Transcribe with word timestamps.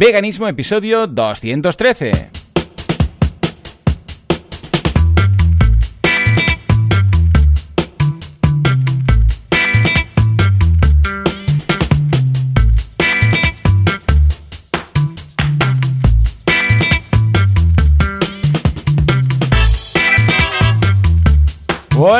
Veganismo, 0.00 0.46
episodio 0.46 1.08
213. 1.08 2.37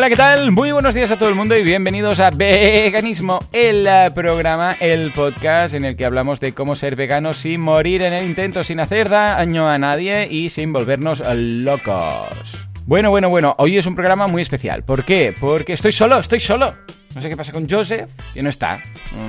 ¿Qué 0.08 0.16
tal? 0.16 0.52
Muy 0.52 0.72
buenos 0.72 0.94
días 0.94 1.10
a 1.10 1.18
todo 1.18 1.28
el 1.28 1.34
mundo 1.34 1.54
y 1.54 1.62
bienvenidos 1.62 2.18
a 2.18 2.30
Veganismo, 2.30 3.40
el 3.52 3.86
eh, 3.86 4.10
programa, 4.14 4.74
el 4.80 5.10
podcast 5.10 5.74
en 5.74 5.84
el 5.84 5.96
que 5.96 6.06
hablamos 6.06 6.40
de 6.40 6.54
cómo 6.54 6.76
ser 6.76 6.96
veganos 6.96 7.36
sin 7.36 7.60
morir 7.60 8.00
en 8.00 8.14
el 8.14 8.24
intento, 8.24 8.64
sin 8.64 8.80
hacer 8.80 9.10
daño 9.10 9.68
a 9.68 9.76
nadie 9.76 10.26
y 10.30 10.48
sin 10.48 10.72
volvernos 10.72 11.22
locos. 11.34 12.68
Bueno, 12.86 13.10
bueno, 13.10 13.28
bueno, 13.28 13.54
hoy 13.58 13.76
es 13.76 13.84
un 13.84 13.96
programa 13.96 14.28
muy 14.28 14.40
especial. 14.40 14.82
¿Por 14.82 15.04
qué? 15.04 15.34
Porque 15.38 15.74
estoy 15.74 15.92
solo, 15.92 16.18
estoy 16.18 16.40
solo. 16.40 16.74
No 17.14 17.20
sé 17.20 17.28
qué 17.28 17.36
pasa 17.36 17.52
con 17.52 17.68
Joseph, 17.68 18.10
que 18.32 18.42
no 18.42 18.48
está. 18.48 18.80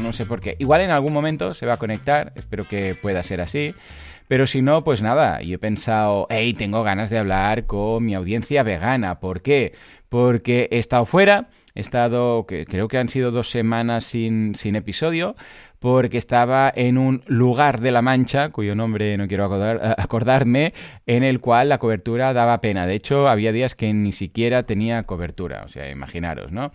No 0.02 0.14
sé 0.14 0.26
por 0.26 0.40
qué. 0.40 0.56
Igual 0.60 0.80
en 0.80 0.92
algún 0.92 1.12
momento 1.12 1.54
se 1.54 1.66
va 1.66 1.74
a 1.74 1.78
conectar, 1.78 2.32
espero 2.38 2.66
que 2.66 2.96
pueda 2.96 3.22
ser 3.22 3.42
así. 3.42 3.76
Pero 4.30 4.46
si 4.46 4.62
no, 4.62 4.84
pues 4.84 5.02
nada, 5.02 5.42
yo 5.42 5.56
he 5.56 5.58
pensado, 5.58 6.28
hey, 6.30 6.54
tengo 6.54 6.84
ganas 6.84 7.10
de 7.10 7.18
hablar 7.18 7.66
con 7.66 8.06
mi 8.06 8.14
audiencia 8.14 8.62
vegana. 8.62 9.20
¿Por 9.20 9.42
qué? 9.42 9.74
Porque 10.10 10.68
he 10.72 10.80
estado 10.80 11.06
fuera, 11.06 11.50
he 11.76 11.82
estado, 11.82 12.46
creo 12.48 12.88
que 12.88 12.98
han 12.98 13.10
sido 13.10 13.32
dos 13.32 13.50
semanas 13.50 14.04
sin, 14.04 14.56
sin 14.56 14.76
episodio, 14.76 15.36
porque 15.80 16.18
estaba 16.18 16.72
en 16.76 16.98
un 16.98 17.24
lugar 17.28 17.80
de 17.80 17.92
la 17.92 18.02
Mancha, 18.02 18.50
cuyo 18.50 18.76
nombre 18.76 19.18
no 19.18 19.28
quiero 19.28 19.46
acordarme, 19.98 20.74
en 21.06 21.24
el 21.24 21.40
cual 21.40 21.70
la 21.70 21.78
cobertura 21.78 22.34
daba 22.34 22.60
pena. 22.60 22.86
De 22.86 22.96
hecho, 22.96 23.30
había 23.30 23.52
días 23.52 23.76
que 23.76 23.94
ni 23.94 24.12
siquiera 24.12 24.64
tenía 24.64 25.04
cobertura, 25.04 25.64
o 25.66 25.70
sea, 25.70 25.90
imaginaros, 25.90 26.52
¿no? 26.52 26.72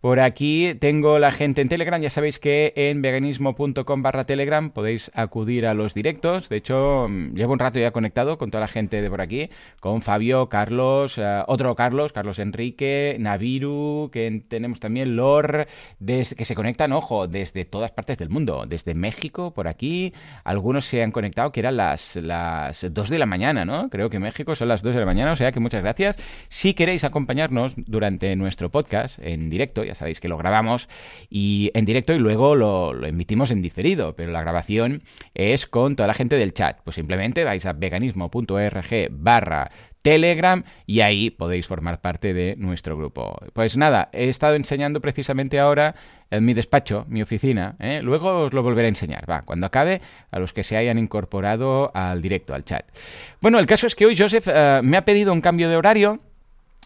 Por 0.00 0.20
aquí 0.20 0.74
tengo 0.78 1.18
la 1.18 1.32
gente 1.32 1.60
en 1.60 1.68
Telegram. 1.68 2.00
Ya 2.00 2.08
sabéis 2.08 2.38
que 2.38 2.72
en 2.76 3.02
veganismo.com 3.02 4.00
barra 4.00 4.26
Telegram 4.26 4.70
podéis 4.70 5.10
acudir 5.12 5.66
a 5.66 5.74
los 5.74 5.92
directos. 5.92 6.48
De 6.48 6.58
hecho, 6.58 7.08
mm, 7.08 7.34
llevo 7.34 7.52
un 7.52 7.58
rato 7.58 7.80
ya 7.80 7.90
conectado 7.90 8.38
con 8.38 8.52
toda 8.52 8.60
la 8.60 8.68
gente 8.68 9.02
de 9.02 9.10
por 9.10 9.20
aquí. 9.20 9.50
Con 9.80 10.00
Fabio, 10.00 10.48
Carlos, 10.48 11.18
eh, 11.18 11.42
otro 11.48 11.74
Carlos, 11.74 12.12
Carlos 12.12 12.38
Enrique, 12.38 13.16
Naviru, 13.18 14.08
que 14.12 14.44
tenemos 14.46 14.78
también 14.78 15.16
Lor, 15.16 15.66
que 16.06 16.24
se 16.24 16.54
conectan, 16.54 16.92
ojo, 16.92 17.26
desde 17.26 17.64
todas 17.64 17.90
partes 17.90 18.18
del 18.18 18.28
mundo. 18.28 18.66
Desde 18.68 18.94
México, 18.94 19.52
por 19.52 19.66
aquí. 19.66 20.12
Algunos 20.44 20.84
se 20.84 21.02
han 21.02 21.10
conectado 21.10 21.50
que 21.50 21.58
eran 21.58 21.76
las, 21.76 22.14
las 22.14 22.86
2 22.88 23.08
de 23.10 23.18
la 23.18 23.26
mañana, 23.26 23.64
¿no? 23.64 23.90
Creo 23.90 24.08
que 24.08 24.20
México 24.20 24.54
son 24.54 24.68
las 24.68 24.82
2 24.82 24.94
de 24.94 25.00
la 25.00 25.06
mañana. 25.06 25.32
O 25.32 25.36
sea 25.36 25.50
que 25.50 25.58
muchas 25.58 25.82
gracias. 25.82 26.18
Si 26.48 26.74
queréis 26.74 27.02
acompañarnos 27.02 27.74
durante 27.76 28.36
nuestro 28.36 28.70
podcast 28.70 29.18
en 29.20 29.50
directo, 29.50 29.87
ya 29.88 29.94
sabéis 29.94 30.20
que 30.20 30.28
lo 30.28 30.38
grabamos 30.38 30.88
y 31.28 31.70
en 31.74 31.84
directo 31.84 32.12
y 32.12 32.18
luego 32.18 32.54
lo, 32.54 33.04
emitimos 33.04 33.50
en 33.50 33.62
diferido, 33.62 34.14
pero 34.14 34.30
la 34.30 34.40
grabación 34.40 35.02
es 35.34 35.66
con 35.66 35.96
toda 35.96 36.06
la 36.06 36.14
gente 36.14 36.36
del 36.36 36.54
chat. 36.54 36.78
Pues 36.84 36.94
simplemente 36.94 37.44
vais 37.44 37.66
a 37.66 37.72
veganismo.org 37.72 39.08
barra 39.10 39.70
Telegram 40.02 40.62
y 40.86 41.00
ahí 41.00 41.30
podéis 41.30 41.66
formar 41.66 42.00
parte 42.00 42.32
de 42.32 42.54
nuestro 42.56 42.96
grupo. 42.96 43.36
Pues 43.52 43.76
nada, 43.76 44.08
he 44.12 44.28
estado 44.28 44.54
enseñando 44.54 45.00
precisamente 45.00 45.58
ahora 45.58 45.94
en 46.30 46.44
mi 46.44 46.54
despacho, 46.54 47.04
mi 47.08 47.22
oficina. 47.22 47.76
¿eh? 47.80 48.00
Luego 48.02 48.44
os 48.44 48.52
lo 48.52 48.62
volveré 48.62 48.86
a 48.86 48.90
enseñar, 48.90 49.28
va, 49.28 49.40
cuando 49.42 49.66
acabe, 49.66 50.00
a 50.30 50.38
los 50.38 50.52
que 50.52 50.62
se 50.62 50.76
hayan 50.76 50.98
incorporado 50.98 51.90
al 51.94 52.22
directo, 52.22 52.54
al 52.54 52.64
chat. 52.64 52.84
Bueno, 53.40 53.58
el 53.58 53.66
caso 53.66 53.86
es 53.86 53.94
que 53.94 54.06
hoy 54.06 54.16
Joseph 54.16 54.48
eh, 54.48 54.80
me 54.82 54.96
ha 54.96 55.04
pedido 55.04 55.32
un 55.32 55.40
cambio 55.40 55.68
de 55.68 55.76
horario 55.76 56.20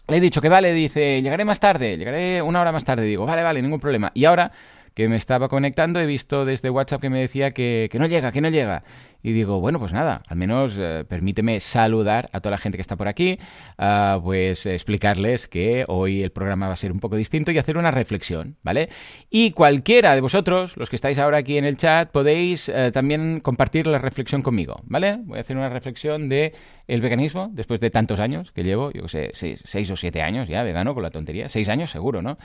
le 0.07 0.17
he 0.17 0.19
dicho 0.19 0.41
que 0.41 0.49
vale, 0.49 0.73
dice, 0.73 1.21
llegaré 1.21 1.45
más 1.45 1.59
tarde, 1.59 1.97
llegaré 1.97 2.41
una 2.41 2.61
hora 2.61 2.71
más 2.71 2.83
tarde. 2.83 3.05
Digo, 3.05 3.25
vale, 3.25 3.43
vale, 3.43 3.61
ningún 3.61 3.79
problema. 3.79 4.11
Y 4.13 4.25
ahora 4.25 4.51
que 4.93 5.07
me 5.09 5.15
estaba 5.15 5.49
conectando, 5.49 5.99
he 5.99 6.05
visto 6.05 6.45
desde 6.45 6.69
WhatsApp 6.69 7.01
que 7.01 7.09
me 7.09 7.19
decía 7.19 7.51
que, 7.51 7.89
no 7.99 8.07
llega, 8.07 8.31
que 8.31 8.41
no 8.41 8.49
llega. 8.49 8.83
Y 9.25 9.31
digo, 9.31 9.61
bueno, 9.61 9.79
pues 9.79 9.93
nada, 9.93 10.21
al 10.27 10.35
menos 10.35 10.75
eh, 10.77 11.05
permíteme 11.07 11.61
saludar 11.61 12.27
a 12.33 12.41
toda 12.41 12.51
la 12.51 12.57
gente 12.57 12.77
que 12.77 12.81
está 12.81 12.97
por 12.97 13.07
aquí, 13.07 13.39
uh, 13.79 14.21
pues 14.21 14.65
explicarles 14.65 15.47
que 15.47 15.85
hoy 15.87 16.21
el 16.21 16.31
programa 16.31 16.67
va 16.67 16.73
a 16.73 16.77
ser 16.77 16.91
un 16.91 16.99
poco 16.99 17.15
distinto 17.15 17.49
y 17.51 17.57
hacer 17.57 17.77
una 17.77 17.89
reflexión, 17.89 18.57
¿vale? 18.63 18.89
Y 19.29 19.51
cualquiera 19.51 20.13
de 20.13 20.19
vosotros, 20.19 20.75
los 20.75 20.89
que 20.89 20.97
estáis 20.97 21.19
ahora 21.19 21.37
aquí 21.37 21.57
en 21.57 21.63
el 21.63 21.77
chat, 21.77 22.11
podéis 22.11 22.67
eh, 22.67 22.91
también 22.93 23.39
compartir 23.39 23.87
la 23.87 23.97
reflexión 23.97 24.41
conmigo, 24.41 24.81
¿vale? 24.83 25.19
Voy 25.23 25.37
a 25.37 25.41
hacer 25.41 25.55
una 25.55 25.69
reflexión 25.69 26.27
de 26.27 26.53
el 26.87 26.99
veganismo, 26.99 27.49
después 27.53 27.79
de 27.79 27.89
tantos 27.91 28.19
años 28.19 28.51
que 28.51 28.63
llevo, 28.63 28.91
yo 28.91 29.03
que 29.03 29.09
sé, 29.09 29.29
seis, 29.31 29.61
seis 29.63 29.89
o 29.89 29.95
siete 29.95 30.21
años 30.21 30.49
ya 30.49 30.63
vegano 30.63 30.93
con 30.93 31.01
la 31.01 31.11
tontería, 31.11 31.47
seis 31.47 31.69
años 31.69 31.91
seguro, 31.91 32.21
¿no? 32.21 32.37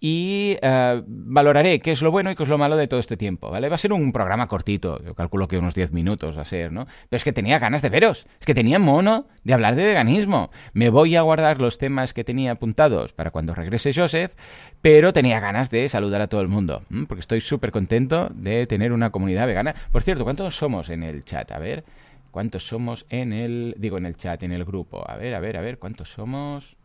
Y 0.00 0.56
eh, 0.62 1.02
valoraré 1.06 1.78
qué 1.80 1.92
es 1.92 2.00
lo 2.00 2.10
bueno 2.10 2.30
y 2.30 2.36
qué 2.36 2.42
es 2.42 2.48
lo 2.48 2.56
malo 2.56 2.76
de 2.76 2.88
todo 2.88 2.98
este 2.98 3.18
tiempo, 3.18 3.50
¿vale? 3.50 3.68
Va 3.68 3.74
a 3.74 3.78
ser 3.78 3.92
un 3.92 4.12
programa 4.12 4.48
cortito, 4.48 5.02
yo 5.04 5.14
calculo 5.14 5.46
que 5.46 5.58
unos 5.58 5.74
10 5.74 5.92
minutos 5.92 6.38
va 6.38 6.42
a 6.42 6.46
ser, 6.46 6.72
¿no? 6.72 6.86
Pero 7.08 7.18
es 7.18 7.24
que 7.24 7.34
tenía 7.34 7.58
ganas 7.58 7.82
de 7.82 7.90
veros, 7.90 8.26
es 8.40 8.46
que 8.46 8.54
tenía 8.54 8.78
mono 8.78 9.26
de 9.44 9.52
hablar 9.52 9.76
de 9.76 9.84
veganismo. 9.84 10.50
Me 10.72 10.88
voy 10.88 11.16
a 11.16 11.22
guardar 11.22 11.60
los 11.60 11.76
temas 11.76 12.14
que 12.14 12.24
tenía 12.24 12.52
apuntados 12.52 13.12
para 13.12 13.30
cuando 13.30 13.54
regrese 13.54 13.92
Joseph, 13.92 14.32
pero 14.80 15.12
tenía 15.12 15.38
ganas 15.38 15.70
de 15.70 15.86
saludar 15.90 16.22
a 16.22 16.28
todo 16.28 16.40
el 16.40 16.48
mundo, 16.48 16.82
porque 17.06 17.20
estoy 17.20 17.42
súper 17.42 17.70
contento 17.70 18.30
de 18.34 18.66
tener 18.66 18.92
una 18.92 19.10
comunidad 19.10 19.46
vegana. 19.46 19.74
Por 19.92 20.02
cierto, 20.02 20.24
¿cuántos 20.24 20.56
somos 20.56 20.88
en 20.88 21.02
el 21.02 21.24
chat? 21.24 21.52
A 21.52 21.58
ver, 21.58 21.84
¿cuántos 22.30 22.66
somos 22.66 23.04
en 23.10 23.34
el, 23.34 23.74
digo, 23.76 23.98
en 23.98 24.06
el 24.06 24.16
chat, 24.16 24.42
en 24.44 24.52
el 24.52 24.64
grupo? 24.64 25.04
A 25.06 25.16
ver, 25.16 25.34
a 25.34 25.40
ver, 25.40 25.58
a 25.58 25.60
ver, 25.60 25.78
¿cuántos 25.78 26.10
somos? 26.10 26.79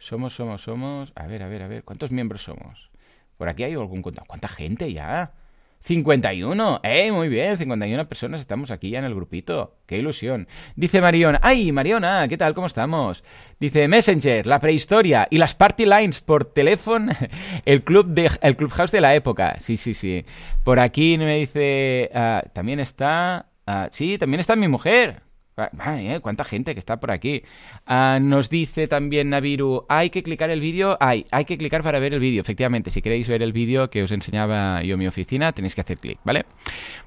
Somos, 0.00 0.34
somos, 0.34 0.62
somos. 0.62 1.12
A 1.14 1.26
ver, 1.26 1.42
a 1.42 1.48
ver, 1.48 1.62
a 1.62 1.68
ver. 1.68 1.84
¿Cuántos 1.84 2.10
miembros 2.10 2.42
somos? 2.42 2.90
Por 3.36 3.50
aquí 3.50 3.64
hay 3.64 3.74
algún 3.74 4.00
contacto. 4.00 4.26
¿Cuánta 4.26 4.48
gente 4.48 4.90
ya? 4.90 5.32
51. 5.82 6.80
¡Eh! 6.82 7.12
Muy 7.12 7.28
bien, 7.28 7.58
51 7.58 8.08
personas 8.08 8.40
estamos 8.40 8.70
aquí 8.70 8.90
ya 8.90 8.98
en 8.98 9.04
el 9.04 9.14
grupito. 9.14 9.76
¡Qué 9.86 9.98
ilusión! 9.98 10.48
Dice 10.74 11.02
Mariona. 11.02 11.38
¡Ay, 11.42 11.70
Mariona! 11.70 12.26
¿Qué 12.28 12.38
tal? 12.38 12.54
¿Cómo 12.54 12.66
estamos? 12.66 13.24
Dice 13.58 13.88
Messenger, 13.88 14.46
la 14.46 14.58
prehistoria 14.58 15.28
y 15.30 15.36
las 15.36 15.54
party 15.54 15.84
lines 15.84 16.22
por 16.22 16.46
teléfono. 16.46 17.12
El 17.66 17.84
club 17.84 18.06
de, 18.06 18.30
el 18.40 18.56
clubhouse 18.56 18.92
de 18.92 19.02
la 19.02 19.14
época. 19.14 19.58
Sí, 19.58 19.76
sí, 19.76 19.92
sí. 19.92 20.24
Por 20.64 20.80
aquí 20.80 21.18
me 21.18 21.40
dice. 21.40 22.10
Ah, 22.14 22.42
también 22.54 22.80
está. 22.80 23.50
Ah, 23.66 23.90
sí, 23.92 24.16
también 24.16 24.40
está 24.40 24.56
mi 24.56 24.66
mujer. 24.66 25.22
Cuánta 26.22 26.44
gente 26.44 26.74
que 26.74 26.80
está 26.80 26.98
por 26.98 27.10
aquí. 27.10 27.42
Ah, 27.86 28.18
nos 28.20 28.48
dice 28.50 28.86
también 28.86 29.30
Naviru, 29.30 29.84
hay 29.88 30.10
que 30.10 30.22
clicar 30.22 30.50
el 30.50 30.60
vídeo. 30.60 30.96
Hay, 31.00 31.26
hay 31.30 31.44
que 31.44 31.56
clicar 31.56 31.82
para 31.82 31.98
ver 31.98 32.14
el 32.14 32.20
vídeo. 32.20 32.40
Efectivamente, 32.40 32.90
si 32.90 33.02
queréis 33.02 33.28
ver 33.28 33.42
el 33.42 33.52
vídeo 33.52 33.90
que 33.90 34.02
os 34.02 34.12
enseñaba 34.12 34.82
yo 34.82 34.94
en 34.94 34.98
mi 34.98 35.06
oficina, 35.06 35.52
tenéis 35.52 35.74
que 35.74 35.80
hacer 35.80 35.98
clic, 35.98 36.18
¿vale? 36.24 36.44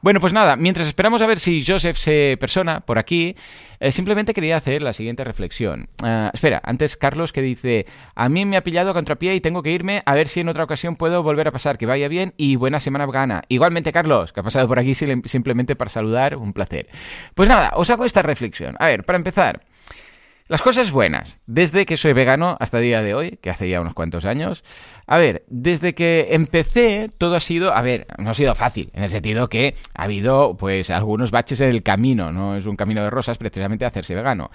Bueno, 0.01 0.19
pues 0.19 0.33
nada, 0.33 0.55
mientras 0.55 0.87
esperamos 0.87 1.21
a 1.21 1.27
ver 1.27 1.39
si 1.39 1.63
Joseph 1.65 1.97
se 1.97 2.37
persona 2.39 2.81
por 2.81 2.97
aquí, 2.97 3.35
eh, 3.83 3.91
simplemente 3.91 4.33
quería 4.33 4.55
hacer 4.55 4.81
la 4.81 4.93
siguiente 4.93 5.25
reflexión. 5.25 5.89
Ah, 6.01 6.31
espera, 6.33 6.61
antes 6.63 6.95
Carlos 6.95 7.33
que 7.33 7.41
dice, 7.41 7.85
a 8.15 8.29
mí 8.29 8.45
me 8.45 8.55
ha 8.55 8.63
pillado 8.63 8.91
a 8.91 8.93
contrapié 8.93 9.35
y 9.35 9.41
tengo 9.41 9.61
que 9.61 9.71
irme 9.71 10.03
a 10.05 10.13
ver 10.13 10.29
si 10.29 10.39
en 10.39 10.47
otra 10.47 10.63
ocasión 10.63 10.95
puedo 10.95 11.21
volver 11.21 11.49
a 11.49 11.51
pasar. 11.51 11.77
Que 11.77 11.85
vaya 11.85 12.07
bien 12.07 12.33
y 12.37 12.55
buena 12.55 12.79
semana 12.79 13.05
gana. 13.07 13.43
Igualmente 13.49 13.91
Carlos, 13.91 14.31
que 14.31 14.39
ha 14.39 14.43
pasado 14.43 14.69
por 14.69 14.79
aquí 14.79 14.93
simplemente 14.95 15.75
para 15.75 15.89
saludar, 15.89 16.37
un 16.37 16.53
placer. 16.53 16.87
Pues 17.35 17.49
nada, 17.49 17.73
os 17.75 17.89
hago 17.89 18.05
esta 18.05 18.21
reflexión. 18.21 18.77
A 18.79 18.87
ver, 18.87 19.03
para 19.03 19.17
empezar. 19.17 19.65
Las 20.53 20.61
cosas 20.61 20.91
buenas, 20.91 21.39
desde 21.47 21.87
que 21.87 21.97
soy 21.97 22.13
vegano 22.13 22.57
hasta 22.59 22.77
el 22.77 22.83
día 22.83 23.01
de 23.01 23.15
hoy, 23.15 23.39
que 23.41 23.49
hace 23.49 23.67
ya 23.67 23.81
unos 23.81 23.95
cuantos 23.95 24.23
años, 24.23 24.63
a 25.07 25.17
ver, 25.17 25.43
desde 25.47 25.95
que 25.95 26.27
empecé 26.29 27.09
todo 27.17 27.33
ha 27.33 27.39
sido, 27.39 27.73
a 27.73 27.81
ver, 27.81 28.05
no 28.19 28.29
ha 28.29 28.33
sido 28.35 28.53
fácil, 28.53 28.91
en 28.93 29.01
el 29.03 29.09
sentido 29.09 29.49
que 29.49 29.73
ha 29.95 30.03
habido 30.03 30.55
pues 30.55 30.91
algunos 30.91 31.31
baches 31.31 31.59
en 31.61 31.69
el 31.69 31.81
camino, 31.81 32.31
no 32.31 32.55
es 32.55 32.67
un 32.67 32.75
camino 32.75 33.01
de 33.03 33.09
rosas 33.09 33.39
precisamente 33.39 33.85
hacerse 33.85 34.13
vegano. 34.13 34.51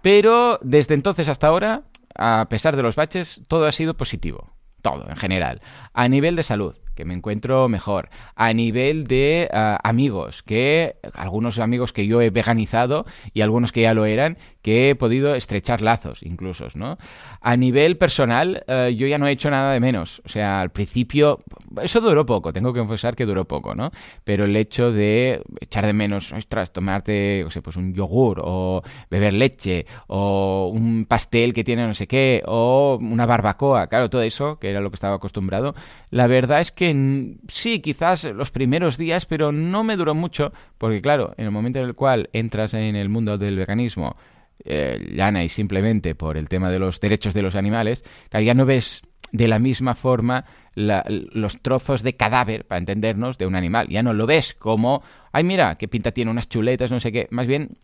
Pero 0.00 0.58
desde 0.62 0.94
entonces 0.94 1.28
hasta 1.28 1.48
ahora, 1.48 1.82
a 2.14 2.46
pesar 2.48 2.74
de 2.74 2.82
los 2.82 2.96
baches, 2.96 3.42
todo 3.46 3.66
ha 3.66 3.72
sido 3.72 3.92
positivo, 3.92 4.54
todo 4.80 5.06
en 5.06 5.16
general, 5.16 5.60
a 5.92 6.08
nivel 6.08 6.34
de 6.34 6.44
salud, 6.44 6.76
que 6.94 7.04
me 7.04 7.14
encuentro 7.14 7.68
mejor. 7.68 8.10
A 8.34 8.52
nivel 8.52 9.06
de 9.06 9.48
ah, 9.52 9.78
amigos, 9.82 10.42
que 10.42 10.96
algunos 11.14 11.58
amigos 11.58 11.92
que 11.92 12.06
yo 12.06 12.20
he 12.20 12.30
veganizado 12.30 13.06
y 13.32 13.40
algunos 13.40 13.72
que 13.72 13.82
ya 13.82 13.94
lo 13.94 14.04
eran, 14.04 14.38
que 14.62 14.90
he 14.90 14.94
podido 14.94 15.34
estrechar 15.34 15.82
lazos 15.82 16.22
incluso, 16.22 16.68
¿no? 16.74 16.98
A 17.40 17.56
nivel 17.56 17.98
personal, 17.98 18.64
eh, 18.68 18.94
yo 18.96 19.06
ya 19.06 19.18
no 19.18 19.26
he 19.26 19.32
hecho 19.32 19.50
nada 19.50 19.72
de 19.72 19.80
menos. 19.80 20.22
O 20.24 20.28
sea, 20.28 20.60
al 20.60 20.70
principio, 20.70 21.40
eso 21.82 22.00
duró 22.00 22.24
poco, 22.24 22.52
tengo 22.52 22.72
que 22.72 22.78
confesar 22.78 23.16
que 23.16 23.26
duró 23.26 23.44
poco, 23.44 23.74
¿no? 23.74 23.90
Pero 24.24 24.44
el 24.44 24.54
hecho 24.56 24.92
de 24.92 25.42
echar 25.60 25.86
de 25.86 25.92
menos, 25.92 26.32
ostras, 26.32 26.72
tomarte, 26.72 27.44
o 27.44 27.50
sea, 27.50 27.62
pues 27.62 27.76
un 27.76 27.92
yogur, 27.92 28.40
o 28.44 28.82
beber 29.10 29.32
leche, 29.32 29.86
o 30.06 30.70
un 30.72 31.06
pastel 31.06 31.52
que 31.52 31.64
tiene 31.64 31.86
no 31.86 31.94
sé 31.94 32.06
qué, 32.06 32.42
o 32.46 32.98
una 33.00 33.26
barbacoa, 33.26 33.88
claro, 33.88 34.08
todo 34.08 34.22
eso, 34.22 34.58
que 34.58 34.70
era 34.70 34.80
lo 34.80 34.90
que 34.90 34.96
estaba 34.96 35.16
acostumbrado, 35.16 35.74
la 36.10 36.28
verdad 36.28 36.60
es 36.60 36.70
que 36.70 37.36
sí, 37.48 37.80
quizás 37.80 38.24
los 38.24 38.50
primeros 38.50 38.96
días, 38.96 39.26
pero 39.26 39.50
no 39.50 39.82
me 39.82 39.96
duró 39.96 40.14
mucho, 40.14 40.52
porque 40.78 41.00
claro, 41.02 41.34
en 41.36 41.46
el 41.46 41.50
momento 41.50 41.80
en 41.80 41.86
el 41.86 41.94
cual 41.94 42.30
entras 42.32 42.74
en 42.74 42.94
el 42.96 43.08
mundo 43.08 43.38
del 43.38 43.56
veganismo, 43.56 44.16
eh, 44.64 44.98
llana 45.14 45.44
y 45.44 45.48
simplemente 45.48 46.14
por 46.14 46.36
el 46.36 46.48
tema 46.48 46.70
de 46.70 46.78
los 46.78 47.00
derechos 47.00 47.34
de 47.34 47.42
los 47.42 47.56
animales, 47.56 48.04
ya 48.32 48.54
no 48.54 48.64
ves 48.66 49.02
de 49.32 49.48
la 49.48 49.58
misma 49.58 49.94
forma 49.94 50.44
los 50.74 51.60
trozos 51.60 52.02
de 52.02 52.16
cadáver, 52.16 52.64
para 52.64 52.78
entendernos, 52.78 53.38
de 53.38 53.46
un 53.46 53.56
animal. 53.56 53.88
Ya 53.88 54.02
no 54.02 54.12
lo 54.14 54.26
ves 54.26 54.54
como, 54.54 55.02
ay, 55.32 55.44
mira, 55.44 55.76
qué 55.76 55.88
pinta 55.88 56.12
tiene 56.12 56.30
unas 56.30 56.48
chuletas, 56.48 56.90
no 56.90 57.00
sé 57.00 57.12
qué. 57.12 57.28
Más 57.30 57.46
bien 57.46 57.76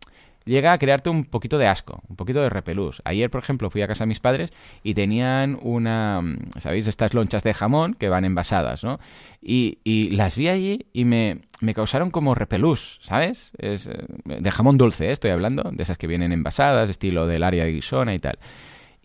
llega 0.44 0.72
a 0.72 0.78
crearte 0.78 1.10
un 1.10 1.24
poquito 1.24 1.58
de 1.58 1.66
asco, 1.66 2.00
un 2.08 2.16
poquito 2.16 2.40
de 2.40 2.50
repelús. 2.50 3.02
Ayer, 3.04 3.30
por 3.30 3.42
ejemplo, 3.42 3.70
fui 3.70 3.82
a 3.82 3.88
casa 3.88 4.04
de 4.04 4.08
mis 4.08 4.20
padres 4.20 4.52
y 4.82 4.94
tenían 4.94 5.58
una, 5.62 6.22
¿sabéis? 6.58 6.86
Estas 6.86 7.14
lonchas 7.14 7.42
de 7.42 7.54
jamón 7.54 7.94
que 7.94 8.08
van 8.08 8.24
envasadas, 8.24 8.82
¿no? 8.84 8.98
Y, 9.42 9.78
y 9.84 10.10
las 10.10 10.36
vi 10.36 10.48
allí 10.48 10.86
y 10.92 11.04
me, 11.04 11.38
me 11.60 11.74
causaron 11.74 12.10
como 12.10 12.34
repelús, 12.34 13.00
¿sabes? 13.02 13.52
Es, 13.58 13.86
eh, 13.86 14.04
de 14.24 14.50
jamón 14.50 14.78
dulce, 14.78 15.08
¿eh? 15.08 15.12
estoy 15.12 15.30
hablando, 15.30 15.70
de 15.70 15.82
esas 15.82 15.98
que 15.98 16.06
vienen 16.06 16.32
envasadas, 16.32 16.90
estilo 16.90 17.26
del 17.26 17.42
área 17.42 17.64
de 17.64 17.72
Guisona 17.72 18.14
y 18.14 18.18
tal. 18.18 18.38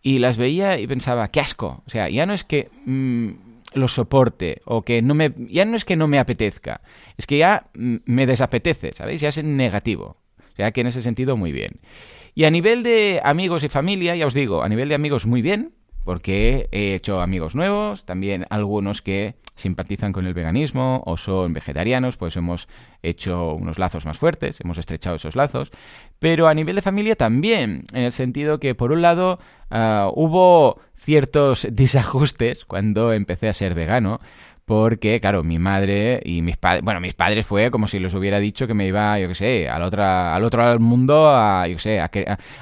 Y 0.01 0.19
las 0.19 0.37
veía 0.37 0.79
y 0.79 0.87
pensaba, 0.87 1.27
qué 1.29 1.39
asco. 1.39 1.83
O 1.85 1.89
sea, 1.89 2.09
ya 2.09 2.25
no 2.25 2.33
es 2.33 2.43
que... 2.43 2.69
Mm, 2.85 3.31
lo 3.73 3.87
soporte 3.87 4.61
o 4.65 4.83
que 4.83 5.01
no 5.01 5.15
me 5.15 5.33
ya 5.49 5.65
no 5.65 5.75
es 5.75 5.83
que 5.83 5.95
no 5.95 6.07
me 6.07 6.19
apetezca, 6.19 6.81
es 7.17 7.25
que 7.25 7.39
ya 7.39 7.67
mm, 7.73 7.95
me 8.05 8.27
desapetece, 8.27 8.93
¿sabéis? 8.93 9.21
Ya 9.21 9.29
es 9.29 9.43
negativo. 9.43 10.17
O 10.53 10.55
sea 10.55 10.71
que 10.71 10.81
en 10.81 10.87
ese 10.87 11.01
sentido 11.01 11.37
muy 11.37 11.51
bien. 11.51 11.79
Y 12.35 12.45
a 12.45 12.51
nivel 12.51 12.83
de 12.83 13.21
amigos 13.23 13.63
y 13.63 13.69
familia, 13.69 14.15
ya 14.15 14.25
os 14.25 14.33
digo, 14.33 14.63
a 14.63 14.69
nivel 14.69 14.89
de 14.89 14.95
amigos 14.95 15.25
muy 15.25 15.41
bien, 15.41 15.73
porque 16.03 16.67
he 16.71 16.95
hecho 16.95 17.21
amigos 17.21 17.55
nuevos, 17.55 18.05
también 18.05 18.45
algunos 18.49 19.01
que 19.01 19.35
simpatizan 19.55 20.11
con 20.11 20.25
el 20.25 20.33
veganismo 20.33 21.03
o 21.05 21.15
son 21.15 21.53
vegetarianos, 21.53 22.17
pues 22.17 22.35
hemos 22.35 22.67
hecho 23.03 23.53
unos 23.53 23.77
lazos 23.77 24.05
más 24.05 24.17
fuertes, 24.17 24.59
hemos 24.61 24.77
estrechado 24.77 25.15
esos 25.15 25.35
lazos, 25.35 25.71
pero 26.19 26.47
a 26.47 26.53
nivel 26.53 26.75
de 26.75 26.81
familia 26.81 27.15
también, 27.15 27.85
en 27.93 28.03
el 28.03 28.11
sentido 28.11 28.59
que 28.59 28.75
por 28.75 28.91
un 28.91 29.01
lado 29.01 29.39
ah, 29.69 30.09
hubo 30.13 30.81
ciertos 30.97 31.67
desajustes 31.71 32.65
cuando 32.65 33.13
empecé 33.13 33.47
a 33.47 33.53
ser 33.53 33.75
vegano, 33.75 34.19
porque, 34.65 35.19
claro, 35.19 35.43
mi 35.43 35.59
madre 35.59 36.21
y 36.23 36.41
mis 36.41 36.55
padres, 36.55 36.83
bueno, 36.83 37.01
mis 37.01 37.13
padres 37.13 37.45
fue 37.45 37.69
como 37.69 37.87
si 37.87 37.99
les 37.99 38.13
hubiera 38.13 38.39
dicho 38.39 38.65
que 38.65 38.73
me 38.73 38.87
iba, 38.87 39.19
yo 39.19 39.27
qué 39.27 39.35
sé, 39.35 39.69
al, 39.69 39.83
otra, 39.83 40.33
al 40.33 40.43
otro 40.45 40.79
mundo 40.79 41.29
a, 41.29 41.67
yo 41.67 41.75
qué 41.75 41.81
sé, 41.81 41.99
a, 41.99 42.09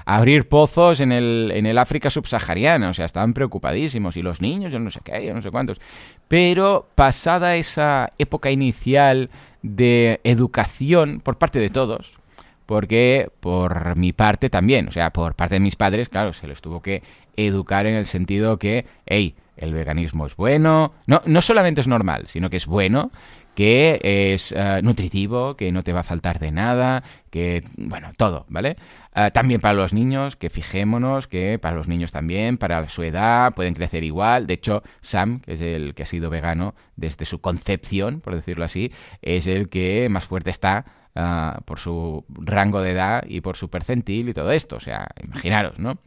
abrir 0.05 0.49
pozos 0.49 0.99
en 0.99 1.11
el, 1.11 1.51
en 1.53 1.67
el 1.67 1.77
África 1.77 2.09
subsahariana, 2.09 2.89
o 2.89 2.93
sea, 2.93 3.05
estaban 3.05 3.33
preocupadísimos, 3.33 4.17
y 4.17 4.23
los 4.23 4.41
niños, 4.41 4.73
yo 4.73 4.79
no 4.79 4.89
sé 4.89 5.01
qué, 5.03 5.23
yo 5.23 5.33
no 5.35 5.43
sé 5.43 5.51
cuántos. 5.51 5.79
Pero 6.27 6.87
pasada 6.95 7.55
esa 7.55 8.09
época 8.17 8.49
inicial 8.49 9.29
de 9.61 10.19
educación 10.23 11.21
por 11.23 11.37
parte 11.37 11.59
de 11.59 11.69
todos, 11.69 12.17
porque 12.65 13.29
por 13.41 13.95
mi 13.95 14.11
parte 14.11 14.49
también, 14.49 14.87
o 14.87 14.91
sea, 14.91 15.11
por 15.11 15.35
parte 15.35 15.55
de 15.55 15.59
mis 15.59 15.75
padres, 15.75 16.09
claro, 16.09 16.33
se 16.33 16.47
les 16.47 16.61
tuvo 16.61 16.81
que 16.81 17.03
educar 17.37 17.85
en 17.85 17.93
el 17.93 18.07
sentido 18.07 18.57
que, 18.57 18.85
hey, 19.05 19.35
el 19.57 19.73
veganismo 19.73 20.25
es 20.25 20.35
bueno, 20.35 20.93
no, 21.07 21.21
no 21.25 21.41
solamente 21.41 21.81
es 21.81 21.87
normal, 21.87 22.27
sino 22.27 22.49
que 22.49 22.57
es 22.57 22.65
bueno, 22.65 23.11
que 23.55 23.99
es 24.33 24.53
eh, 24.55 24.79
nutritivo, 24.81 25.55
que 25.55 25.71
no 25.71 25.83
te 25.83 25.93
va 25.93 26.01
a 26.01 26.03
faltar 26.03 26.39
de 26.39 26.51
nada, 26.51 27.03
que, 27.29 27.63
bueno, 27.77 28.11
todo, 28.17 28.45
¿vale? 28.49 28.77
Eh, 29.13 29.29
también 29.33 29.59
para 29.59 29.73
los 29.73 29.93
niños, 29.93 30.37
que 30.37 30.49
fijémonos 30.49 31.27
que 31.27 31.59
para 31.59 31.75
los 31.75 31.87
niños 31.87 32.11
también, 32.11 32.57
para 32.57 32.87
su 32.87 33.03
edad, 33.03 33.53
pueden 33.53 33.73
crecer 33.73 34.03
igual. 34.03 34.47
De 34.47 34.53
hecho, 34.53 34.83
Sam, 35.01 35.41
que 35.41 35.53
es 35.53 35.61
el 35.61 35.93
que 35.95 36.03
ha 36.03 36.05
sido 36.05 36.29
vegano 36.29 36.75
desde 36.95 37.25
su 37.25 37.41
concepción, 37.41 38.21
por 38.21 38.35
decirlo 38.35 38.63
así, 38.63 38.91
es 39.21 39.47
el 39.47 39.67
que 39.67 40.07
más 40.09 40.25
fuerte 40.25 40.49
está 40.49 40.85
eh, 41.13 41.51
por 41.65 41.79
su 41.79 42.23
rango 42.29 42.81
de 42.81 42.91
edad 42.91 43.23
y 43.27 43.41
por 43.41 43.57
su 43.57 43.69
percentil 43.69 44.29
y 44.29 44.33
todo 44.33 44.51
esto. 44.51 44.77
O 44.77 44.79
sea, 44.79 45.07
imaginaros, 45.21 45.77
¿no? 45.77 45.97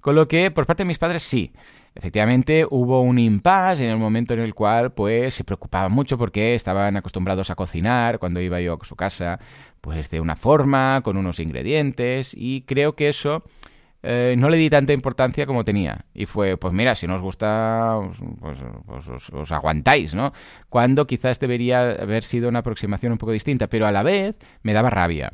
Con 0.00 0.14
lo 0.14 0.28
que, 0.28 0.50
por 0.50 0.66
parte 0.66 0.84
de 0.84 0.88
mis 0.88 0.98
padres, 0.98 1.22
sí. 1.24 1.52
Efectivamente, 1.96 2.66
hubo 2.68 3.00
un 3.00 3.18
impasse 3.18 3.84
en 3.84 3.90
el 3.90 3.96
momento 3.96 4.34
en 4.34 4.40
el 4.40 4.54
cual, 4.54 4.92
pues, 4.92 5.32
se 5.32 5.44
preocupaban 5.44 5.90
mucho 5.92 6.18
porque 6.18 6.54
estaban 6.54 6.94
acostumbrados 6.98 7.48
a 7.48 7.54
cocinar 7.54 8.18
cuando 8.18 8.38
iba 8.38 8.60
yo 8.60 8.78
a 8.80 8.84
su 8.84 8.96
casa, 8.96 9.40
pues, 9.80 10.10
de 10.10 10.20
una 10.20 10.36
forma, 10.36 11.00
con 11.02 11.16
unos 11.16 11.40
ingredientes, 11.40 12.32
y 12.36 12.62
creo 12.62 12.94
que 12.94 13.08
eso 13.08 13.44
eh, 14.02 14.34
no 14.36 14.50
le 14.50 14.58
di 14.58 14.68
tanta 14.68 14.92
importancia 14.92 15.46
como 15.46 15.64
tenía. 15.64 16.04
Y 16.12 16.26
fue, 16.26 16.58
pues 16.58 16.74
mira, 16.74 16.94
si 16.94 17.06
no 17.06 17.16
os 17.16 17.22
gusta, 17.22 17.98
pues, 18.40 18.58
os, 19.32 19.52
aguantáis, 19.52 20.14
¿no? 20.14 20.34
Cuando 20.68 21.06
quizás 21.06 21.40
debería 21.40 21.92
haber 21.92 22.24
sido 22.24 22.50
una 22.50 22.58
aproximación 22.58 23.12
un 23.12 23.18
poco 23.18 23.32
distinta, 23.32 23.68
pero 23.68 23.86
a 23.86 23.92
la 23.92 24.02
vez 24.02 24.36
me 24.62 24.74
daba 24.74 24.90
rabia. 24.90 25.32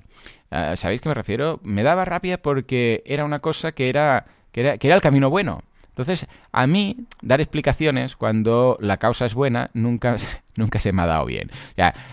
Eh, 0.53 0.75
¿Sabéis 0.77 1.01
qué 1.01 1.09
me 1.09 1.15
refiero? 1.17 1.61
Me 1.65 1.83
daba 1.83 2.05
rabia 2.05 2.41
porque 2.41 3.03
era 3.05 3.25
una 3.25 3.41
cosa 3.41 3.73
que 3.73 3.89
era, 3.89 4.27
que 4.53 4.61
era, 4.61 4.79
que 4.79 4.87
era 4.87 4.95
el 4.95 5.03
camino 5.03 5.29
bueno. 5.29 5.65
Entonces, 5.93 6.27
a 6.53 6.67
mí, 6.67 6.97
dar 7.21 7.43
explicaciones 7.43 8.17
cuando 8.17 8.79
la 8.81 8.97
causa 8.97 9.27
es 9.27 9.35
buena 9.35 9.69
nunca, 9.75 10.17
nunca 10.57 10.79
se 10.79 10.91
me 10.91 11.03
ha 11.03 11.07
dado 11.07 11.27
bien. 11.27 11.51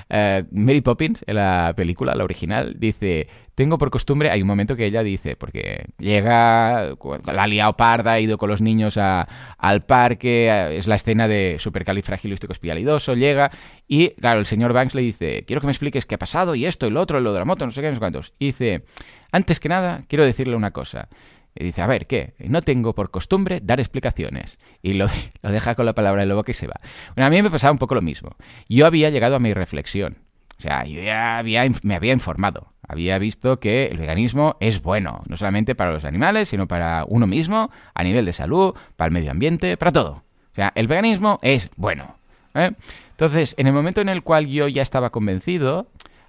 Eh, 0.10 0.44
Mary 0.52 0.82
Poppins, 0.82 1.24
en 1.26 1.38
la 1.38 1.74
película, 1.78 2.14
la 2.14 2.26
original, 2.26 2.76
dice, 2.78 3.30
tengo 3.56 3.78
por 3.78 3.90
costumbre, 3.90 4.32
hay 4.32 4.42
un 4.42 4.48
momento 4.48 4.76
que 4.76 4.86
ella 4.86 5.02
dice, 5.02 5.38
porque 5.38 5.86
llega, 5.98 6.90
la 7.26 7.44
ha 7.44 7.48
liado 7.48 7.78
parda, 7.78 8.14
ha 8.14 8.20
ido 8.20 8.38
con 8.38 8.50
los 8.50 8.62
niños 8.62 8.98
al 8.98 9.86
parque, 9.86 10.78
es 10.78 10.88
la 10.88 10.96
escena 10.96 11.30
de 11.30 11.56
supercalifragilístico 11.60 12.52
espialidoso, 12.52 13.14
llega 13.14 13.50
y, 13.88 14.10
claro, 14.10 14.42
el 14.42 14.46
señor 14.46 14.74
Banks 14.74 14.94
le 14.94 15.04
dice, 15.04 15.46
quiero 15.46 15.62
que 15.62 15.68
me 15.68 15.72
expliques 15.72 16.06
qué 16.06 16.16
ha 16.16 16.20
pasado 16.20 16.54
y 16.54 16.66
esto 16.66 16.86
y 16.86 16.90
lo 16.90 17.00
otro, 17.00 17.18
y 17.18 17.24
lo 17.24 17.32
de 17.32 17.40
la 17.40 17.46
moto, 17.46 17.66
no 17.66 17.72
sé 17.72 17.82
qué, 17.82 17.88
no 17.88 17.94
sé 17.94 18.00
cuántos. 18.00 18.34
Y 18.40 18.48
dice, 18.48 18.84
antes 19.32 19.62
que 19.62 19.70
nada, 19.70 20.04
quiero 20.08 20.26
decirle 20.26 20.56
una 20.56 20.72
cosa. 20.72 21.08
Y 21.56 21.64
dice, 21.64 21.82
a 21.82 21.88
ver, 21.88 22.08
¿qué? 22.08 22.34
No 22.40 22.62
tengo 22.62 22.94
por 22.94 23.12
costumbre 23.12 23.60
dar 23.62 23.80
explicaciones. 23.80 24.58
Y 24.82 24.94
lo, 24.94 25.08
lo 25.42 25.52
deja 25.52 25.76
con 25.76 25.86
la 25.86 25.94
palabra 25.94 26.22
de 26.22 26.28
lobo 26.28 26.44
que 26.44 26.54
se 26.54 26.68
va. 26.68 26.80
Bueno, 27.16 27.28
a 27.28 27.30
mí 27.30 27.42
me 27.42 27.52
pasaba 27.52 27.72
un 27.72 27.80
poco 27.80 27.96
lo 27.96 28.02
mismo. 28.02 28.36
Yo 28.68 28.86
había 28.86 29.10
llegado 29.10 29.36
a 29.36 29.40
mi 29.40 29.54
reflexión. 29.54 30.18
O 30.58 30.62
sea, 30.62 30.84
yo 30.84 31.02
ya 31.02 31.38
había, 31.38 31.66
me 31.84 31.96
había 31.96 32.12
informado. 32.12 32.74
Había 32.88 33.18
visto 33.18 33.60
que 33.60 33.86
el 33.86 33.98
veganismo 33.98 34.58
es 34.60 34.82
bueno, 34.82 35.22
no 35.28 35.38
solamente 35.38 35.76
para 35.76 35.94
los 35.94 36.06
animales, 36.06 36.50
sino 36.50 36.68
para 36.68 37.06
uno 37.08 37.28
mismo, 37.28 37.72
a 37.94 38.04
nivel 38.04 38.26
de 38.26 38.34
salud, 38.34 38.74
para 38.98 39.08
el 39.08 39.14
medio 39.14 39.32
ambiente, 39.32 39.78
para 39.78 39.92
todo. 39.92 40.24
O 40.52 40.56
sea, 40.56 40.74
el 40.76 40.88
veganismo 40.88 41.40
es 41.44 41.70
bueno. 41.78 42.16
¿eh? 42.56 42.72
Entonces, 43.12 43.56
en 43.58 43.68
el 43.68 43.74
momento 43.74 44.02
en 44.02 44.10
el 44.10 44.24
cual 44.24 44.48
yo 44.48 44.68
ya 44.68 44.82
estaba 44.82 45.12
convencido, 45.12 45.88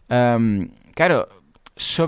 em, 0.09 0.71
claro, 0.95 1.29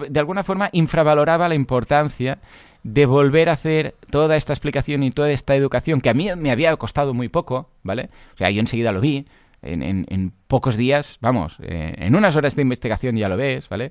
de 0.09 0.21
alguna 0.21 0.45
forma 0.45 0.69
infravaloraba 0.73 1.49
la 1.49 1.55
importancia 1.55 2.39
de 2.83 3.07
volver 3.07 3.49
a 3.49 3.53
hacer 3.53 3.95
toda 4.11 4.37
esta 4.37 4.53
explicación 4.53 5.03
y 5.03 5.11
toda 5.11 5.31
esta 5.31 5.55
educación 5.55 6.01
que 6.01 6.11
a 6.11 6.15
mí 6.15 6.29
me 6.37 6.51
había 6.51 6.77
costado 6.77 7.15
muy 7.15 7.29
poco, 7.29 7.71
¿vale? 7.83 8.11
O 8.35 8.39
sea, 8.39 8.51
yo 8.51 8.61
enseguida 8.61 8.93
lo 8.93 9.01
vi, 9.01 9.27
en, 9.63 10.07
en, 10.09 10.33
pocos 10.49 10.77
días, 10.77 11.19
vamos, 11.21 11.57
eh, 11.63 11.95
en 11.97 12.17
unas 12.17 12.37
horas 12.37 12.57
de 12.57 12.63
investigación 12.63 13.17
ya 13.17 13.29
lo 13.29 13.37
ves, 13.37 13.69
¿vale? 13.69 13.91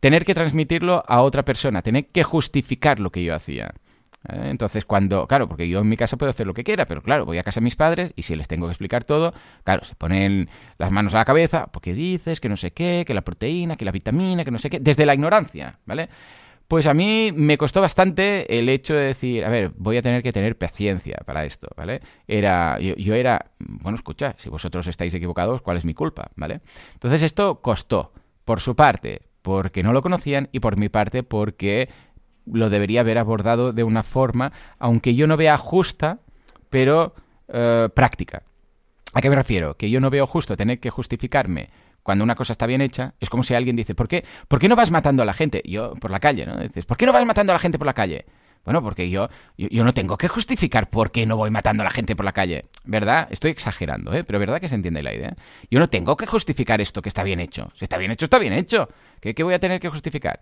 Tener 0.00 0.24
que 0.24 0.34
transmitirlo 0.34 1.02
a 1.08 1.22
otra 1.22 1.44
persona, 1.44 1.82
tener 1.82 2.08
que 2.08 2.22
justificar 2.22 3.00
lo 3.00 3.10
que 3.10 3.24
yo 3.24 3.34
hacía. 3.34 3.72
¿eh? 4.28 4.48
Entonces, 4.50 4.84
cuando, 4.84 5.26
claro, 5.26 5.48
porque 5.48 5.68
yo 5.68 5.80
en 5.80 5.88
mi 5.88 5.96
casa 5.96 6.18
puedo 6.18 6.30
hacer 6.30 6.46
lo 6.46 6.52
que 6.52 6.64
quiera, 6.64 6.84
pero 6.84 7.02
claro, 7.02 7.24
voy 7.24 7.38
a 7.38 7.42
casa 7.42 7.60
de 7.60 7.64
mis 7.64 7.76
padres 7.76 8.12
y 8.14 8.22
si 8.22 8.36
les 8.36 8.46
tengo 8.46 8.66
que 8.66 8.72
explicar 8.72 9.04
todo, 9.04 9.32
claro, 9.64 9.84
se 9.84 9.94
ponen 9.94 10.50
las 10.78 10.92
manos 10.92 11.14
a 11.14 11.18
la 11.18 11.24
cabeza, 11.24 11.68
porque 11.72 11.94
dices 11.94 12.40
que 12.40 12.50
no 12.50 12.56
sé 12.56 12.72
qué, 12.72 13.04
que 13.06 13.14
la 13.14 13.22
proteína, 13.22 13.76
que 13.76 13.86
la 13.86 13.92
vitamina, 13.92 14.44
que 14.44 14.50
no 14.50 14.58
sé 14.58 14.68
qué, 14.68 14.80
desde 14.80 15.06
la 15.06 15.14
ignorancia, 15.14 15.78
¿vale? 15.86 16.10
Pues 16.68 16.86
a 16.86 16.94
mí 16.94 17.30
me 17.32 17.58
costó 17.58 17.80
bastante 17.80 18.58
el 18.58 18.68
hecho 18.68 18.94
de 18.94 19.04
decir, 19.04 19.44
a 19.44 19.48
ver, 19.48 19.70
voy 19.76 19.98
a 19.98 20.02
tener 20.02 20.22
que 20.22 20.32
tener 20.32 20.58
paciencia 20.58 21.18
para 21.24 21.44
esto, 21.44 21.68
¿vale? 21.76 22.00
Era, 22.26 22.80
yo, 22.80 23.14
era, 23.14 23.52
bueno, 23.58 23.94
escucha, 23.96 24.34
si 24.38 24.48
vosotros 24.48 24.86
estáis 24.88 25.14
equivocados, 25.14 25.62
¿cuál 25.62 25.76
es 25.76 25.84
mi 25.84 25.94
culpa, 25.94 26.30
¿vale? 26.34 26.60
Entonces 26.94 27.22
esto 27.22 27.60
costó, 27.60 28.12
por 28.44 28.60
su 28.60 28.74
parte, 28.74 29.22
porque 29.42 29.84
no 29.84 29.92
lo 29.92 30.02
conocían 30.02 30.48
y 30.50 30.58
por 30.58 30.76
mi 30.76 30.88
parte 30.88 31.22
porque 31.22 31.88
lo 32.46 32.68
debería 32.68 33.00
haber 33.00 33.18
abordado 33.18 33.72
de 33.72 33.84
una 33.84 34.02
forma, 34.02 34.52
aunque 34.78 35.14
yo 35.14 35.26
no 35.26 35.36
vea 35.36 35.56
justa, 35.58 36.18
pero 36.68 37.14
eh, 37.48 37.88
práctica. 37.94 38.42
¿A 39.12 39.20
qué 39.20 39.30
me 39.30 39.36
refiero? 39.36 39.76
Que 39.76 39.88
yo 39.88 40.00
no 40.00 40.10
veo 40.10 40.26
justo 40.26 40.56
tener 40.56 40.78
que 40.80 40.90
justificarme 40.90 41.70
cuando 42.06 42.22
una 42.22 42.36
cosa 42.36 42.52
está 42.52 42.66
bien 42.66 42.82
hecha, 42.82 43.14
es 43.18 43.28
como 43.28 43.42
si 43.42 43.52
alguien 43.52 43.74
dice, 43.74 43.96
¿por 43.96 44.06
qué, 44.06 44.24
¿por 44.46 44.60
qué 44.60 44.68
no 44.68 44.76
vas 44.76 44.92
matando 44.92 45.24
a 45.24 45.26
la 45.26 45.32
gente? 45.32 45.60
Yo, 45.64 45.92
por 45.94 46.12
la 46.12 46.20
calle, 46.20 46.46
¿no? 46.46 46.56
Dices, 46.60 46.86
¿por 46.86 46.96
qué 46.96 47.04
no 47.04 47.12
vas 47.12 47.26
matando 47.26 47.50
a 47.50 47.54
la 47.54 47.58
gente 47.58 47.78
por 47.78 47.86
la 47.86 47.94
calle? 47.94 48.26
Bueno, 48.64 48.80
porque 48.80 49.10
yo, 49.10 49.28
yo, 49.58 49.82
no 49.82 49.92
tengo 49.92 50.16
que 50.16 50.28
justificar 50.28 50.88
por 50.88 51.10
qué 51.10 51.26
no 51.26 51.36
voy 51.36 51.50
matando 51.50 51.82
a 51.82 51.84
la 51.84 51.90
gente 51.90 52.14
por 52.14 52.24
la 52.24 52.30
calle, 52.30 52.66
¿verdad? 52.84 53.26
Estoy 53.32 53.50
exagerando, 53.50 54.12
¿eh? 54.12 54.22
Pero 54.22 54.38
¿verdad 54.38 54.60
que 54.60 54.68
se 54.68 54.76
entiende 54.76 55.02
la 55.02 55.12
idea? 55.12 55.34
Yo 55.68 55.80
no 55.80 55.88
tengo 55.88 56.16
que 56.16 56.26
justificar 56.26 56.80
esto 56.80 57.02
que 57.02 57.08
está 57.08 57.24
bien 57.24 57.40
hecho. 57.40 57.70
Si 57.74 57.84
está 57.84 57.98
bien 57.98 58.12
hecho, 58.12 58.26
está 58.26 58.38
bien 58.38 58.52
hecho. 58.52 58.88
¿Qué, 59.20 59.34
qué 59.34 59.42
voy 59.42 59.54
a 59.54 59.58
tener 59.58 59.80
que 59.80 59.88
justificar? 59.88 60.38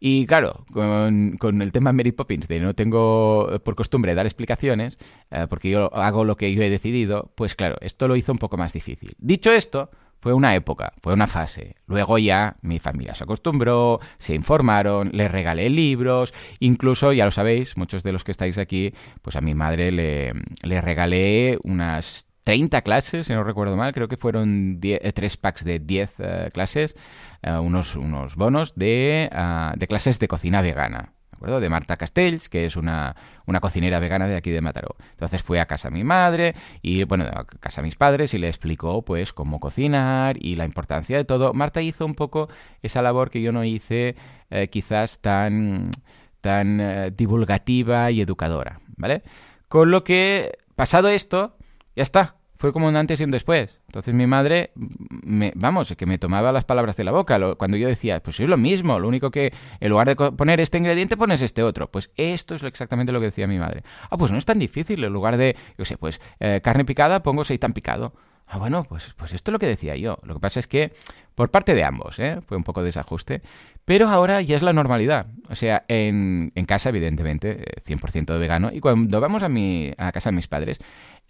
Y 0.00 0.24
claro, 0.24 0.64
con, 0.72 1.36
con, 1.36 1.60
el 1.60 1.70
tema 1.70 1.92
Mary 1.92 2.12
Poppins, 2.12 2.48
de 2.48 2.60
no 2.60 2.72
tengo 2.74 3.60
por 3.62 3.74
costumbre 3.74 4.14
dar 4.14 4.24
explicaciones, 4.24 4.96
eh, 5.30 5.46
porque 5.50 5.68
yo 5.68 5.94
hago 5.94 6.24
lo 6.24 6.36
que 6.36 6.52
yo 6.54 6.62
he 6.62 6.70
decidido, 6.70 7.30
pues 7.34 7.54
claro, 7.54 7.76
esto 7.82 8.08
lo 8.08 8.16
hizo 8.16 8.32
un 8.32 8.38
poco 8.38 8.56
más 8.56 8.72
difícil. 8.72 9.14
Dicho 9.18 9.52
esto, 9.52 9.90
fue 10.20 10.32
una 10.32 10.54
época, 10.54 10.92
fue 11.02 11.12
una 11.12 11.26
fase. 11.26 11.76
Luego 11.86 12.18
ya 12.18 12.56
mi 12.62 12.78
familia 12.78 13.14
se 13.14 13.24
acostumbró, 13.24 14.00
se 14.18 14.34
informaron, 14.34 15.10
le 15.12 15.28
regalé 15.28 15.68
libros, 15.70 16.32
incluso, 16.60 17.12
ya 17.12 17.24
lo 17.24 17.30
sabéis, 17.30 17.76
muchos 17.76 18.02
de 18.02 18.12
los 18.12 18.24
que 18.24 18.32
estáis 18.32 18.58
aquí, 18.58 18.94
pues 19.22 19.36
a 19.36 19.40
mi 19.40 19.54
madre 19.54 19.92
le, 19.92 20.32
le 20.62 20.80
regalé 20.80 21.58
unas 21.62 22.26
30 22.44 22.82
clases, 22.82 23.26
si 23.26 23.32
no 23.32 23.42
recuerdo 23.42 23.76
mal, 23.76 23.92
creo 23.92 24.08
que 24.08 24.16
fueron 24.16 24.78
3 24.80 25.00
eh, 25.02 25.38
packs 25.40 25.64
de 25.64 25.78
10 25.78 26.14
eh, 26.18 26.48
clases, 26.52 26.94
eh, 27.42 27.52
unos, 27.52 27.96
unos 27.96 28.36
bonos 28.36 28.74
de, 28.76 29.30
ah, 29.32 29.74
de 29.76 29.86
clases 29.86 30.18
de 30.18 30.28
cocina 30.28 30.60
vegana 30.60 31.14
de 31.40 31.68
Marta 31.68 31.96
Castells, 31.96 32.48
que 32.48 32.66
es 32.66 32.76
una, 32.76 33.16
una, 33.46 33.60
cocinera 33.60 33.98
vegana 33.98 34.26
de 34.26 34.36
aquí 34.36 34.50
de 34.50 34.60
Mataró. 34.60 34.96
Entonces 35.12 35.42
fue 35.42 35.60
a 35.60 35.66
casa 35.66 35.90
mi 35.90 36.04
madre 36.04 36.54
y, 36.82 37.04
bueno, 37.04 37.24
a 37.24 37.44
casa 37.44 37.82
mis 37.82 37.96
padres 37.96 38.34
y 38.34 38.38
le 38.38 38.48
explicó, 38.48 39.02
pues, 39.02 39.32
cómo 39.32 39.60
cocinar 39.60 40.36
y 40.38 40.56
la 40.56 40.64
importancia 40.64 41.16
de 41.16 41.24
todo. 41.24 41.52
Marta 41.52 41.82
hizo 41.82 42.06
un 42.06 42.14
poco 42.14 42.48
esa 42.82 43.02
labor 43.02 43.30
que 43.30 43.42
yo 43.42 43.52
no 43.52 43.64
hice 43.64 44.16
eh, 44.50 44.68
quizás 44.68 45.20
tan, 45.20 45.90
tan 46.40 46.80
eh, 46.80 47.10
divulgativa 47.10 48.10
y 48.10 48.20
educadora, 48.20 48.80
¿vale? 48.96 49.22
Con 49.68 49.90
lo 49.90 50.04
que, 50.04 50.58
pasado 50.76 51.08
esto, 51.08 51.56
ya 51.96 52.02
está 52.02 52.36
fue 52.56 52.72
como 52.72 52.88
un 52.88 52.96
antes 52.96 53.20
y 53.20 53.24
un 53.24 53.30
después. 53.30 53.80
Entonces 53.86 54.14
mi 54.14 54.26
madre, 54.26 54.70
me, 54.74 55.52
vamos, 55.54 55.94
que 55.96 56.06
me 56.06 56.18
tomaba 56.18 56.52
las 56.52 56.64
palabras 56.64 56.96
de 56.96 57.04
la 57.04 57.12
boca. 57.12 57.38
cuando 57.56 57.76
yo 57.76 57.88
decía, 57.88 58.20
pues 58.22 58.40
es 58.40 58.48
lo 58.48 58.56
mismo, 58.56 58.98
lo 58.98 59.08
único 59.08 59.30
que 59.30 59.52
en 59.80 59.90
lugar 59.90 60.08
de 60.08 60.16
poner 60.16 60.60
este 60.60 60.78
ingrediente 60.78 61.16
pones 61.16 61.42
este 61.42 61.62
otro. 61.62 61.90
Pues 61.90 62.10
esto 62.16 62.54
es 62.54 62.62
exactamente 62.62 63.12
lo 63.12 63.20
que 63.20 63.26
decía 63.26 63.46
mi 63.46 63.58
madre. 63.58 63.82
Ah, 64.10 64.16
pues 64.16 64.30
no 64.32 64.38
es 64.38 64.44
tan 64.44 64.58
difícil. 64.58 65.02
En 65.02 65.12
lugar 65.12 65.36
de, 65.36 65.56
yo 65.78 65.84
sé, 65.84 65.96
pues 65.96 66.20
eh, 66.40 66.60
carne 66.62 66.84
picada 66.84 67.22
pongo 67.22 67.44
seitan 67.44 67.72
picado. 67.72 68.14
Ah, 68.46 68.58
bueno, 68.58 68.84
pues, 68.84 69.14
pues 69.16 69.32
esto 69.32 69.50
es 69.50 69.52
lo 69.52 69.58
que 69.58 69.66
decía 69.66 69.96
yo. 69.96 70.18
Lo 70.22 70.34
que 70.34 70.40
pasa 70.40 70.60
es 70.60 70.66
que 70.66 70.92
por 71.34 71.50
parte 71.50 71.74
de 71.74 71.82
ambos, 71.82 72.18
¿eh? 72.18 72.40
fue 72.46 72.56
un 72.56 72.62
poco 72.62 72.82
desajuste. 72.82 73.42
Pero 73.84 74.08
ahora 74.08 74.40
ya 74.42 74.56
es 74.56 74.62
la 74.62 74.72
normalidad. 74.72 75.26
O 75.50 75.54
sea, 75.54 75.84
en, 75.88 76.52
en 76.54 76.64
casa, 76.64 76.90
evidentemente, 76.90 77.64
100% 77.86 78.30
eh, 78.30 78.32
de 78.32 78.38
vegano. 78.38 78.70
Y 78.72 78.80
cuando 78.80 79.20
vamos 79.20 79.42
a, 79.42 79.48
mi, 79.48 79.92
a 79.98 80.12
casa 80.12 80.30
de 80.30 80.36
mis 80.36 80.48
padres, 80.48 80.78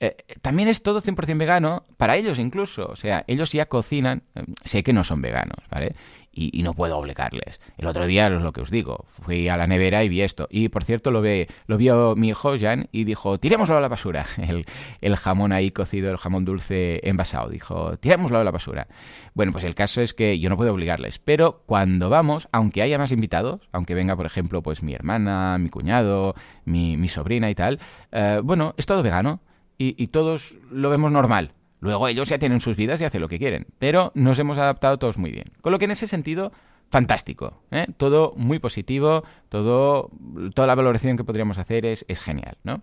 eh, 0.04 0.16
también 0.42 0.68
es 0.68 0.82
todo 0.82 1.00
100% 1.00 1.38
vegano, 1.38 1.84
para 1.96 2.16
ellos 2.16 2.38
incluso. 2.38 2.86
O 2.88 2.96
sea, 2.96 3.24
ellos 3.26 3.52
ya 3.52 3.66
cocinan, 3.66 4.22
eh, 4.34 4.42
sé 4.64 4.82
que 4.82 4.92
no 4.92 5.02
son 5.02 5.22
veganos, 5.22 5.56
¿vale? 5.70 5.94
Y, 6.36 6.64
no 6.64 6.74
puedo 6.74 6.98
obligarles. 6.98 7.60
El 7.78 7.86
otro 7.86 8.06
día 8.06 8.26
es 8.26 8.42
lo 8.42 8.52
que 8.52 8.60
os 8.60 8.68
digo, 8.68 9.04
fui 9.08 9.48
a 9.48 9.56
la 9.56 9.68
nevera 9.68 10.02
y 10.02 10.08
vi 10.08 10.22
esto. 10.22 10.48
Y 10.50 10.68
por 10.68 10.82
cierto, 10.82 11.12
lo, 11.12 11.20
ve, 11.20 11.46
lo 11.68 11.76
vio 11.76 12.16
mi 12.16 12.30
hijo 12.30 12.58
Jan 12.58 12.88
y 12.90 13.04
dijo, 13.04 13.38
tirémoslo 13.38 13.76
a 13.76 13.80
la 13.80 13.86
basura. 13.86 14.26
El, 15.00 15.16
jamón 15.16 15.52
ahí 15.52 15.70
cocido, 15.70 16.10
el 16.10 16.16
jamón 16.16 16.44
dulce 16.44 17.00
envasado. 17.08 17.50
Dijo, 17.50 17.96
tirémoslo 17.98 18.38
a 18.38 18.42
la 18.42 18.50
basura. 18.50 18.88
Bueno, 19.34 19.52
pues 19.52 19.62
el 19.62 19.76
caso 19.76 20.02
es 20.02 20.12
que 20.12 20.40
yo 20.40 20.50
no 20.50 20.56
puedo 20.56 20.74
obligarles. 20.74 21.20
Pero 21.20 21.62
cuando 21.66 22.10
vamos, 22.10 22.48
aunque 22.50 22.82
haya 22.82 22.98
más 22.98 23.12
invitados, 23.12 23.68
aunque 23.70 23.94
venga, 23.94 24.16
por 24.16 24.26
ejemplo, 24.26 24.60
pues 24.60 24.82
mi 24.82 24.92
hermana, 24.92 25.56
mi 25.58 25.68
cuñado, 25.68 26.34
mi, 26.64 26.96
mi 26.96 27.06
sobrina 27.06 27.48
y 27.48 27.54
tal, 27.54 27.78
eh, 28.10 28.40
bueno, 28.42 28.74
es 28.76 28.86
todo 28.86 29.04
vegano 29.04 29.40
y, 29.78 30.06
todos 30.08 30.54
lo 30.70 30.90
vemos 30.90 31.10
normal. 31.10 31.52
Luego 31.80 32.08
ellos 32.08 32.28
ya 32.28 32.38
tienen 32.38 32.60
sus 32.60 32.76
vidas 32.76 33.00
y 33.00 33.04
hacen 33.04 33.20
lo 33.20 33.28
que 33.28 33.38
quieren, 33.38 33.66
pero 33.78 34.12
nos 34.14 34.38
hemos 34.38 34.56
adaptado 34.56 34.98
todos 34.98 35.18
muy 35.18 35.30
bien. 35.30 35.52
Con 35.60 35.72
lo 35.72 35.78
que 35.78 35.84
en 35.84 35.90
ese 35.90 36.06
sentido, 36.06 36.52
fantástico. 36.90 37.62
¿eh? 37.70 37.86
Todo 37.96 38.32
muy 38.36 38.58
positivo, 38.58 39.24
todo, 39.48 40.10
toda 40.54 40.66
la 40.66 40.74
valoración 40.74 41.16
que 41.16 41.24
podríamos 41.24 41.58
hacer 41.58 41.84
es, 41.84 42.04
es 42.08 42.20
genial, 42.20 42.56
¿no? 42.62 42.82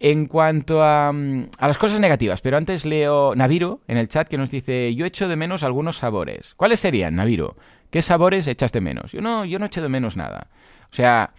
En 0.00 0.26
cuanto 0.26 0.82
a, 0.82 1.10
a, 1.10 1.68
las 1.68 1.78
cosas 1.78 2.00
negativas, 2.00 2.40
pero 2.40 2.56
antes 2.56 2.84
leo 2.84 3.34
Naviru 3.34 3.80
en 3.86 3.96
el 3.96 4.08
chat 4.08 4.28
que 4.28 4.38
nos 4.38 4.50
dice, 4.50 4.94
yo 4.94 5.06
echo 5.06 5.28
de 5.28 5.36
menos 5.36 5.62
algunos 5.62 5.98
sabores. 5.98 6.54
¿Cuáles 6.56 6.80
serían, 6.80 7.14
Naviru? 7.14 7.54
¿Qué 7.90 8.02
sabores 8.02 8.48
echas 8.48 8.72
de 8.72 8.80
menos? 8.80 9.12
Yo 9.12 9.20
no, 9.20 9.44
yo 9.44 9.58
no 9.58 9.66
echo 9.66 9.80
de 9.80 9.88
menos 9.88 10.16
nada. 10.16 10.48
O 10.90 10.94
sea, 10.94 11.32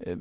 eh, 0.00 0.16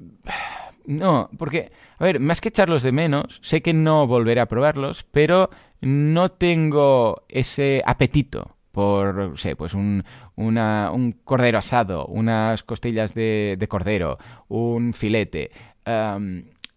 no, 0.86 1.30
porque, 1.38 1.72
a 1.98 2.04
ver, 2.04 2.20
más 2.20 2.42
que 2.42 2.50
echarlos 2.50 2.84
de 2.84 2.92
menos, 2.92 3.40
sé 3.42 3.62
que 3.62 3.74
no 3.74 4.08
volveré 4.08 4.42
a 4.42 4.48
probarlos, 4.48 5.06
pero 5.12 5.50
no 5.82 6.30
tengo 6.30 7.24
ese 7.30 7.82
apetito 7.86 8.56
por, 8.72 9.38
sé, 9.38 9.56
pues 9.56 9.74
un, 9.74 10.04
una, 10.36 10.92
un 10.92 11.12
cordero 11.12 11.60
asado, 11.60 12.06
unas 12.08 12.64
costillas 12.64 13.14
de, 13.14 13.56
de 13.60 13.68
cordero, 13.68 14.18
un 14.48 14.94
filete. 14.94 15.52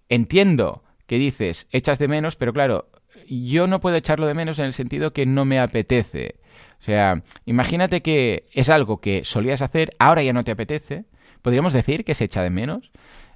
entiendo 0.09 0.83
que 1.07 1.19
dices, 1.19 1.69
echas 1.71 1.99
de 1.99 2.09
menos, 2.09 2.37
pero 2.37 2.53
claro, 2.53 2.89
yo 3.29 3.67
no 3.67 3.81
puedo 3.81 3.97
echarlo 3.97 4.27
de 4.27 4.35
menos 4.35 4.59
en 4.59 4.67
el 4.67 4.73
sentido 4.73 5.13
que 5.13 5.27
no 5.27 5.45
me 5.45 5.61
apetece. 5.61 6.37
O 6.81 6.85
sea, 6.85 7.23
imagínate 7.47 8.03
que 8.03 8.47
es 8.53 8.69
algo 8.69 9.01
que 9.01 9.25
solías 9.25 9.63
hacer, 9.63 9.91
ahora 9.99 10.23
ya 10.23 10.33
no 10.33 10.45
te 10.45 10.51
apetece. 10.51 11.05
¿Podríamos 11.43 11.73
decir 11.73 12.05
que 12.05 12.15
se 12.15 12.25
echa 12.25 12.43
de 12.43 12.51
menos? 12.51 12.91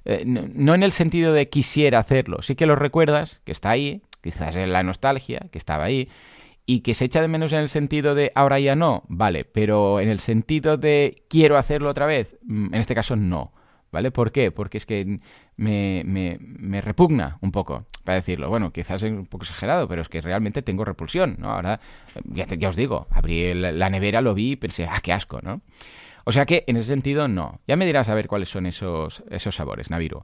Eh, 0.05 0.23
no, 0.25 0.73
en 0.73 0.83
el 0.83 0.91
sentido 0.91 1.33
de 1.33 1.49
quisiera 1.49 1.99
hacerlo, 1.99 2.41
sí 2.41 2.55
que 2.55 2.65
lo 2.65 2.75
recuerdas, 2.75 3.41
que 3.43 3.51
está 3.51 3.71
ahí, 3.71 4.01
quizás 4.21 4.55
es 4.55 4.67
la 4.67 4.83
nostalgia, 4.83 5.47
que 5.51 5.57
estaba 5.57 5.85
ahí, 5.85 6.09
y 6.65 6.81
que 6.81 6.93
se 6.93 7.05
echa 7.05 7.21
de 7.21 7.27
menos 7.27 7.51
en 7.51 7.59
el 7.59 7.69
sentido 7.69 8.15
de 8.15 8.31
ahora 8.35 8.59
ya 8.59 8.75
no, 8.75 9.03
vale, 9.07 9.45
pero 9.45 9.99
en 9.99 10.09
el 10.09 10.19
sentido 10.19 10.77
de 10.77 11.23
quiero 11.29 11.57
hacerlo 11.57 11.89
otra 11.89 12.05
vez, 12.05 12.37
mm, 12.43 12.73
en 12.73 12.79
este 12.79 12.95
caso 12.95 13.15
no. 13.15 13.53
¿Vale? 13.91 14.11
¿Por 14.11 14.31
qué? 14.31 14.51
Porque 14.51 14.77
es 14.77 14.85
que 14.85 15.19
me, 15.57 16.03
me, 16.05 16.37
me, 16.39 16.79
repugna 16.79 17.39
un 17.41 17.51
poco, 17.51 17.87
para 18.03 18.17
decirlo. 18.17 18.47
Bueno, 18.47 18.71
quizás 18.71 19.01
es 19.01 19.11
un 19.11 19.25
poco 19.25 19.45
exagerado, 19.45 19.87
pero 19.87 20.03
es 20.03 20.09
que 20.09 20.21
realmente 20.21 20.61
tengo 20.61 20.85
repulsión, 20.85 21.37
¿no? 21.39 21.49
Ahora, 21.49 21.79
ya, 22.25 22.45
ya 22.45 22.69
os 22.69 22.75
digo, 22.75 23.07
abrí 23.09 23.51
la 23.55 23.89
nevera, 23.89 24.21
lo 24.21 24.35
vi 24.35 24.51
y 24.51 24.55
pensé, 24.57 24.85
ah, 24.85 24.99
qué 25.01 25.11
asco, 25.11 25.41
¿no? 25.41 25.61
O 26.29 26.31
sea 26.31 26.45
que 26.45 26.63
en 26.67 26.77
ese 26.77 26.89
sentido 26.89 27.27
no. 27.27 27.59
Ya 27.67 27.75
me 27.75 27.87
dirás 27.87 28.07
a 28.07 28.13
ver 28.13 28.27
cuáles 28.27 28.49
son 28.49 28.67
esos, 28.67 29.23
esos 29.31 29.55
sabores, 29.55 29.89
Naviru. 29.89 30.21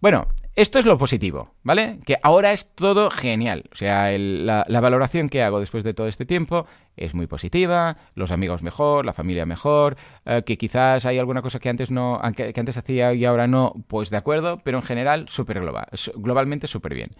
Bueno, 0.00 0.28
esto 0.54 0.78
es 0.78 0.86
lo 0.86 0.96
positivo, 0.98 1.52
¿vale? 1.64 1.98
Que 2.06 2.16
ahora 2.22 2.52
es 2.52 2.72
todo 2.76 3.10
genial. 3.10 3.64
O 3.72 3.74
sea, 3.74 4.16
la, 4.16 4.80
valoración 4.80 5.28
que 5.28 5.42
hago 5.42 5.58
después 5.58 5.82
de 5.82 5.94
todo 5.94 6.06
este 6.06 6.24
tiempo 6.24 6.66
es 6.96 7.12
muy 7.12 7.26
positiva, 7.26 7.96
los 8.14 8.30
amigos 8.30 8.62
mejor, 8.62 9.04
la 9.04 9.12
familia 9.12 9.46
mejor, 9.46 9.96
eh, 10.26 10.44
que 10.46 10.56
quizás 10.58 11.04
hay 11.06 11.18
alguna 11.18 11.42
cosa 11.42 11.58
que 11.58 11.68
antes 11.68 11.90
no, 11.90 12.20
que, 12.36 12.54
antes 12.56 12.76
hacía 12.76 13.12
y 13.14 13.24
ahora 13.24 13.48
no, 13.48 13.74
pues 13.88 14.10
de 14.10 14.16
acuerdo, 14.16 14.60
pero 14.62 14.78
en 14.78 14.84
general 14.84 15.28
súper 15.28 15.58
global, 15.58 15.88
globalmente 16.14 16.68
súper 16.68 16.94
bien. 16.94 17.16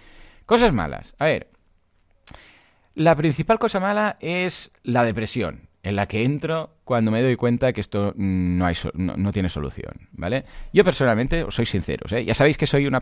Cosas 0.46 0.72
malas. 0.72 1.16
A 1.18 1.24
ver, 1.24 1.50
la 2.94 3.16
principal 3.16 3.58
cosa 3.58 3.80
mala 3.80 4.16
es 4.20 4.70
la 4.84 5.02
depresión 5.02 5.68
en 5.82 5.96
la 5.96 6.06
que 6.06 6.24
entro 6.24 6.77
cuando 6.88 7.10
me 7.10 7.20
doy 7.20 7.36
cuenta 7.36 7.70
que 7.74 7.82
esto 7.82 8.14
no, 8.16 8.64
hay 8.64 8.74
no, 8.94 9.30
tiene 9.30 9.50
solución, 9.50 9.92
¿vale? 10.12 10.46
Yo 10.72 10.84
personalmente, 10.84 11.44
os 11.44 11.54
soy 11.54 11.66
sincero, 11.66 12.06
¿eh? 12.16 12.24
ya 12.24 12.34
sabéis 12.34 12.56
que 12.56 12.66
soy 12.66 12.86
una, 12.86 13.00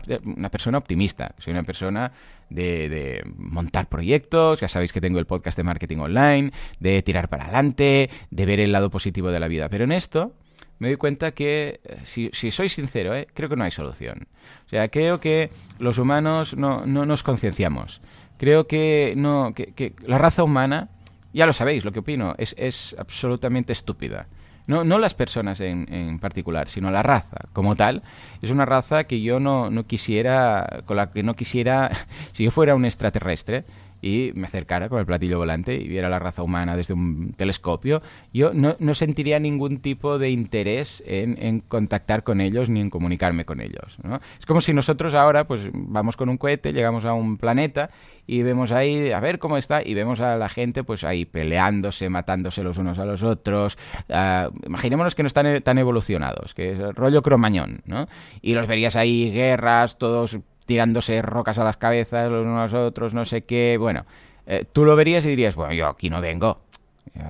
persona 0.49 0.77
optimista, 0.77 1.33
soy 1.37 1.53
una 1.53 1.63
persona 1.63 2.11
de, 2.49 3.23
montar 3.37 3.87
proyectos, 3.87 4.59
ya 4.59 4.67
sabéis 4.67 4.91
que 4.91 4.99
tengo 4.99 5.19
el 5.19 5.25
podcast 5.25 5.55
de 5.55 5.63
marketing 5.63 5.99
online, 5.99 6.51
de 6.81 7.01
tirar 7.01 7.29
para 7.29 7.45
adelante, 7.45 8.09
de 8.29 8.45
ver 8.45 8.59
el 8.59 8.73
lado 8.73 8.89
positivo 8.89 9.31
de 9.31 9.39
la 9.39 9.47
vida, 9.47 9.69
pero 9.69 9.85
en 9.85 9.93
esto 9.93 10.33
me 10.79 10.89
doy 10.89 10.97
cuenta 10.97 11.31
que, 11.31 11.79
eh, 11.85 12.01
si, 12.03 12.29
soy 12.51 12.67
sincero, 12.67 13.15
¿eh? 13.15 13.25
creo 13.33 13.47
que 13.47 13.55
no 13.55 13.63
hay 13.63 13.71
solución. 13.71 14.27
O 14.65 14.69
sea, 14.69 14.89
creo 14.89 15.21
que 15.21 15.49
los 15.79 15.97
humanos 15.97 16.57
no, 16.57 16.85
nos 16.85 17.23
concienciamos. 17.23 18.01
Creo 18.37 18.67
que, 18.67 19.13
no, 19.15 19.53
que 19.55 19.93
la 20.05 20.17
raza 20.17 20.43
humana 20.43 20.89
ya 21.37 21.45
lo 21.45 21.53
sabéis, 21.53 21.85
lo 21.85 21.91
que 21.91 21.99
opino, 21.99 22.33
es, 22.39 22.55
es 22.57 22.95
absolutamente 22.97 23.71
estúpida. 23.71 24.27
No, 24.65 24.83
no 24.83 24.97
las 24.97 25.13
personas 25.13 25.61
en, 25.61 25.87
en, 25.93 26.19
particular, 26.19 26.67
sino 26.67 26.91
la 26.91 27.03
raza 27.03 27.37
como 27.53 27.75
tal. 27.75 28.01
Es 28.41 28.49
una 28.49 28.65
raza 28.65 29.05
que 29.05 29.21
yo 29.21 29.39
no, 29.39 29.69
no 29.69 29.85
quisiera, 29.85 30.81
con 30.85 30.97
la 30.97 31.11
que 31.11 31.21
no 31.23 31.35
quisiera, 31.35 31.91
si 32.33 32.43
yo 32.43 32.51
fuera 32.51 32.75
un 32.75 32.85
extraterrestre 32.85 33.63
y 34.01 34.31
me 34.35 34.47
acercara 34.47 34.89
con 34.89 34.99
el 34.99 35.05
platillo 35.05 35.37
volante 35.37 35.75
y 35.75 35.87
viera 35.87 36.09
la 36.09 36.19
raza 36.19 36.43
humana 36.43 36.77
desde 36.77 36.93
un 36.93 37.33
telescopio, 37.35 38.01
yo 38.33 38.51
no, 38.53 38.75
sentiría 38.93 39.39
ningún 39.39 39.79
tipo 39.79 40.17
de 40.17 40.29
interés 40.29 41.03
en, 41.05 41.59
contactar 41.61 42.23
con 42.23 42.41
ellos 42.41 42.69
ni 42.69 42.81
en 42.81 42.89
comunicarme 42.89 43.45
con 43.45 43.61
ellos. 43.61 43.97
Es 44.39 44.45
como 44.45 44.61
si 44.61 44.73
nosotros 44.73 45.13
ahora 45.13 45.47
pues 45.47 45.61
vamos 45.73 46.17
con 46.17 46.29
un 46.29 46.37
cohete, 46.37 46.73
llegamos 46.73 47.05
a 47.05 47.13
un 47.13 47.37
planeta 47.37 47.89
y 48.27 48.43
vemos 48.43 48.71
ahí, 48.71 49.11
a 49.11 49.19
ver 49.21 49.39
cómo 49.39 49.57
está, 49.57 49.81
y 49.81 49.93
vemos 49.93 50.19
a 50.19 50.35
la 50.35 50.49
gente 50.49 50.83
pues 50.83 51.03
ahí 51.03 51.25
peleándose, 51.25 52.09
matándose 52.09 52.61
los 52.61 52.77
unos 52.77 52.99
a 52.99 53.05
los 53.05 53.23
otros. 53.23 53.77
Uh, 54.09 54.51
imaginémonos 54.65 55.15
que 55.15 55.23
no 55.23 55.27
están 55.27 55.61
tan 55.61 55.77
evolucionados, 55.77 56.53
que 56.53 56.73
es 56.73 56.79
el 56.79 56.93
rollo 56.93 57.21
cromañón, 57.21 57.81
¿no? 57.85 58.07
Y 58.41 58.53
los 58.53 58.67
verías 58.67 58.97
ahí, 58.97 59.31
guerras, 59.31 59.97
todos 59.97 60.39
tirándose 60.67 61.23
rocas 61.23 61.57
a 61.57 61.63
las 61.63 61.77
cabezas 61.77 62.29
los 62.29 62.45
unos 62.45 62.59
a 62.59 62.77
los 62.77 62.87
otros, 62.87 63.15
no 63.15 63.25
sé 63.25 63.41
qué. 63.41 63.77
Bueno, 63.79 64.05
eh, 64.45 64.65
tú 64.71 64.85
lo 64.85 64.95
verías 64.95 65.25
y 65.25 65.29
dirías, 65.29 65.55
bueno, 65.55 65.73
yo 65.73 65.87
aquí 65.87 66.11
no 66.11 66.21
vengo. 66.21 66.59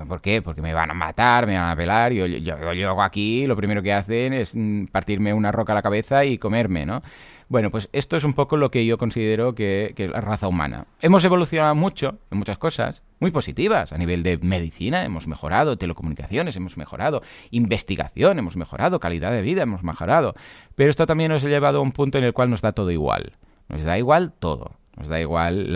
¿Por 0.09 0.19
qué? 0.19 0.41
Porque 0.41 0.61
me 0.61 0.73
van 0.73 0.91
a 0.91 0.93
matar, 0.93 1.47
me 1.47 1.57
van 1.57 1.69
a 1.69 1.75
pelar. 1.75 2.11
Yo, 2.11 2.25
yo, 2.25 2.39
yo, 2.39 2.73
yo 2.73 3.01
aquí 3.01 3.47
lo 3.47 3.55
primero 3.55 3.81
que 3.81 3.93
hacen 3.93 4.33
es 4.33 4.53
mm, 4.53 4.87
partirme 4.87 5.33
una 5.33 5.53
roca 5.53 5.71
a 5.71 5.75
la 5.75 5.81
cabeza 5.81 6.25
y 6.25 6.37
comerme, 6.37 6.85
¿no? 6.85 7.01
Bueno, 7.49 7.69
pues 7.71 7.87
esto 7.93 8.17
es 8.17 8.25
un 8.25 8.33
poco 8.33 8.57
lo 8.57 8.71
que 8.71 8.85
yo 8.85 8.97
considero 8.97 9.55
que, 9.55 9.93
es 9.95 10.09
la 10.09 10.19
raza 10.19 10.49
humana. 10.49 10.85
Hemos 11.01 11.23
evolucionado 11.23 11.75
mucho 11.75 12.19
en 12.29 12.39
muchas 12.39 12.57
cosas, 12.57 13.03
muy 13.21 13.31
positivas, 13.31 13.93
a 13.93 13.97
nivel 13.97 14.21
de 14.21 14.37
medicina 14.37 15.05
hemos 15.05 15.27
mejorado, 15.27 15.77
telecomunicaciones 15.77 16.57
hemos 16.57 16.75
mejorado, 16.75 17.21
investigación 17.51 18.37
hemos 18.37 18.57
mejorado, 18.57 18.99
calidad 18.99 19.31
de 19.31 19.41
vida 19.41 19.63
hemos 19.63 19.81
mejorado, 19.81 20.35
pero 20.75 20.89
esto 20.89 21.05
también 21.05 21.31
nos 21.31 21.43
ha 21.45 21.47
llevado 21.47 21.79
a 21.79 21.81
un 21.81 21.93
punto 21.93 22.17
en 22.17 22.25
el 22.25 22.33
cual 22.33 22.49
nos 22.49 22.61
da 22.61 22.73
todo 22.73 22.91
igual. 22.91 23.33
Nos 23.69 23.83
da 23.83 23.97
igual 23.97 24.33
todo. 24.37 24.71
Nos 24.97 25.07
da 25.07 25.19
igual 25.19 25.73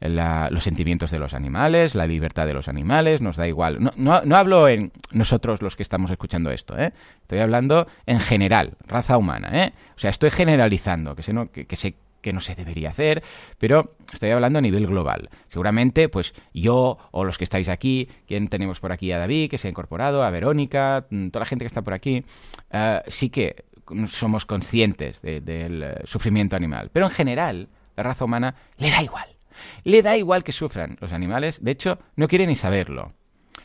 los 0.00 0.64
sentimientos 0.64 1.10
de 1.10 1.18
los 1.18 1.34
animales, 1.34 1.94
la 1.94 2.06
libertad 2.06 2.46
de 2.46 2.54
los 2.54 2.68
animales, 2.68 3.22
nos 3.22 3.36
da 3.36 3.48
igual. 3.48 3.78
No, 3.96 4.22
no, 4.24 4.36
hablo 4.36 4.68
en 4.68 4.92
nosotros 5.12 5.62
los 5.62 5.76
que 5.76 5.82
estamos 5.82 6.10
escuchando 6.10 6.50
esto, 6.50 6.78
¿eh? 6.78 6.92
Estoy 7.22 7.38
hablando 7.38 7.86
en 8.06 8.20
general, 8.20 8.74
raza 8.86 9.16
humana, 9.16 9.64
¿eh? 9.64 9.72
O 9.96 9.98
sea, 9.98 10.10
estoy 10.10 10.30
generalizando, 10.30 11.14
que 11.14 11.22
sé, 11.22 11.32
no, 11.32 11.50
que, 11.50 11.66
que 12.20 12.32
no 12.32 12.40
se 12.40 12.54
debería 12.54 12.90
hacer, 12.90 13.22
pero 13.58 13.94
estoy 14.12 14.30
hablando 14.30 14.58
a 14.58 14.62
nivel 14.62 14.86
global. 14.86 15.30
Seguramente, 15.48 16.08
pues 16.08 16.34
yo 16.52 16.98
o 17.10 17.24
los 17.24 17.38
que 17.38 17.44
estáis 17.44 17.68
aquí, 17.68 18.08
quien 18.26 18.48
tenemos 18.48 18.80
por 18.80 18.92
aquí 18.92 19.10
a 19.12 19.18
David, 19.18 19.50
que 19.50 19.58
se 19.58 19.68
ha 19.68 19.70
incorporado, 19.70 20.22
a 20.22 20.30
Verónica, 20.30 21.06
mm, 21.10 21.28
toda 21.28 21.40
la 21.40 21.46
gente 21.46 21.64
que 21.64 21.68
está 21.68 21.82
por 21.82 21.94
aquí, 21.94 22.24
eh, 22.70 23.00
sí 23.08 23.30
que 23.30 23.64
somos 24.08 24.46
conscientes 24.46 25.20
del 25.22 25.82
eh, 25.82 25.94
sufrimiento 26.04 26.56
animal. 26.56 26.90
Pero 26.92 27.06
en 27.06 27.12
general, 27.12 27.68
raza 28.02 28.24
humana 28.24 28.54
le 28.76 28.90
da 28.90 29.02
igual. 29.02 29.28
Le 29.84 30.02
da 30.02 30.16
igual 30.16 30.44
que 30.44 30.52
sufran 30.52 30.96
los 31.00 31.12
animales. 31.12 31.62
De 31.62 31.70
hecho, 31.70 31.98
no 32.16 32.28
quiere 32.28 32.46
ni 32.46 32.56
saberlo. 32.56 33.12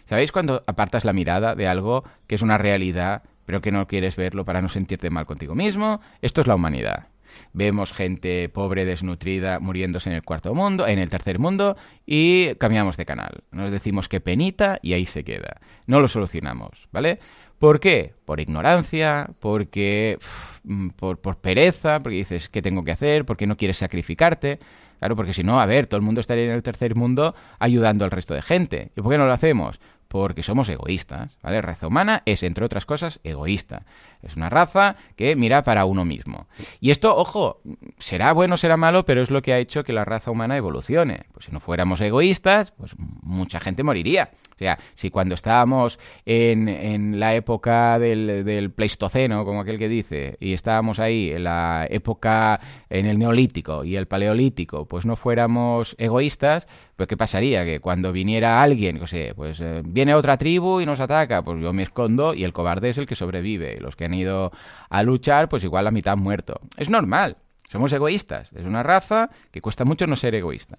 ¿Sabéis 0.05 0.31
cuando 0.31 0.63
apartas 0.67 1.05
la 1.05 1.13
mirada 1.13 1.55
de 1.55 1.67
algo 1.67 2.03
que 2.27 2.35
es 2.35 2.41
una 2.41 2.57
realidad, 2.57 3.23
pero 3.45 3.61
que 3.61 3.71
no 3.71 3.87
quieres 3.87 4.15
verlo 4.15 4.45
para 4.45 4.61
no 4.61 4.69
sentirte 4.69 5.09
mal 5.09 5.25
contigo 5.25 5.55
mismo? 5.55 6.01
Esto 6.21 6.41
es 6.41 6.47
la 6.47 6.55
humanidad. 6.55 7.07
Vemos 7.53 7.93
gente 7.93 8.49
pobre, 8.49 8.85
desnutrida, 8.85 9.59
muriéndose 9.59 10.09
en 10.09 10.15
el 10.15 10.23
cuarto 10.23 10.53
mundo, 10.53 10.87
en 10.87 10.99
el 10.99 11.09
tercer 11.09 11.39
mundo, 11.39 11.75
y 12.05 12.55
cambiamos 12.55 12.97
de 12.97 13.05
canal. 13.05 13.43
Nos 13.51 13.71
decimos 13.71 14.07
que 14.07 14.21
penita 14.21 14.79
y 14.81 14.93
ahí 14.93 15.05
se 15.05 15.23
queda. 15.23 15.59
No 15.87 15.99
lo 15.99 16.07
solucionamos, 16.07 16.87
¿vale? 16.91 17.19
¿Por 17.59 17.79
qué? 17.79 18.13
Por 18.25 18.39
ignorancia, 18.39 19.29
porque 19.39 20.17
mm, 20.63 20.89
por, 20.89 21.37
pereza, 21.37 21.99
porque 22.01 22.17
dices 22.17 22.49
qué 22.49 22.61
tengo 22.61 22.83
que 22.83 22.91
hacer, 22.91 23.25
porque 23.25 23.47
no 23.47 23.57
quieres 23.57 23.77
sacrificarte. 23.77 24.59
Claro, 24.99 25.15
porque 25.15 25.33
si 25.33 25.43
no, 25.43 25.59
a 25.59 25.65
ver, 25.65 25.87
todo 25.87 25.97
el 25.97 26.03
mundo 26.03 26.21
estaría 26.21 26.45
en 26.45 26.51
el 26.51 26.63
tercer 26.63 26.95
mundo 26.95 27.35
ayudando 27.59 28.05
al 28.05 28.11
resto 28.11 28.33
de 28.33 28.41
gente. 28.41 28.91
¿Y 28.95 29.01
por 29.01 29.11
qué 29.11 29.17
no 29.17 29.27
lo 29.27 29.33
hacemos? 29.33 29.79
Porque 30.07 30.43
somos 30.43 30.69
egoístas, 30.69 31.37
¿vale? 31.41 31.61
Raza 31.61 31.87
humana 31.87 32.21
es, 32.25 32.43
entre 32.43 32.65
otras 32.65 32.85
cosas, 32.85 33.19
egoísta. 33.23 33.83
Es 34.21 34.35
una 34.35 34.49
raza 34.49 34.95
que 35.15 35.35
mira 35.35 35.63
para 35.63 35.85
uno 35.85 36.05
mismo. 36.05 36.47
Y 36.79 36.91
esto, 36.91 37.15
ojo, 37.15 37.61
será 37.99 38.33
bueno, 38.33 38.57
será 38.57 38.77
malo, 38.77 39.05
pero 39.05 39.21
es 39.21 39.29
lo 39.29 39.41
que 39.41 39.53
ha 39.53 39.59
hecho 39.59 39.83
que 39.83 39.93
la 39.93 40.05
raza 40.05 40.31
humana 40.31 40.57
evolucione. 40.57 41.25
Pues 41.31 41.45
si 41.45 41.51
no 41.51 41.59
fuéramos 41.59 42.01
egoístas, 42.01 42.71
pues 42.71 42.95
mucha 42.97 43.59
gente 43.59 43.83
moriría. 43.83 44.31
O 44.55 44.57
sea, 44.57 44.79
si 44.93 45.09
cuando 45.09 45.35
estábamos 45.35 45.99
en, 46.25 46.69
en 46.69 47.19
la 47.19 47.35
época 47.35 47.99
del, 47.99 48.45
del, 48.45 48.71
Pleistoceno, 48.71 49.43
como 49.43 49.61
aquel 49.61 49.77
que 49.77 49.89
dice, 49.89 50.37
y 50.39 50.53
estábamos 50.53 50.99
ahí 50.99 51.31
en 51.31 51.43
la 51.43 51.85
época 51.89 52.61
en 52.89 53.05
el 53.05 53.19
Neolítico 53.19 53.83
y 53.83 53.97
el 53.97 54.07
Paleolítico, 54.07 54.85
pues 54.85 55.05
no 55.05 55.17
fuéramos 55.17 55.95
egoístas, 55.99 56.69
pues 56.95 57.07
¿qué 57.07 57.17
pasaría? 57.17 57.65
Que 57.65 57.79
cuando 57.79 58.11
viniera 58.11 58.61
alguien, 58.61 58.99
no 58.99 59.07
sé, 59.07 59.33
pues 59.35 59.59
eh, 59.59 59.81
viene 59.85 60.15
otra 60.15 60.37
tribu 60.37 60.79
y 60.79 60.85
nos 60.85 60.99
ataca, 60.99 61.43
pues 61.43 61.61
yo 61.61 61.73
me 61.73 61.83
escondo 61.83 62.33
y 62.33 62.43
el 62.43 62.53
cobarde 62.53 62.89
es 62.89 62.97
el 62.97 63.05
que 63.05 63.15
sobrevive. 63.15 63.77
Los 63.79 63.95
que 63.95 64.05
han 64.05 64.13
ido 64.13 64.51
a 64.89 65.03
luchar, 65.03 65.49
pues 65.49 65.63
igual 65.63 65.85
la 65.85 65.91
mitad 65.91 66.13
han 66.13 66.23
muerto. 66.23 66.61
Es 66.77 66.89
normal, 66.89 67.37
somos 67.69 67.91
egoístas, 67.91 68.51
es 68.53 68.65
una 68.65 68.83
raza 68.83 69.29
que 69.51 69.61
cuesta 69.61 69.83
mucho 69.83 70.07
no 70.07 70.15
ser 70.15 70.35
egoísta. 70.35 70.77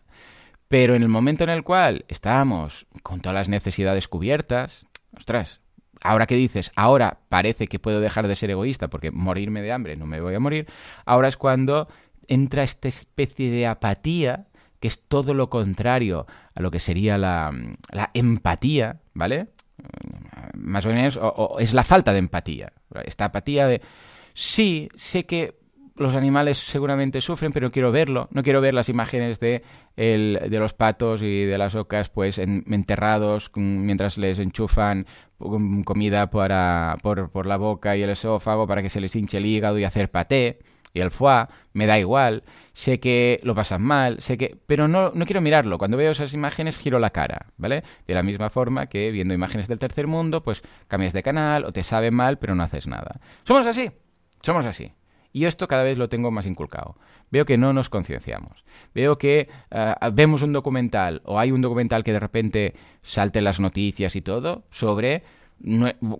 Pero 0.68 0.94
en 0.94 1.02
el 1.02 1.08
momento 1.08 1.44
en 1.44 1.50
el 1.50 1.62
cual 1.62 2.04
estábamos 2.08 2.86
con 3.02 3.20
todas 3.20 3.34
las 3.34 3.48
necesidades 3.48 4.08
cubiertas, 4.08 4.86
ostras, 5.16 5.60
ahora 6.00 6.26
que 6.26 6.34
dices, 6.34 6.72
ahora 6.76 7.18
parece 7.28 7.68
que 7.68 7.78
puedo 7.78 8.00
dejar 8.00 8.26
de 8.26 8.36
ser 8.36 8.50
egoísta 8.50 8.88
porque 8.88 9.10
morirme 9.10 9.62
de 9.62 9.72
hambre 9.72 9.96
no 9.96 10.06
me 10.06 10.20
voy 10.20 10.34
a 10.34 10.40
morir, 10.40 10.66
ahora 11.04 11.28
es 11.28 11.36
cuando 11.36 11.88
entra 12.26 12.62
esta 12.62 12.88
especie 12.88 13.50
de 13.50 13.66
apatía 13.66 14.46
que 14.80 14.88
es 14.88 15.00
todo 15.00 15.34
lo 15.34 15.50
contrario 15.50 16.26
a 16.54 16.62
lo 16.62 16.70
que 16.70 16.78
sería 16.78 17.18
la, 17.18 17.52
empatía, 18.14 19.00
¿vale? 19.14 19.48
Más 20.54 20.86
o 20.86 20.90
menos, 20.90 21.18
es 21.58 21.74
la 21.74 21.84
falta 21.84 22.12
de 22.12 22.18
empatía. 22.18 22.72
Esta 23.04 23.26
apatía 23.26 23.66
de, 23.66 23.82
sí, 24.34 24.88
sé 24.96 25.26
que 25.26 25.54
los 25.96 26.14
animales 26.14 26.58
seguramente 26.58 27.20
sufren, 27.20 27.52
pero 27.52 27.70
quiero 27.70 27.90
verlo. 27.90 28.28
No 28.30 28.42
quiero 28.42 28.60
ver 28.60 28.74
las 28.74 28.88
imágenes 28.88 29.40
de, 29.40 29.62
los 29.96 30.74
patos 30.74 31.22
y 31.22 31.44
de 31.44 31.58
las 31.58 31.74
ocas 31.74 32.10
pues 32.10 32.38
enterrados 32.38 33.50
mientras 33.54 34.18
les 34.18 34.38
enchufan 34.38 35.06
comida 35.84 36.30
para, 36.30 36.96
por, 37.02 37.30
por, 37.30 37.46
la 37.46 37.56
boca 37.56 37.96
y 37.96 38.02
el 38.02 38.10
esófago 38.10 38.66
para 38.66 38.82
que 38.82 38.90
se 38.90 39.00
les 39.00 39.14
hinche 39.16 39.38
el 39.38 39.46
hígado 39.46 39.78
y 39.78 39.84
hacer 39.84 40.10
paté 40.10 40.58
y 40.96 41.00
el 41.00 41.10
foie. 41.10 41.46
Me 41.74 41.86
da 41.86 41.98
igual. 41.98 42.42
Sé 42.72 43.00
que 43.00 43.38
lo 43.42 43.54
pasan 43.54 43.82
mal, 43.82 44.20
sé 44.20 44.36
que... 44.36 44.56
Pero 44.66 44.88
no, 44.88 45.10
no 45.14 45.24
quiero 45.26 45.40
mirarlo. 45.40 45.78
Cuando 45.78 45.96
veo 45.96 46.12
esas 46.12 46.32
imágenes 46.34 46.78
giro 46.78 46.98
la 46.98 47.10
cara, 47.10 47.46
¿vale? 47.56 47.84
De 48.06 48.14
la 48.14 48.22
misma 48.22 48.50
forma 48.50 48.86
que 48.86 49.10
viendo 49.10 49.34
imágenes 49.34 49.68
del 49.68 49.78
tercer 49.78 50.06
mundo, 50.06 50.42
pues 50.42 50.62
cambias 50.88 51.12
de 51.12 51.22
canal 51.22 51.64
o 51.64 51.72
te 51.72 51.82
sabe 51.82 52.10
mal, 52.10 52.38
pero 52.38 52.54
no 52.54 52.62
haces 52.62 52.86
nada. 52.86 53.20
Somos 53.44 53.66
así. 53.66 53.90
Somos 54.42 54.66
así. 54.66 54.92
Y 55.32 55.44
esto 55.44 55.68
cada 55.68 55.82
vez 55.82 55.98
lo 55.98 56.08
tengo 56.08 56.30
más 56.30 56.46
inculcado. 56.46 56.96
Veo 57.30 57.44
que 57.44 57.58
no 57.58 57.74
nos 57.74 57.90
concienciamos. 57.90 58.64
Veo 58.94 59.18
que 59.18 59.48
eh, 59.70 59.94
vemos 60.12 60.42
un 60.42 60.52
documental 60.52 61.20
o 61.24 61.38
hay 61.38 61.52
un 61.52 61.60
documental 61.60 62.04
que 62.04 62.12
de 62.12 62.20
repente 62.20 62.74
salte 63.02 63.42
las 63.42 63.60
noticias 63.60 64.16
y 64.16 64.22
todo 64.22 64.64
sobre 64.70 65.24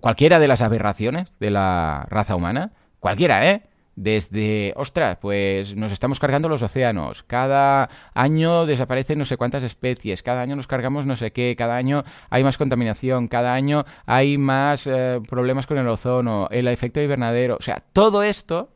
cualquiera 0.00 0.38
de 0.38 0.48
las 0.48 0.60
aberraciones 0.60 1.32
de 1.40 1.50
la 1.50 2.06
raza 2.08 2.36
humana. 2.36 2.72
Cualquiera, 3.00 3.50
¿eh? 3.50 3.62
Desde, 3.96 4.74
ostras, 4.76 5.16
pues 5.22 5.74
nos 5.74 5.90
estamos 5.90 6.20
cargando 6.20 6.50
los 6.50 6.62
océanos, 6.62 7.22
cada 7.22 7.88
año 8.12 8.66
desaparecen 8.66 9.18
no 9.18 9.24
sé 9.24 9.38
cuántas 9.38 9.62
especies, 9.62 10.22
cada 10.22 10.42
año 10.42 10.54
nos 10.54 10.66
cargamos 10.66 11.06
no 11.06 11.16
sé 11.16 11.32
qué, 11.32 11.56
cada 11.56 11.76
año 11.76 12.04
hay 12.28 12.44
más 12.44 12.58
contaminación, 12.58 13.26
cada 13.26 13.54
año 13.54 13.86
hay 14.04 14.36
más 14.36 14.86
eh, 14.86 15.20
problemas 15.26 15.66
con 15.66 15.78
el 15.78 15.88
ozono, 15.88 16.46
el 16.50 16.68
efecto 16.68 17.00
invernadero, 17.00 17.56
o 17.58 17.62
sea, 17.62 17.82
todo 17.94 18.22
esto 18.22 18.68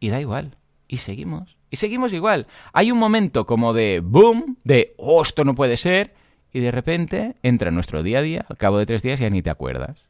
y 0.00 0.08
da 0.08 0.18
igual. 0.18 0.56
Y 0.88 0.98
seguimos. 0.98 1.58
Y 1.70 1.76
seguimos 1.76 2.14
igual. 2.14 2.46
Hay 2.72 2.90
un 2.90 2.98
momento 2.98 3.44
como 3.44 3.74
de 3.74 4.00
boom, 4.00 4.56
de, 4.64 4.94
oh, 4.96 5.20
esto 5.20 5.44
no 5.44 5.54
puede 5.54 5.76
ser, 5.76 6.14
y 6.52 6.60
de 6.60 6.70
repente 6.70 7.36
entra 7.42 7.68
en 7.68 7.74
nuestro 7.74 8.02
día 8.02 8.20
a 8.20 8.22
día, 8.22 8.46
al 8.48 8.56
cabo 8.56 8.78
de 8.78 8.86
tres 8.86 9.02
días 9.02 9.20
ya 9.20 9.28
ni 9.28 9.42
te 9.42 9.50
acuerdas. 9.50 10.07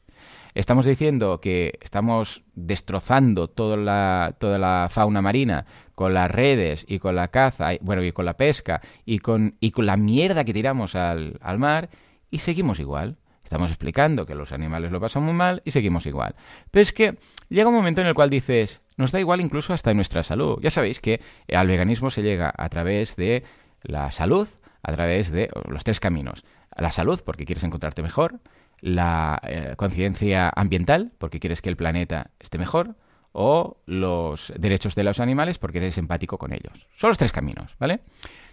Estamos 0.55 0.85
diciendo 0.85 1.41
que 1.41 1.79
estamos 1.83 2.43
destrozando 2.55 3.49
toda 3.49 3.77
la, 3.77 4.35
toda 4.39 4.59
la 4.59 4.89
fauna 4.91 5.23
marina 5.23 5.67
con 5.95 6.15
las 6.15 6.31
redes 6.31 6.85
y 6.89 6.99
con 6.99 7.17
la 7.17 7.29
caza, 7.29 7.71
bueno, 7.81 8.03
y 8.03 8.13
con 8.13 8.25
la 8.25 8.37
pesca 8.37 8.81
y 9.05 9.19
con, 9.19 9.57
y 9.61 9.71
con 9.71 9.87
la 9.87 9.97
mierda 9.97 10.45
que 10.45 10.53
tiramos 10.53 10.95
al, 10.95 11.39
al 11.41 11.59
mar, 11.59 11.91
y 12.31 12.39
seguimos 12.39 12.81
igual. 12.81 13.17
Estamos 13.45 13.71
explicando 13.71 14.27
que 14.27 14.35
los 14.35 14.53
animales 14.53 14.93
lo 14.93 15.01
pasan 15.01 15.23
muy 15.23 15.33
mal 15.33 15.63
y 15.65 15.71
seguimos 15.71 16.05
igual. 16.05 16.35
Pero 16.71 16.83
es 16.83 16.93
que 16.93 17.17
llega 17.49 17.71
un 17.71 17.75
momento 17.75 18.03
en 18.03 18.07
el 18.07 18.15
cual 18.15 18.29
dices, 18.29 18.83
nos 18.99 19.11
da 19.11 19.21
igual 19.21 19.41
incluso 19.41 19.73
hasta 19.73 19.95
nuestra 19.95 20.23
salud. 20.23 20.59
Ya 20.61 20.69
sabéis 20.69 21.01
que 21.01 21.23
al 21.51 21.67
veganismo 21.67 22.11
se 22.11 22.23
llega 22.23 22.53
a 22.55 22.69
través 22.69 23.17
de 23.17 23.45
la 23.83 24.11
salud, 24.11 24.49
a 24.83 24.93
través 24.93 25.31
de 25.31 25.49
los 25.67 25.83
tres 25.83 25.99
caminos. 25.99 26.45
La 26.77 26.93
salud, 26.93 27.21
porque 27.25 27.47
quieres 27.47 27.65
encontrarte 27.65 28.03
mejor, 28.03 28.41
la 28.81 29.41
eh, 29.43 29.75
conciencia 29.77 30.53
ambiental, 30.55 31.13
porque 31.19 31.41
quieres 31.41 31.63
que 31.63 31.69
el 31.69 31.77
planeta 31.77 32.31
esté 32.39 32.59
mejor, 32.59 32.97
o 33.33 33.79
los 33.87 34.53
derechos 34.59 34.95
de 34.95 35.05
los 35.05 35.21
animales, 35.21 35.59
porque 35.59 35.79
eres 35.79 35.99
empático 35.99 36.39
con 36.39 36.53
ellos. 36.53 36.87
Son 36.97 37.09
los 37.09 37.19
tres 37.19 37.33
caminos, 37.33 37.77
¿vale? 37.79 38.01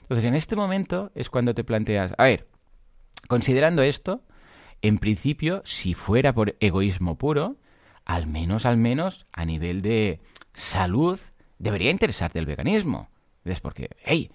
Entonces, 0.02 0.26
en 0.26 0.36
este 0.36 0.56
momento 0.56 1.12
es 1.16 1.30
cuando 1.30 1.54
te 1.54 1.64
planteas, 1.64 2.14
a 2.18 2.24
ver, 2.26 2.48
considerando 3.28 3.82
esto, 3.82 4.22
en 4.82 5.00
principio, 5.00 5.62
si 5.66 5.94
fuera 5.94 6.34
por 6.34 6.56
egoísmo 6.60 7.18
puro, 7.18 7.58
al 8.06 8.28
menos, 8.28 8.66
al 8.66 8.78
menos, 8.78 9.26
a 9.34 9.46
nivel 9.46 9.82
de 9.82 10.20
salud, 10.54 11.20
debería 11.58 11.90
interesarte 11.90 12.38
el 12.38 12.46
veganismo. 12.46 13.10
Es 13.44 13.62
porque, 13.62 13.90
hey, 14.04 14.32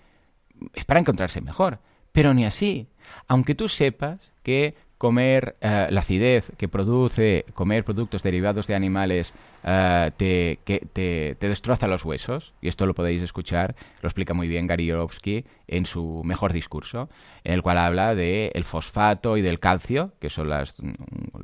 es 0.75 0.85
para 0.85 1.01
encontrarse 1.01 1.41
mejor. 1.41 1.81
Pero 2.13 2.35
ni 2.35 2.45
así. 2.45 2.89
Aunque 3.29 3.55
tú 3.55 3.69
sepas 3.69 4.33
que 4.43 4.75
comer 5.01 5.57
eh, 5.63 5.87
la 5.89 6.03
acidez 6.03 6.53
que 6.59 6.69
produce 6.69 7.47
comer 7.55 7.85
productos 7.85 8.23
derivados 8.23 8.67
de 8.67 8.75
animales 8.75 9.33
eh, 9.65 10.11
te, 10.19 10.59
que, 10.67 10.81
te, 10.93 11.49
destroza 11.49 11.89
los 11.89 12.05
huesos, 12.05 12.53
y 12.61 12.69
esto 12.69 12.85
lo 12.85 12.95
podéis 12.95 13.23
escuchar, 13.23 13.75
lo 14.03 14.09
explica 14.09 14.35
muy 14.35 14.47
bien 14.47 14.67
Gary 14.67 14.85
Yorovsky 14.85 15.47
en 15.69 15.87
su 15.87 16.21
mejor 16.23 16.53
discurso, 16.53 17.09
en 17.45 17.55
el 17.55 17.63
cual 17.63 17.79
habla 17.79 18.15
del 18.15 18.51
el 18.53 18.65
fosfato 18.65 19.39
y 19.39 19.41
del 19.41 19.59
calcio, 19.59 20.13
que 20.21 20.29
son 20.29 20.51
las, 20.51 20.79
mm, 20.79 20.93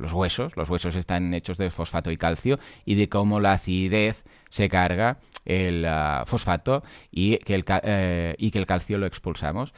los 0.01 0.13
huesos, 0.13 0.55
los 0.55 0.69
huesos 0.69 0.95
están 0.95 1.33
hechos 1.33 1.57
de 1.57 1.71
fosfato 1.71 2.11
y 2.11 2.17
calcio, 2.17 2.59
y 2.85 2.93
de 2.93 3.09
cómo 3.09 3.39
la 3.39 3.53
acidez 3.53 4.23
se 4.51 4.69
carga 4.69 5.17
el 5.45 5.83
ah, 5.87 6.25
fosfato 6.27 6.83
y 7.09 7.37
que 7.39 7.55
el, 7.55 7.65
eh, 7.67 8.35
y 8.37 8.51
que 8.51 8.59
el 8.59 8.67
calcio 8.67 8.99
lo 8.99 9.07
expulsamos. 9.07 9.73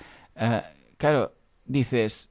claro, 0.97 1.33
dices, 1.65 2.29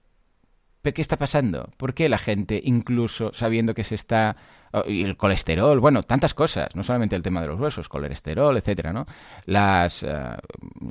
¿qué 0.93 1.03
está 1.03 1.17
pasando? 1.17 1.71
¿Por 1.77 1.95
qué 1.95 2.09
la 2.09 2.19
gente, 2.19 2.61
incluso 2.65 3.33
sabiendo 3.35 3.75
que 3.75 3.85
se 3.85 3.95
está... 3.95 4.37
Oh, 4.71 4.83
y 4.87 5.03
el 5.03 5.17
colesterol, 5.17 5.81
bueno, 5.81 6.03
tantas 6.03 6.35
cosas, 6.35 6.69
no 6.75 6.83
solamente 6.83 7.17
el 7.17 7.23
tema 7.23 7.41
de 7.41 7.47
los 7.47 7.59
huesos, 7.59 7.89
colesterol, 7.89 8.55
etcétera, 8.57 8.93
¿no? 8.93 9.07
Las... 9.47 10.03
Eh, 10.03 10.37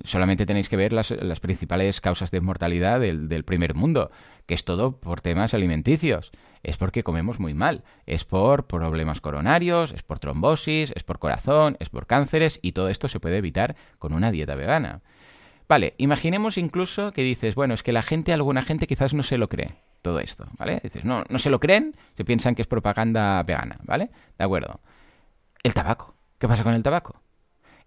solamente 0.03 0.47
tenéis 0.47 0.67
que 0.67 0.77
ver 0.77 0.93
las, 0.93 1.11
principales 1.39 2.01
causas 2.01 2.31
de 2.31 2.41
mortalidad 2.41 2.99
del, 2.99 3.29
del 3.29 3.43
primer 3.43 3.75
mundo, 3.75 4.09
que 4.47 4.55
es 4.55 4.65
todo 4.65 4.99
por 4.99 5.21
temas 5.21 5.53
alimenticios 5.53 6.31
es 6.63 6.77
porque 6.77 7.03
comemos 7.03 7.39
muy 7.39 7.53
mal. 7.53 7.83
Es 8.05 8.25
por 8.25 8.67
problemas 8.67 9.21
coronarios, 9.21 9.91
es 9.93 10.03
por 10.03 10.19
trombosis, 10.19 10.91
es 10.95 11.03
por 11.03 11.19
corazón, 11.19 11.77
es 11.79 11.89
por 11.89 12.07
cánceres 12.07 12.59
y 12.61 12.73
todo 12.73 12.89
esto 12.89 13.07
se 13.07 13.19
puede 13.19 13.37
evitar 13.37 13.75
con 13.99 14.13
una 14.13 14.31
dieta 14.31 14.55
vegana. 14.55 15.01
Vale, 15.69 15.95
imaginemos 15.97 16.57
incluso 16.57 17.11
que 17.11 17.23
dices, 17.23 17.55
bueno, 17.55 17.73
es 17.73 17.83
que 17.83 17.91
la 17.91 18.03
gente, 18.03 18.33
alguna 18.33 18.61
gente 18.61 18.87
quizás 18.87 19.13
no 19.13 19.23
se 19.23 19.37
lo 19.37 19.49
cree 19.49 19.75
todo 20.07 20.19
esto, 20.21 20.45
¿vale? 20.57 20.79
Dices, 20.81 21.03
no, 21.03 21.23
no 21.27 21.37
se 21.37 21.49
lo 21.49 21.59
creen, 21.59 21.93
se 22.15 22.23
piensan 22.23 22.55
que 22.55 22.61
es 22.61 22.67
propaganda 22.67 23.43
vegana, 23.43 23.77
¿vale? 23.83 24.09
De 24.37 24.45
acuerdo. 24.45 24.79
El 25.63 25.73
tabaco. 25.73 26.15
¿Qué 26.39 26.47
pasa 26.47 26.63
con 26.63 26.73
el 26.73 26.81
tabaco? 26.81 27.21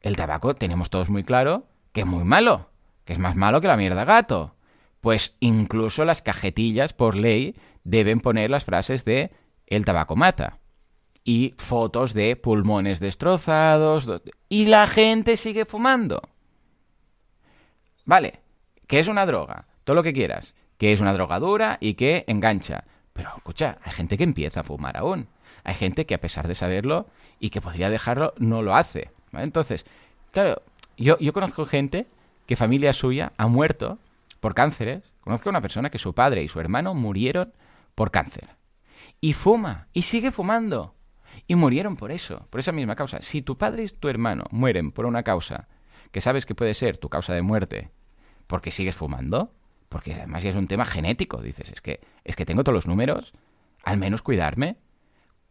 El 0.02 0.16
tabaco 0.16 0.54
tenemos 0.54 0.90
todos 0.90 1.08
muy 1.08 1.24
claro 1.24 1.66
que 1.92 2.02
es 2.02 2.06
muy 2.06 2.24
malo, 2.24 2.70
que 3.06 3.14
es 3.14 3.18
más 3.18 3.36
malo 3.36 3.62
que 3.62 3.68
la 3.68 3.78
mierda 3.78 4.04
gato. 4.04 4.54
Pues 5.00 5.34
incluso 5.40 6.04
las 6.04 6.20
cajetillas, 6.20 6.92
por 6.92 7.16
ley, 7.16 7.56
deben 7.84 8.20
poner 8.20 8.50
las 8.50 8.64
frases 8.64 9.06
de 9.06 9.30
el 9.66 9.86
tabaco 9.86 10.14
mata. 10.14 10.58
Y 11.24 11.54
fotos 11.56 12.12
de 12.12 12.36
pulmones 12.36 13.00
destrozados. 13.00 14.10
Y 14.50 14.66
la 14.66 14.86
gente 14.86 15.38
sigue 15.38 15.64
fumando. 15.64 16.20
Vale, 18.04 18.40
que 18.86 19.00
es 19.00 19.08
una 19.08 19.24
droga, 19.24 19.68
todo 19.84 19.96
lo 19.96 20.02
que 20.02 20.12
quieras, 20.12 20.54
que 20.80 20.94
es 20.94 21.00
una 21.02 21.12
drogadura 21.12 21.76
y 21.78 21.92
que 21.92 22.24
engancha. 22.26 22.84
Pero 23.12 23.34
escucha, 23.36 23.76
hay 23.84 23.92
gente 23.92 24.16
que 24.16 24.24
empieza 24.24 24.60
a 24.60 24.62
fumar 24.62 24.96
aún. 24.96 25.28
Hay 25.62 25.74
gente 25.74 26.06
que 26.06 26.14
a 26.14 26.20
pesar 26.22 26.48
de 26.48 26.54
saberlo 26.54 27.06
y 27.38 27.50
que 27.50 27.60
podría 27.60 27.90
dejarlo, 27.90 28.32
no 28.38 28.62
lo 28.62 28.74
hace. 28.74 29.10
Entonces, 29.34 29.84
claro, 30.32 30.62
yo, 30.96 31.18
yo 31.18 31.34
conozco 31.34 31.66
gente 31.66 32.06
que 32.46 32.56
familia 32.56 32.94
suya 32.94 33.34
ha 33.36 33.46
muerto 33.46 33.98
por 34.40 34.54
cánceres. 34.54 35.02
Conozco 35.20 35.50
a 35.50 35.52
una 35.52 35.60
persona 35.60 35.90
que 35.90 35.98
su 35.98 36.14
padre 36.14 36.42
y 36.42 36.48
su 36.48 36.60
hermano 36.60 36.94
murieron 36.94 37.52
por 37.94 38.10
cáncer. 38.10 38.48
Y 39.20 39.34
fuma, 39.34 39.88
y 39.92 40.00
sigue 40.00 40.30
fumando. 40.30 40.94
Y 41.46 41.56
murieron 41.56 41.96
por 41.96 42.10
eso, 42.10 42.46
por 42.48 42.60
esa 42.60 42.72
misma 42.72 42.96
causa. 42.96 43.20
Si 43.20 43.42
tu 43.42 43.58
padre 43.58 43.84
y 43.84 43.88
tu 43.90 44.08
hermano 44.08 44.44
mueren 44.50 44.92
por 44.92 45.04
una 45.04 45.24
causa 45.24 45.68
que 46.10 46.22
sabes 46.22 46.46
que 46.46 46.54
puede 46.54 46.72
ser 46.72 46.96
tu 46.96 47.10
causa 47.10 47.34
de 47.34 47.42
muerte 47.42 47.90
porque 48.46 48.70
sigues 48.70 48.96
fumando, 48.96 49.52
porque 49.90 50.14
además 50.14 50.42
ya 50.42 50.50
es 50.50 50.56
un 50.56 50.68
tema 50.68 50.86
genético, 50.86 51.42
dices, 51.42 51.70
es 51.70 51.82
que, 51.82 52.00
es 52.24 52.36
que 52.36 52.46
tengo 52.46 52.64
todos 52.64 52.74
los 52.74 52.86
números, 52.86 53.34
al 53.82 53.98
menos 53.98 54.22
cuidarme. 54.22 54.76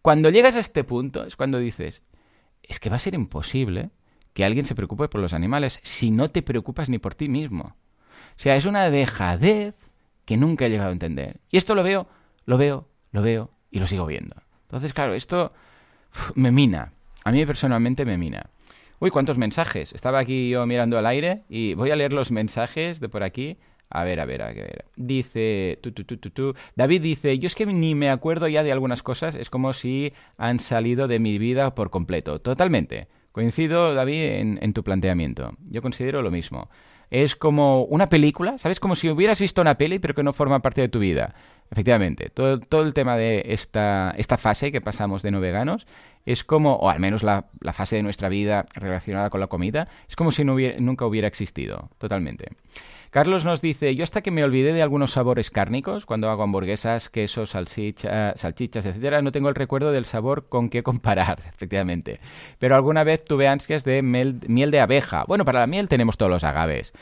Cuando 0.02 0.30
llegas 0.30 0.56
a 0.56 0.62
este 0.62 0.84
punto 0.84 1.26
es 1.26 1.36
cuando 1.36 1.60
dices, 1.60 2.02
es 2.64 2.80
que 2.80 2.90
va 2.90 2.96
a 2.96 3.00
ser 3.00 3.14
imposible 3.14 3.92
que 4.34 4.46
alguien 4.46 4.66
se 4.66 4.76
preocupe 4.76 5.10
por 5.10 5.20
los 5.20 5.34
animales 5.34 5.80
si 5.84 6.10
no 6.10 6.30
te 6.30 6.42
preocupas 6.42 6.90
ni 6.90 7.00
por 7.00 7.16
ti 7.16 7.28
mismo. 7.28 7.76
O 8.38 8.42
sea, 8.42 8.56
es 8.56 8.66
una 8.66 8.90
dejadez 8.90 9.76
que 10.24 10.38
nunca 10.38 10.66
he 10.66 10.70
llegado 10.70 10.90
a 10.90 10.94
entender. 10.94 11.42
Y 11.52 11.58
esto 11.58 11.76
lo 11.76 11.84
veo, 11.84 12.08
lo 12.46 12.58
veo, 12.58 12.88
lo 13.12 13.22
veo 13.22 13.52
y 13.72 13.80
lo 13.80 13.88
sigo 13.88 14.06
viendo. 14.06 14.38
Entonces, 14.64 14.94
claro, 14.94 15.16
esto 15.16 15.52
me 16.36 16.52
mina. 16.52 16.94
A 17.26 17.32
mí 17.34 17.46
personalmente 17.46 18.06
me 18.06 18.18
mina. 18.18 18.50
Uy, 19.00 19.12
cuántos 19.12 19.38
mensajes. 19.38 19.92
Estaba 19.92 20.20
aquí 20.20 20.50
yo 20.50 20.66
mirando 20.66 20.98
al 20.98 21.08
aire 21.08 21.44
y 21.50 21.74
voy 21.74 21.92
a 21.92 21.98
leer 21.98 22.14
los 22.14 22.32
mensajes 22.32 23.02
de 23.02 23.10
por 23.10 23.24
aquí. 23.24 23.58
A 23.90 24.04
ver, 24.04 24.20
a 24.20 24.26
ver, 24.26 24.42
a 24.44 24.54
ver. 24.54 24.86
Dice, 24.96 25.80
David 26.76 27.02
dice, 27.02 27.40
yo 27.40 27.48
es 27.48 27.56
que 27.56 27.66
ni 27.66 27.96
me 27.96 28.10
acuerdo 28.10 28.48
ya 28.48 28.64
de 28.64 28.72
algunas 28.72 29.02
cosas, 29.02 29.34
es 29.34 29.50
como 29.50 29.74
si 29.74 30.14
han 30.38 30.60
salido 30.60 31.08
de 31.08 31.20
mi 31.20 31.40
vida 31.40 31.74
por 31.74 31.90
completo. 31.90 32.40
Totalmente. 32.40 33.08
Coincido, 33.32 33.94
David, 33.94 34.58
en, 34.62 34.74
tu 34.74 34.84
planteamiento. 34.84 35.54
Yo 35.70 35.82
considero 35.82 36.22
lo 36.22 36.30
mismo. 36.30 36.70
Es 37.10 37.36
como 37.36 37.84
una 37.86 38.08
película, 38.08 38.58
¿sabes? 38.60 38.80
Como 38.80 38.96
si 38.96 39.10
hubieras 39.10 39.40
visto 39.40 39.62
una 39.62 39.78
peli 39.78 39.98
pero 39.98 40.14
que 40.14 40.22
no 40.22 40.34
forma 40.34 40.62
parte 40.62 40.82
de 40.82 40.90
tu 40.90 41.00
vida. 41.00 41.34
Efectivamente, 41.72 42.30
todo, 42.30 42.84
el 42.84 42.94
tema 42.94 43.18
de 43.18 43.44
esta, 43.48 44.16
fase 44.38 44.72
que 44.72 44.82
pasamos 44.82 45.22
de 45.22 45.32
no 45.32 45.40
veganos 45.40 45.88
es 46.26 46.44
como, 46.44 46.76
o 46.76 46.90
al 46.90 47.00
menos 47.00 47.24
la, 47.24 47.46
fase 47.74 47.96
de 47.98 48.04
nuestra 48.04 48.30
vida 48.30 48.66
relacionada 48.74 49.30
con 49.30 49.40
la 49.40 49.48
comida, 49.48 49.88
es 50.08 50.16
como 50.16 50.32
si 50.32 50.44
nunca 50.44 51.06
hubiera 51.06 51.28
existido, 51.28 51.90
totalmente. 51.98 52.50
Carlos 53.10 53.44
nos 53.44 53.60
dice, 53.60 53.96
yo 53.96 54.04
hasta 54.04 54.22
que 54.22 54.30
me 54.30 54.44
olvidé 54.44 54.72
de 54.72 54.84
algunos 54.84 55.14
sabores 55.14 55.50
cárnicos, 55.50 56.06
cuando 56.06 56.30
hago 56.30 56.44
hamburguesas, 56.44 57.10
quesos, 57.10 57.52
salchicha, 57.52 58.38
salchichas, 58.38 58.86
etcétera, 58.86 59.24
no 59.24 59.32
tengo 59.32 59.50
el 59.50 59.56
recuerdo 59.56 59.92
del 59.92 60.06
sabor 60.06 60.48
con 60.48 60.70
qué 60.70 60.84
comparar, 60.84 61.40
efectivamente. 61.54 62.20
Pero 62.60 62.76
alguna 62.76 63.04
vez 63.04 63.26
tuve 63.26 63.48
ansias 63.48 63.84
de 63.84 64.04
miel, 64.04 64.40
de 64.72 64.80
abeja. 64.80 65.24
Bueno, 65.28 65.44
para 65.44 65.60
la 65.60 65.68
miel 65.68 65.88
tenemos 65.88 66.18
todos 66.18 66.32
los 66.32 66.44
agaves. 66.44 66.94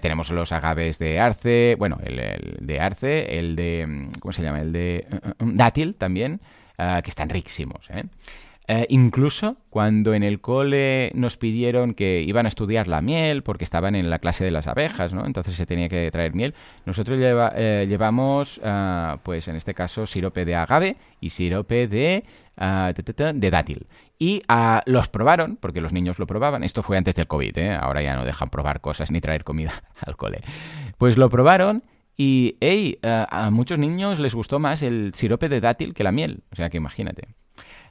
tenemos 0.00 0.30
los 0.30 0.50
agaves 0.50 0.98
de 0.98 1.20
arce, 1.20 1.76
bueno, 1.78 1.98
el, 2.02 2.56
de 2.60 2.80
arce, 2.80 3.38
el 3.38 3.54
de, 3.54 4.08
¿cómo 4.18 4.32
se 4.32 4.42
llama? 4.42 4.62
El 4.62 4.72
de 4.72 5.06
uh, 5.12 5.44
um, 5.44 5.54
dátil 5.54 5.94
también, 5.94 6.40
ah, 6.76 7.02
que 7.04 7.10
están 7.10 7.28
riquísimos, 7.28 7.88
¿eh? 7.90 8.04
Eh, 8.74 8.86
incluso 8.88 9.58
cuando 9.68 10.14
en 10.14 10.22
el 10.22 10.40
cole 10.40 11.12
nos 11.14 11.36
pidieron 11.36 11.92
que 11.92 12.22
iban 12.22 12.46
a 12.46 12.48
estudiar 12.48 12.88
la 12.88 13.02
miel 13.02 13.42
porque 13.42 13.64
estaban 13.64 13.94
en 13.94 14.08
la 14.08 14.18
clase 14.18 14.44
de 14.44 14.50
las 14.50 14.66
abejas, 14.66 15.12
¿no? 15.12 15.26
Entonces 15.26 15.56
se 15.56 15.66
tenía 15.66 15.90
que 15.90 16.10
traer 16.10 16.34
miel. 16.34 16.54
Nosotros 16.86 17.18
eh, 17.20 17.84
llevamos, 17.86 18.62
ah, 18.64 19.18
pues 19.24 19.46
en 19.48 19.56
este 19.56 19.74
caso, 19.74 20.06
sirope 20.06 20.46
de 20.46 20.54
agave 20.54 20.96
y 21.20 21.28
sirope 21.28 21.86
de, 21.86 22.24
ah, 22.56 22.94
de 22.94 23.50
dátil. 23.50 23.88
Y 24.18 24.40
ah, 24.48 24.82
los 24.86 25.06
probaron, 25.08 25.56
porque 25.56 25.82
los 25.82 25.92
niños 25.92 26.18
lo 26.18 26.26
probaban. 26.26 26.64
Esto 26.64 26.82
fue 26.82 26.96
antes 26.96 27.14
del 27.14 27.26
COVID, 27.26 27.58
¿eh? 27.58 27.74
Ahora 27.74 28.00
ya 28.00 28.16
no 28.16 28.24
dejan 28.24 28.48
probar 28.48 28.80
cosas 28.80 29.10
ni 29.10 29.20
traer 29.20 29.44
comida 29.44 29.82
al 30.06 30.16
cole. 30.16 30.40
Pues 30.96 31.18
lo 31.18 31.28
probaron 31.28 31.82
y, 32.16 32.56
hey, 32.60 32.98
a 33.02 33.50
muchos 33.50 33.78
niños 33.78 34.18
les 34.18 34.34
gustó 34.34 34.58
más 34.58 34.82
el 34.82 35.12
sirope 35.14 35.50
de 35.50 35.60
dátil 35.60 35.92
que 35.92 36.04
la 36.04 36.12
miel. 36.12 36.42
O 36.50 36.56
sea 36.56 36.70
que 36.70 36.78
imagínate. 36.78 37.28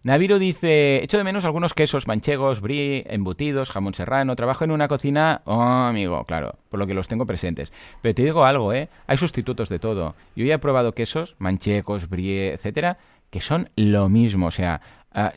Naviro 0.04 0.40
dice, 0.40 1.04
echo 1.04 1.20
de 1.20 1.24
menos 1.24 1.46
algunos 1.46 1.76
quesos 1.76 2.08
manchegos, 2.08 2.60
brie, 2.60 3.06
embutidos, 3.08 3.70
jamón 3.70 3.94
serrano. 3.94 4.36
Trabajo 4.36 4.64
en 4.64 4.72
una 4.72 4.88
cocina... 4.88 5.42
Oh, 5.46 5.62
amigo, 5.62 6.26
claro, 6.26 6.56
por 6.70 6.80
lo 6.80 6.88
que 6.88 6.96
los 6.96 7.08
tengo 7.08 7.28
presentes. 7.28 7.72
Pero 8.02 8.16
te 8.16 8.24
digo 8.24 8.44
algo, 8.44 8.74
¿eh? 8.74 8.90
Hay 9.06 9.18
sustitutos 9.18 9.70
de 9.70 9.78
todo. 9.78 10.16
Yo 10.36 10.44
ya 10.44 10.56
he 10.56 10.60
probado 10.60 10.94
quesos, 10.94 11.36
manchegos, 11.38 12.10
brie, 12.10 12.54
etcétera, 12.54 12.98
que 13.30 13.42
son 13.42 13.70
lo 13.76 14.10
mismo, 14.10 14.48
o 14.48 14.52
sea... 14.52 14.82
Ah, 15.14 15.34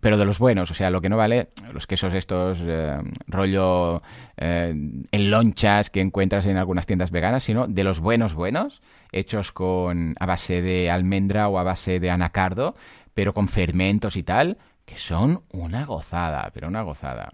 pero 0.00 0.16
de 0.16 0.24
los 0.24 0.38
buenos, 0.38 0.70
o 0.70 0.74
sea, 0.74 0.88
lo 0.88 1.02
que 1.02 1.10
no 1.10 1.18
vale, 1.18 1.48
los 1.74 1.86
quesos 1.86 2.14
estos, 2.14 2.60
eh, 2.62 2.96
rollo 3.26 4.02
eh, 4.38 4.70
en 4.70 5.30
lonchas 5.30 5.90
que 5.90 6.00
encuentras 6.00 6.46
en 6.46 6.56
algunas 6.56 6.86
tiendas 6.86 7.10
veganas, 7.10 7.44
sino 7.44 7.68
de 7.68 7.84
los 7.84 8.00
buenos 8.00 8.32
buenos, 8.32 8.80
hechos 9.12 9.52
con 9.52 10.14
a 10.18 10.24
base 10.24 10.62
de 10.62 10.90
almendra 10.90 11.48
o 11.48 11.58
a 11.58 11.62
base 11.62 12.00
de 12.00 12.08
anacardo, 12.08 12.74
pero 13.18 13.34
con 13.34 13.48
fermentos 13.48 14.16
y 14.16 14.22
tal, 14.22 14.58
que 14.84 14.96
son 14.96 15.42
una 15.50 15.84
gozada, 15.84 16.52
pero 16.54 16.68
una 16.68 16.82
gozada. 16.82 17.32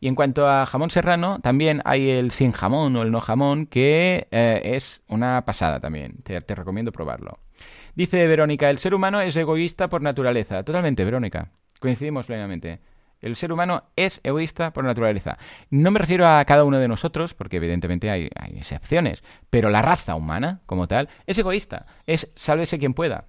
Y 0.00 0.08
en 0.08 0.14
cuanto 0.14 0.48
a 0.48 0.64
jamón 0.64 0.88
serrano, 0.88 1.40
también 1.42 1.82
hay 1.84 2.08
el 2.08 2.30
sin 2.30 2.52
jamón 2.52 2.96
o 2.96 3.02
el 3.02 3.10
no 3.10 3.20
jamón, 3.20 3.66
que 3.66 4.28
eh, 4.30 4.62
es 4.64 5.02
una 5.08 5.44
pasada 5.44 5.78
también. 5.78 6.22
Te, 6.22 6.40
te, 6.40 6.54
recomiendo 6.54 6.90
probarlo. 6.90 7.38
Dice 7.94 8.26
Verónica, 8.26 8.70
el 8.70 8.78
ser 8.78 8.94
humano 8.94 9.20
es 9.20 9.36
egoísta 9.36 9.90
por 9.90 10.00
naturaleza. 10.00 10.62
Totalmente, 10.62 11.04
Verónica. 11.04 11.50
Coincidimos 11.80 12.24
plenamente. 12.24 12.80
El 13.20 13.36
ser 13.36 13.52
humano 13.52 13.90
es 13.96 14.22
egoísta 14.24 14.72
por 14.72 14.84
naturaleza. 14.84 15.36
No 15.68 15.90
me 15.90 15.98
refiero 15.98 16.26
a 16.26 16.42
cada 16.46 16.64
uno 16.64 16.78
de 16.78 16.88
nosotros, 16.88 17.34
porque 17.34 17.58
evidentemente 17.58 18.10
hay, 18.10 18.30
excepciones, 18.56 19.22
pero 19.50 19.68
la 19.68 19.82
raza 19.82 20.14
humana, 20.14 20.62
como 20.64 20.88
tal, 20.88 21.10
es 21.26 21.38
egoísta. 21.38 21.84
Es 22.06 22.32
sálvese 22.36 22.78
quien 22.78 22.94
pueda. 22.94 23.26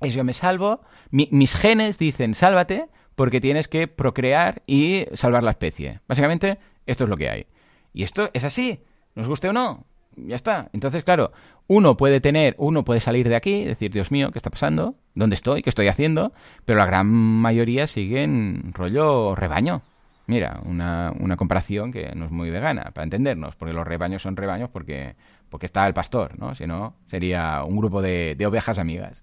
Es 0.00 0.14
yo 0.14 0.24
me 0.24 0.32
salvo, 0.32 0.80
mis 1.10 1.54
genes 1.54 1.98
dicen 1.98 2.34
sálvate 2.34 2.88
porque 3.14 3.40
tienes 3.40 3.68
que 3.68 3.88
procrear 3.88 4.62
y 4.66 5.06
salvar 5.14 5.42
la 5.42 5.52
especie. 5.52 6.00
Básicamente, 6.08 6.58
esto 6.86 7.04
es 7.04 7.10
lo 7.10 7.16
que 7.16 7.30
hay. 7.30 7.46
Y 7.92 8.02
esto 8.02 8.30
es 8.32 8.44
así, 8.44 8.80
nos 9.14 9.28
guste 9.28 9.48
o 9.48 9.52
no, 9.52 9.86
ya 10.16 10.36
está. 10.36 10.68
Entonces, 10.72 11.04
claro, 11.04 11.32
uno 11.66 11.96
puede 11.96 12.20
tener, 12.20 12.54
uno 12.58 12.84
puede 12.84 13.00
salir 13.00 13.28
de 13.28 13.36
aquí, 13.36 13.64
decir, 13.64 13.92
Dios 13.92 14.10
mío, 14.10 14.30
¿qué 14.32 14.38
está 14.38 14.50
pasando? 14.50 14.96
¿Dónde 15.14 15.34
estoy? 15.34 15.62
¿Qué 15.62 15.70
estoy 15.70 15.88
haciendo? 15.88 16.32
Pero 16.64 16.78
la 16.78 16.86
gran 16.86 17.06
mayoría 17.06 17.86
siguen 17.86 18.72
rollo 18.74 19.34
rebaño. 19.34 19.82
Mira, 20.26 20.60
una, 20.64 21.12
una 21.18 21.36
comparación 21.36 21.92
que 21.92 22.12
no 22.14 22.24
es 22.24 22.30
muy 22.30 22.50
vegana, 22.50 22.90
para 22.94 23.04
entendernos, 23.04 23.56
porque 23.56 23.74
los 23.74 23.86
rebaños 23.86 24.22
son 24.22 24.36
rebaños 24.36 24.70
porque, 24.70 25.16
porque 25.50 25.66
está 25.66 25.86
el 25.86 25.92
pastor, 25.92 26.38
¿no? 26.38 26.54
Si 26.54 26.66
no, 26.66 26.94
sería 27.06 27.62
un 27.64 27.76
grupo 27.76 28.00
de, 28.00 28.34
de 28.36 28.46
ovejas 28.46 28.78
amigas. 28.78 29.22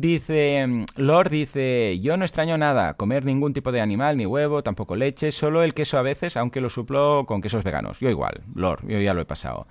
Dice, 0.00 0.64
Lord 0.94 1.28
dice, 1.28 1.98
yo 1.98 2.16
no 2.16 2.24
extraño 2.24 2.56
nada, 2.56 2.94
comer 2.94 3.24
ningún 3.24 3.52
tipo 3.52 3.72
de 3.72 3.80
animal, 3.80 4.16
ni 4.16 4.26
huevo, 4.26 4.62
tampoco 4.62 4.94
leche, 4.94 5.32
solo 5.32 5.64
el 5.64 5.74
queso 5.74 5.98
a 5.98 6.02
veces, 6.02 6.36
aunque 6.36 6.60
lo 6.60 6.70
suplo 6.70 7.24
con 7.26 7.40
quesos 7.40 7.64
veganos. 7.64 7.98
Yo 7.98 8.08
igual, 8.08 8.42
Lord, 8.54 8.86
yo 8.86 9.00
ya 9.00 9.12
lo 9.12 9.22
he 9.22 9.24
pasado. 9.24 9.66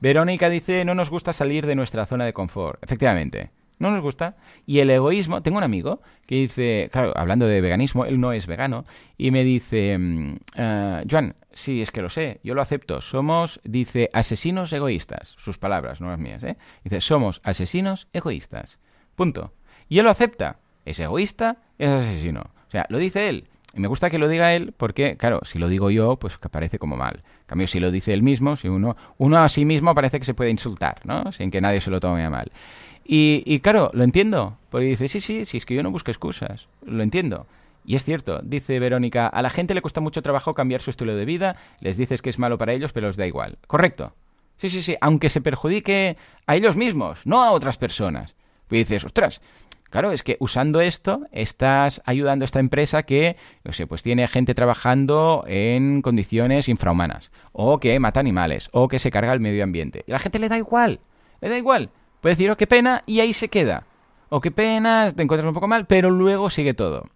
Verónica 0.00 0.48
dice, 0.50 0.84
no 0.84 0.94
nos 0.94 1.10
gusta 1.10 1.32
salir 1.32 1.66
de 1.66 1.74
nuestra 1.74 2.06
zona 2.06 2.24
de 2.24 2.32
confort. 2.32 2.80
Efectivamente, 2.80 3.50
no 3.80 3.90
nos 3.90 4.00
gusta. 4.02 4.36
Y 4.66 4.78
el 4.78 4.88
egoísmo, 4.88 5.42
tengo 5.42 5.58
un 5.58 5.64
amigo 5.64 6.00
que 6.26 6.36
dice, 6.36 6.88
claro, 6.92 7.12
hablando 7.16 7.48
de 7.48 7.60
veganismo, 7.60 8.04
él 8.04 8.20
no 8.20 8.32
es 8.32 8.46
vegano, 8.46 8.84
y 9.18 9.32
me 9.32 9.42
dice, 9.42 9.98
uh, 9.98 11.08
Joan, 11.10 11.34
sí, 11.50 11.82
es 11.82 11.90
que 11.90 12.02
lo 12.02 12.08
sé, 12.08 12.38
yo 12.44 12.54
lo 12.54 12.62
acepto, 12.62 13.00
somos, 13.00 13.60
dice, 13.64 14.10
asesinos 14.12 14.72
egoístas, 14.72 15.34
sus 15.38 15.58
palabras, 15.58 16.00
no 16.00 16.06
las 16.06 16.20
mías, 16.20 16.44
¿eh? 16.44 16.56
Dice, 16.84 17.00
somos 17.00 17.40
asesinos 17.42 18.06
egoístas. 18.12 18.78
Punto. 19.16 19.52
Y 19.92 19.98
él 19.98 20.06
lo 20.06 20.10
acepta. 20.10 20.56
Es 20.86 20.98
egoísta, 21.00 21.58
es 21.78 21.90
asesino. 21.90 22.40
O 22.66 22.70
sea, 22.70 22.86
lo 22.88 22.96
dice 22.96 23.28
él. 23.28 23.44
Y 23.74 23.80
me 23.80 23.88
gusta 23.88 24.08
que 24.08 24.16
lo 24.16 24.26
diga 24.26 24.54
él 24.54 24.72
porque, 24.74 25.18
claro, 25.18 25.40
si 25.42 25.58
lo 25.58 25.68
digo 25.68 25.90
yo, 25.90 26.16
pues 26.16 26.38
que 26.38 26.48
parece 26.48 26.78
como 26.78 26.96
mal. 26.96 27.16
En 27.16 27.46
cambio, 27.46 27.66
si 27.66 27.78
lo 27.78 27.90
dice 27.90 28.14
él 28.14 28.22
mismo, 28.22 28.56
si 28.56 28.68
uno, 28.68 28.96
uno 29.18 29.36
a 29.36 29.50
sí 29.50 29.66
mismo 29.66 29.94
parece 29.94 30.18
que 30.18 30.24
se 30.24 30.32
puede 30.32 30.48
insultar, 30.48 31.02
¿no? 31.04 31.30
Sin 31.30 31.50
que 31.50 31.60
nadie 31.60 31.82
se 31.82 31.90
lo 31.90 32.00
tome 32.00 32.24
a 32.24 32.30
mal. 32.30 32.50
Y, 33.04 33.42
y 33.44 33.60
claro, 33.60 33.90
lo 33.92 34.02
entiendo. 34.02 34.56
Porque 34.70 34.86
dice, 34.86 35.08
sí, 35.08 35.20
sí, 35.20 35.44
sí, 35.44 35.58
es 35.58 35.66
que 35.66 35.74
yo 35.74 35.82
no 35.82 35.90
busco 35.90 36.10
excusas. 36.10 36.68
Lo 36.86 37.02
entiendo. 37.02 37.46
Y 37.84 37.96
es 37.96 38.02
cierto, 38.02 38.40
dice 38.42 38.78
Verónica, 38.78 39.26
a 39.26 39.42
la 39.42 39.50
gente 39.50 39.74
le 39.74 39.82
cuesta 39.82 40.00
mucho 40.00 40.22
trabajo 40.22 40.54
cambiar 40.54 40.80
su 40.80 40.88
estilo 40.88 41.14
de 41.14 41.26
vida, 41.26 41.56
les 41.80 41.98
dices 41.98 42.22
que 42.22 42.30
es 42.30 42.38
malo 42.38 42.56
para 42.56 42.72
ellos, 42.72 42.94
pero 42.94 43.08
les 43.08 43.16
da 43.18 43.26
igual. 43.26 43.58
Correcto. 43.66 44.14
Sí, 44.56 44.70
sí, 44.70 44.80
sí, 44.80 44.96
aunque 45.02 45.28
se 45.28 45.42
perjudique 45.42 46.16
a 46.46 46.56
ellos 46.56 46.76
mismos, 46.76 47.26
no 47.26 47.42
a 47.42 47.50
otras 47.50 47.76
personas. 47.76 48.34
Y 48.70 48.78
dices, 48.78 49.04
ostras, 49.04 49.42
Claro, 49.92 50.10
es 50.10 50.22
que 50.22 50.38
usando 50.40 50.80
esto 50.80 51.26
estás 51.32 52.00
ayudando 52.06 52.44
a 52.44 52.46
esta 52.46 52.60
empresa 52.60 53.02
que, 53.02 53.36
no 53.62 53.74
sé, 53.74 53.86
pues 53.86 54.02
tiene 54.02 54.26
gente 54.26 54.54
trabajando 54.54 55.44
en 55.46 56.00
condiciones 56.00 56.70
infrahumanas, 56.70 57.30
o 57.52 57.78
que 57.78 58.00
mata 58.00 58.18
animales, 58.18 58.70
o 58.72 58.88
que 58.88 58.98
se 58.98 59.10
carga 59.10 59.34
el 59.34 59.40
medio 59.40 59.62
ambiente. 59.62 60.02
Y 60.06 60.12
a 60.12 60.14
la 60.14 60.18
gente 60.18 60.38
le 60.38 60.48
da 60.48 60.56
igual, 60.56 61.00
le 61.42 61.50
da 61.50 61.58
igual. 61.58 61.90
Puede 62.22 62.36
decir, 62.36 62.50
oh, 62.50 62.56
qué 62.56 62.66
pena, 62.66 63.02
y 63.04 63.20
ahí 63.20 63.34
se 63.34 63.48
queda. 63.48 63.84
O 64.30 64.40
qué 64.40 64.50
pena, 64.50 65.12
te 65.14 65.24
encuentras 65.24 65.46
un 65.46 65.52
poco 65.52 65.68
mal, 65.68 65.86
pero 65.86 66.10
luego 66.10 66.48
sigue 66.48 66.72
todo. 66.72 67.10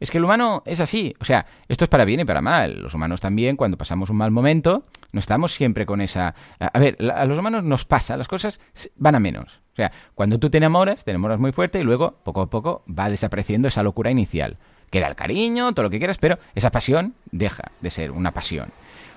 Es 0.00 0.10
que 0.10 0.16
el 0.16 0.24
humano 0.24 0.62
es 0.64 0.80
así. 0.80 1.14
O 1.20 1.26
sea, 1.26 1.44
esto 1.68 1.84
es 1.84 1.90
para 1.90 2.06
bien 2.06 2.20
y 2.20 2.24
para 2.24 2.40
mal. 2.40 2.80
Los 2.80 2.94
humanos 2.94 3.20
también, 3.20 3.56
cuando 3.56 3.76
pasamos 3.76 4.08
un 4.08 4.16
mal 4.16 4.30
momento, 4.30 4.86
no 5.12 5.20
estamos 5.20 5.52
siempre 5.52 5.84
con 5.84 6.00
esa... 6.00 6.34
A 6.58 6.78
ver, 6.78 6.96
a 7.14 7.26
los 7.26 7.38
humanos 7.38 7.62
nos 7.62 7.84
pasa, 7.84 8.16
las 8.16 8.26
cosas 8.26 8.58
van 8.96 9.16
a 9.16 9.20
menos. 9.20 9.60
O 9.76 9.82
sea, 9.82 9.92
cuando 10.14 10.38
tú 10.38 10.48
te 10.48 10.56
enamoras, 10.56 11.04
te 11.04 11.10
enamoras 11.10 11.38
muy 11.38 11.52
fuerte 11.52 11.78
y 11.78 11.82
luego, 11.82 12.14
poco 12.24 12.40
a 12.40 12.46
poco, 12.48 12.82
va 12.88 13.10
desapareciendo 13.10 13.68
esa 13.68 13.82
locura 13.82 14.10
inicial. 14.10 14.56
Queda 14.90 15.06
el 15.06 15.16
cariño, 15.16 15.70
todo 15.74 15.82
lo 15.82 15.90
que 15.90 15.98
quieras, 15.98 16.16
pero 16.16 16.38
esa 16.54 16.70
pasión 16.70 17.12
deja 17.30 17.64
de 17.82 17.90
ser 17.90 18.10
una 18.10 18.30
pasión. 18.30 18.70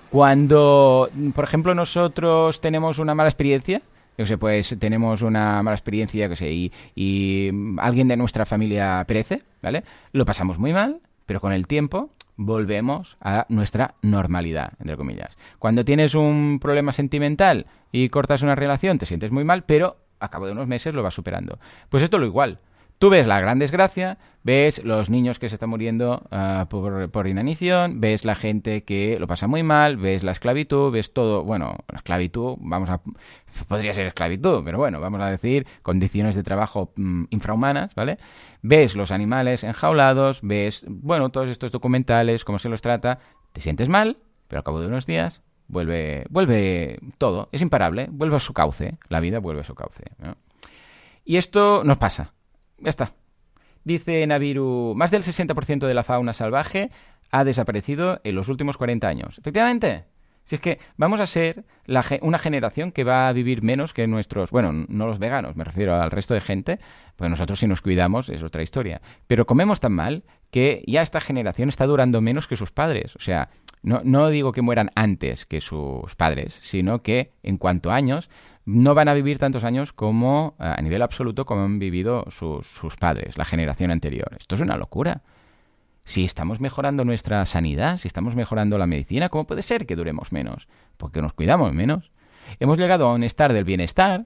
Cuando, 0.10 1.10
por 1.34 1.46
ejemplo, 1.46 1.74
nosotros 1.76 2.60
tenemos 2.60 3.00
una 3.00 3.16
mala 3.16 3.30
experiencia, 3.30 3.82
yo 4.18 4.26
sé, 4.26 4.38
pues 4.38 4.76
tenemos 4.80 5.22
una 5.22 5.64
mala 5.64 5.78
experiencia, 5.78 6.28
que 6.28 6.36
sé, 6.36 6.52
y, 6.52 7.52
alguien 7.78 8.10
de 8.10 8.18
nuestra 8.18 8.46
familia 8.46 9.06
perece, 9.08 9.44
¿vale? 9.62 9.86
Lo 10.12 10.26
pasamos 10.26 10.60
muy 10.60 10.74
mal, 10.74 11.00
pero 11.26 11.40
con 11.40 11.54
el 11.54 11.68
tiempo 11.68 12.10
volvemos 12.36 13.16
a 13.22 13.46
nuestra 13.48 13.96
normalidad, 14.02 14.74
entre 14.80 14.98
comillas. 14.98 15.38
Cuando 15.58 15.86
tienes 15.86 16.16
un 16.16 16.60
problema 16.60 16.92
sentimental 16.92 17.68
y 17.94 18.10
cortas 18.10 18.42
una 18.42 18.56
relación, 18.56 18.98
te 18.98 19.06
sientes 19.06 19.32
muy 19.32 19.46
mal, 19.46 19.64
pero 19.64 19.96
a 20.20 20.30
cabo 20.30 20.46
de 20.46 20.52
unos 20.52 20.68
meses 20.68 20.94
lo 20.94 21.04
vas 21.04 21.14
superando. 21.14 21.60
Pues 21.90 22.04
esto 22.04 22.18
es 22.18 22.22
lo 22.22 22.28
igual. 22.28 22.60
Tú 23.00 23.10
ves 23.10 23.26
la 23.28 23.40
gran 23.40 23.60
desgracia, 23.60 24.18
ves 24.44 24.84
los 24.84 25.10
niños 25.10 25.40
que 25.40 25.48
se 25.48 25.56
están 25.56 25.70
muriendo 25.70 26.28
ah, 26.32 26.68
por, 26.70 27.10
por, 27.10 27.28
inanición, 27.28 28.02
ves 28.02 28.26
la 28.26 28.36
gente 28.36 28.84
que 28.84 29.18
lo 29.18 29.26
pasa 29.26 29.48
muy 29.48 29.64
mal, 29.64 29.96
ves 29.96 30.22
la 30.22 30.34
esclavitud, 30.34 30.92
ves 30.92 31.14
todo, 31.14 31.46
bueno, 31.46 31.78
la 31.90 32.00
esclavitud, 32.00 32.58
vamos 32.60 32.90
a, 32.90 33.00
podría 33.70 33.94
ser 33.94 34.06
esclavitud, 34.08 34.64
pero 34.66 34.78
bueno, 34.78 35.00
vamos 35.00 35.22
a 35.22 35.32
decir 35.32 35.66
condiciones 35.82 36.36
de 36.36 36.44
trabajo 36.44 36.92
mm, 36.98 37.26
infrahumanas, 37.30 37.96
¿vale? 37.96 38.18
Ves 38.62 38.98
los 38.98 39.12
animales 39.12 39.64
enjaulados, 39.64 40.42
ves, 40.44 40.84
bueno, 40.90 41.30
todos 41.30 41.48
estos 41.48 41.72
documentales, 41.72 42.44
cómo 42.44 42.60
se 42.60 42.68
los 42.68 42.82
trata, 42.82 43.20
te 43.54 43.62
sientes 43.62 43.88
mal, 43.88 44.18
pero 44.50 44.60
al 44.60 44.64
cabo 44.66 44.82
de 44.82 44.88
unos 44.88 45.06
días 45.06 45.42
vuelve, 45.70 46.26
vuelve 46.30 47.00
todo, 47.18 47.48
es 47.54 47.62
imparable, 47.62 48.08
vuelve 48.12 48.36
a 48.36 48.40
su 48.40 48.54
cauce, 48.54 48.98
la 49.08 49.22
vida 49.22 49.40
vuelve 49.40 49.62
a 49.62 49.66
su 49.66 49.76
cauce. 49.76 50.04
Y 51.24 51.38
esto 51.38 51.84
nos 51.86 51.98
pasa 51.98 52.34
ya 52.82 52.90
está. 52.90 53.14
Dice 53.84 54.26
Naviru, 54.28 54.94
más 54.96 55.12
del 55.12 55.24
60% 55.24 55.88
de 55.88 55.94
la 55.94 56.04
fauna 56.04 56.34
salvaje 56.34 56.92
ha 57.32 57.44
desaparecido 57.44 58.20
en 58.24 58.36
los 58.36 58.50
últimos 58.50 58.78
40 58.78 59.08
años. 59.08 59.38
Efectivamente. 59.38 60.06
Si 60.46 60.56
es 60.56 60.62
que 60.62 60.80
vamos 60.98 61.20
a 61.20 61.28
ser 61.28 61.64
una 62.22 62.40
generación 62.40 62.92
que 62.92 63.04
va 63.04 63.28
a 63.28 63.34
vivir 63.34 63.62
menos 63.62 63.94
que 63.94 64.08
nuestros, 64.08 64.50
bueno, 64.50 64.74
no 64.74 65.06
los 65.06 65.20
veganos, 65.20 65.56
me 65.56 65.64
refiero 65.64 66.02
al 66.02 66.10
resto 66.10 66.34
de 66.34 66.42
gente, 66.42 66.80
pues 67.18 67.30
nosotros 67.30 67.60
si 67.60 67.68
nos 67.68 67.82
cuidamos 67.82 68.30
es 68.30 68.42
otra 68.42 68.64
historia. 68.64 69.00
Pero 69.28 69.46
comemos 69.46 69.80
tan 69.80 69.92
mal 69.92 70.24
que 70.52 70.84
ya 70.88 71.02
esta 71.02 71.22
generación 71.22 71.70
está 71.70 71.86
durando 71.86 72.22
menos 72.22 72.48
que 72.48 72.58
sus 72.58 72.72
padres. 72.72 73.16
O 73.16 73.20
sea, 73.20 73.50
no, 73.82 74.02
no 74.04 74.30
digo 74.30 74.52
que 74.52 74.62
mueran 74.62 74.92
antes 74.96 75.46
que 75.46 75.62
sus 75.62 76.16
padres, 76.16 76.60
sino 76.62 77.02
que 77.02 77.32
en 77.44 77.58
cuanto 77.58 77.92
a 77.92 77.96
años 77.96 78.30
no 78.66 78.94
van 78.94 79.08
a 79.08 79.14
vivir 79.14 79.40
tantos 79.40 79.64
años 79.64 79.94
como 79.94 80.56
a 80.60 80.80
nivel 80.82 81.02
absoluto 81.02 81.46
como 81.46 81.64
han 81.64 81.80
vivido 81.80 82.26
sus, 82.30 82.68
sus 82.68 82.98
padres, 82.98 83.38
la 83.38 83.46
generación 83.46 83.90
anterior. 83.90 84.36
Esto 84.40 84.56
es 84.56 84.62
una 84.62 84.78
locura. 84.78 85.24
Si 86.06 86.24
estamos 86.24 86.60
mejorando 86.60 87.06
nuestra 87.06 87.46
sanidad, 87.46 87.98
si 87.98 88.08
estamos 88.08 88.36
mejorando 88.36 88.78
la 88.78 88.88
medicina, 88.88 89.30
¿cómo 89.30 89.46
puede 89.46 89.62
ser 89.62 89.86
que 89.86 89.96
duremos 89.96 90.32
menos? 90.32 90.68
Porque 90.98 91.22
nos 91.22 91.34
cuidamos 91.34 91.74
menos. 91.74 92.12
Hemos 92.60 92.78
llegado 92.78 93.08
a 93.08 93.14
un 93.14 93.24
estar 93.24 93.54
del 93.54 93.64
bienestar. 93.64 94.26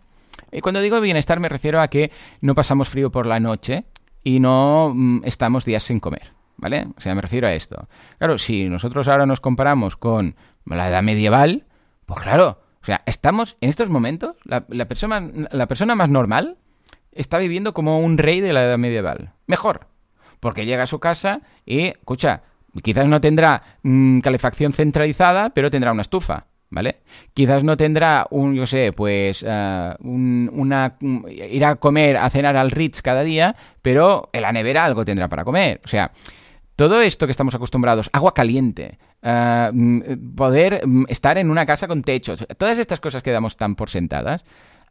Y 0.52 0.62
cuando 0.62 0.82
digo 0.82 1.00
bienestar 1.00 1.40
me 1.40 1.50
refiero 1.50 1.82
a 1.82 1.88
que 1.88 2.12
no 2.42 2.56
pasamos 2.56 2.90
frío 2.90 3.12
por 3.12 3.26
la 3.26 3.40
noche 3.40 3.86
y 4.24 4.40
no 4.40 4.94
mm, 4.94 5.22
estamos 5.26 5.66
días 5.66 5.84
sin 5.84 6.00
comer. 6.00 6.34
¿Vale? 6.56 6.88
O 6.96 7.02
sea, 7.02 7.16
me 7.16 7.22
refiero 7.22 7.48
a 7.48 7.54
esto. 7.54 7.88
Claro, 8.20 8.38
si 8.38 8.70
nosotros 8.70 9.08
ahora 9.08 9.26
nos 9.26 9.42
comparamos 9.42 9.98
con 9.98 10.36
la 10.66 10.88
edad 10.88 11.02
medieval, 11.02 11.66
pues 12.06 12.22
claro, 12.22 12.60
o 12.82 12.86
sea, 12.86 13.02
estamos 13.06 13.58
en 13.60 13.70
estos 13.70 13.90
momentos, 13.90 14.36
la, 14.44 14.62
persona, 14.86 15.30
la 15.52 15.68
persona 15.68 15.96
más 15.96 16.10
normal 16.10 16.58
está 17.14 17.38
viviendo 17.38 17.74
como 17.74 18.00
un 18.00 18.18
rey 18.18 18.42
de 18.42 18.54
la 18.54 18.66
edad 18.66 18.78
medieval. 18.78 19.32
Mejor. 19.48 19.88
Porque 20.40 20.66
llega 20.66 20.84
a 20.84 20.88
su 20.88 21.00
casa 21.00 21.42
y, 21.66 21.88
escucha, 21.88 22.44
quizás 22.82 23.08
no 23.08 23.22
tendrá 23.22 23.78
mm, 23.84 24.20
calefacción 24.20 24.74
centralizada, 24.74 25.52
pero 25.52 25.72
tendrá 25.72 25.92
una 25.92 26.02
estufa. 26.02 26.48
¿Vale? 26.74 27.02
Quizás 27.36 27.64
no 27.64 27.78
tendrá 27.78 28.26
un, 28.32 28.56
yo 28.56 28.66
sé, 28.66 28.94
pues, 28.94 29.44
uh, 29.44 29.94
un, 30.00 30.50
una, 30.52 30.98
ir 31.00 31.64
a 31.64 31.76
comer, 31.76 32.18
a 32.18 32.32
cenar 32.32 32.58
al 32.58 32.72
Ritz 32.72 33.04
cada 33.04 33.22
día, 33.22 33.56
pero 33.84 34.30
en 34.34 34.42
la 34.42 34.52
nevera 34.52 34.84
algo 34.84 35.06
tendrá 35.06 35.28
para 35.28 35.44
comer. 35.44 35.82
O 35.86 35.88
sea, 35.88 36.12
todo 36.76 37.02
esto 37.02 37.28
que 37.28 37.32
estamos 37.32 37.54
acostumbrados, 37.54 38.10
agua 38.12 38.34
caliente, 38.34 38.98
eh, 39.22 39.70
mm, 39.72 40.36
poder 40.36 40.82
mm, 40.86 41.06
estar 41.10 41.38
en 41.38 41.52
una 41.52 41.68
casa 41.68 41.88
con 41.88 42.02
techo, 42.02 42.36
todas 42.58 42.80
estas 42.80 43.00
cosas 43.00 43.22
que 43.22 43.32
damos 43.32 43.56
tan 43.56 43.76
por 43.76 43.92
sentadas, 43.92 44.44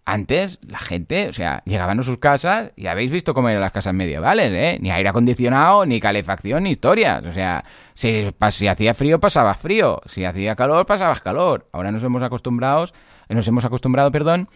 antes 0.04 0.58
la 0.68 0.78
gente, 0.78 1.28
o 1.28 1.32
sea, 1.32 1.62
llegaban 1.64 2.00
a 2.00 2.02
sus 2.02 2.18
casas 2.18 2.72
y 2.76 2.86
habéis 2.86 3.10
visto 3.10 3.34
cómo 3.34 3.48
eran 3.48 3.60
las 3.60 3.72
casas 3.72 3.94
medievales, 3.94 4.50
¿eh? 4.52 4.78
Ni 4.80 4.90
aire 4.90 5.08
acondicionado, 5.08 5.86
ni 5.86 6.00
calefacción, 6.00 6.64
ni 6.64 6.70
historias. 6.70 7.24
O 7.24 7.32
sea, 7.32 7.64
si, 7.94 8.26
si 8.50 8.66
hacía 8.66 8.94
frío, 8.94 9.20
pasaba 9.20 9.54
frío. 9.54 10.00
Si 10.06 10.24
hacía 10.24 10.56
calor, 10.56 10.86
pasabas 10.86 11.20
calor. 11.20 11.68
Ahora 11.72 11.92
nos 11.92 12.02
hemos 12.02 12.22
acostumbrado, 12.22 12.86
nos 13.28 13.46
hemos 13.46 13.64
acostumbrado, 13.64 14.10
perdón, 14.10 14.48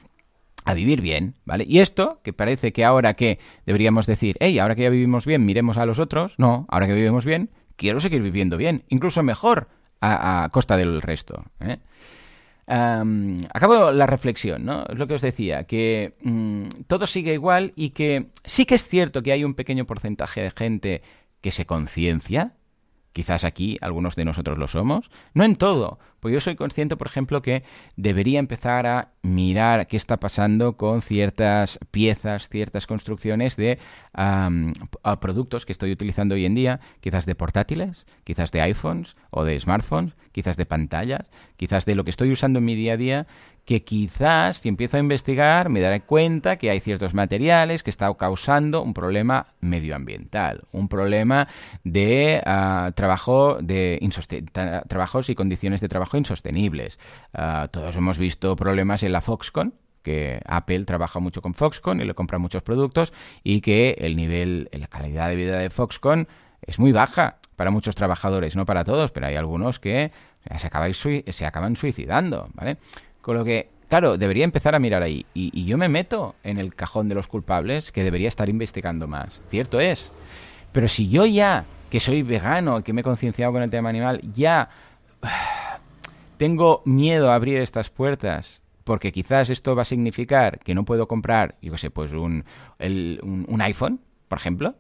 a 0.65 0.75
vivir 0.75 1.01
bien, 1.01 1.35
¿vale? 1.45 1.65
Y 1.67 1.79
esto, 1.79 2.21
que 2.25 2.33
parece 2.33 2.73
que 2.73 2.85
ahora 2.85 3.15
que 3.15 3.39
deberíamos 3.67 4.07
decir, 4.07 4.37
hey, 4.41 4.59
ahora 4.59 4.75
que 4.75 4.83
ya 4.83 4.91
vivimos 4.91 5.25
bien, 5.25 5.45
miremos 5.47 5.77
a 5.77 5.87
los 5.87 6.01
otros, 6.01 6.35
no, 6.39 6.67
ahora 6.69 6.89
que 6.89 6.95
vivimos 6.95 7.25
bien, 7.25 7.51
quiero 7.77 8.01
seguir 8.01 8.21
viviendo 8.21 8.57
bien, 8.57 8.83
incluso 8.89 9.23
mejor 9.23 9.69
a, 10.01 10.49
costa 10.51 10.77
del 10.77 11.01
resto. 11.03 11.45
¿eh? 11.61 11.79
Acabo 12.67 13.93
la 13.93 14.07
reflexión, 14.07 14.65
¿no? 14.65 14.85
Es 14.87 14.99
lo 14.99 15.07
que 15.07 15.15
os 15.15 15.23
decía, 15.23 15.65
que 15.65 16.15
mm, 16.23 16.83
todo 16.87 17.07
sigue 17.07 17.33
igual 17.33 17.73
y 17.77 17.91
que 17.91 18.27
sí 18.45 18.67
que 18.67 18.75
es 18.75 18.89
cierto 18.89 19.23
que 19.23 19.33
hay 19.33 19.45
un 19.45 19.55
pequeño 19.55 19.87
porcentaje 19.87 20.43
de 20.43 20.51
gente 20.51 21.03
que 21.41 21.53
se 21.53 21.67
conciencia, 21.67 22.55
Quizás 23.17 23.45
aquí 23.45 23.79
algunos 23.81 24.15
de 24.15 24.27
nosotros 24.27 24.59
lo 24.59 24.69
somos. 24.69 25.11
No 25.33 25.43
en 25.45 25.57
todo. 25.57 25.99
Pues 26.21 26.33
yo 26.33 26.41
soy 26.41 26.57
consciente, 26.57 26.97
por 26.97 27.07
ejemplo, 27.07 27.43
que 27.43 27.63
debería 27.97 28.39
empezar 28.39 28.87
a 28.87 29.13
mirar 29.23 29.87
qué 29.87 29.97
está 29.97 30.19
pasando 30.19 30.77
con 30.77 31.03
ciertas 31.03 31.79
piezas, 31.91 32.49
ciertas 32.49 32.87
construcciones 32.87 33.57
de 33.57 33.79
productos 35.21 35.67
que 35.67 35.73
estoy 35.73 35.93
utilizando 35.93 36.35
hoy 36.35 36.47
en 36.47 36.55
día, 36.55 36.81
quizás 37.01 37.27
de 37.27 37.35
portátiles, 37.35 38.07
quizás 38.25 38.51
de 38.51 38.63
iPhones 38.63 39.17
o 39.31 39.45
de 39.45 39.59
smartphones, 39.59 40.15
quizás 40.33 40.57
de 40.57 40.67
pantallas, 40.67 41.29
quizás 41.57 41.85
de 41.85 41.95
lo 41.95 42.05
que 42.05 42.11
estoy 42.11 42.31
usando 42.31 42.59
en 42.59 42.65
mi 42.65 42.75
día 42.75 42.95
a 42.95 42.97
día, 42.97 43.27
que 43.67 43.83
quizás 43.83 44.59
si 44.59 44.69
empiezo 44.69 44.97
a 44.97 45.01
investigar 45.01 45.69
me 45.69 45.81
daré 45.81 46.01
cuenta 46.01 46.57
que 46.57 46.71
hay 46.71 46.79
ciertos 46.79 47.15
materiales 47.15 47.83
que 47.83 47.91
están 47.91 48.15
causando 48.15 48.81
un 48.81 48.95
problema 48.95 49.49
medioambiental, 49.61 50.63
un 50.71 50.89
problema 50.89 51.49
de 51.83 52.41
ah, 52.47 52.93
trabajo 52.95 53.59
de 53.61 53.99
trabajos 54.89 55.29
y 55.31 55.35
condiciones 55.35 55.81
de 55.81 55.89
trabajo 55.89 56.06
insostenibles. 56.15 56.99
Ah, 57.35 57.69
todos 57.71 57.97
hemos 57.97 58.19
visto 58.19 58.55
problemas 58.57 59.03
en 59.03 59.13
la 59.13 59.21
Foxconn, 59.21 59.75
que 60.03 60.41
Apple 60.47 60.85
trabaja 60.85 61.19
mucho 61.19 61.43
con 61.43 61.55
Foxconn 61.55 62.01
y 62.01 62.05
le 62.05 62.15
compra 62.15 62.39
muchos 62.39 62.63
productos 62.63 63.13
y 63.43 63.61
que 63.61 63.97
el 63.99 64.15
nivel, 64.15 64.69
la 64.73 64.87
calidad 64.87 65.29
de 65.29 65.35
vida 65.35 65.59
de 65.59 65.69
Foxconn 65.69 66.29
es 66.63 66.79
muy 66.79 66.93
baja 66.93 67.39
para 67.57 67.71
muchos 67.71 67.95
trabajadores, 67.95 68.55
no 68.55 68.67
para 68.67 68.85
todos, 68.85 69.11
pero 69.11 69.27
hay 69.27 69.37
algunos 69.37 69.81
que 69.81 70.13
se, 70.59 70.67
acaban 71.47 71.77
suicidando, 71.77 72.49
¿vale? 72.55 72.77
Con 73.21 73.37
lo 73.37 73.45
que, 73.45 73.71
claro, 73.89 74.17
debería 74.17 74.45
empezar 74.45 74.75
a 74.75 74.79
mirar 74.79 75.03
ahí. 75.03 75.27
Y, 75.35 75.65
yo 75.65 75.77
me 75.79 75.89
meto 75.89 76.37
en 76.45 76.59
el 76.59 76.75
cajón 76.75 77.09
de 77.09 77.15
los 77.15 77.27
culpables 77.27 77.91
que 77.91 78.05
debería 78.05 78.29
estar 78.29 78.49
investigando 78.49 79.09
más. 79.09 79.41
Cierto 79.51 79.81
es. 79.81 80.13
Pero 80.73 80.87
si 80.87 81.09
yo 81.09 81.27
ya, 81.27 81.65
que 81.91 81.99
soy 81.99 82.23
vegano, 82.23 82.85
que 82.85 82.93
me 82.93 83.01
he 83.01 83.05
concienciado 83.05 83.53
con 83.53 83.63
el 83.63 83.71
tema 83.71 83.89
animal, 83.89 84.21
ya 84.33 84.69
tengo 86.37 86.83
miedo 86.85 87.31
a 87.31 87.35
abrir 87.35 87.59
estas 87.59 87.91
puertas 87.91 88.63
porque 88.87 89.11
quizás 89.11 89.51
esto 89.51 89.75
va 89.75 89.83
a 89.83 89.85
significar 89.85 90.61
que 90.61 90.75
no 90.75 90.85
puedo 90.85 91.09
comprar, 91.09 91.57
yo 91.61 91.73
qué 91.73 91.79
sé, 91.79 91.91
pues 91.91 92.13
un, 92.13 92.45
un, 92.79 93.61
iPhone, 93.61 93.99
por 94.29 94.39
ejemplo. 94.39 94.77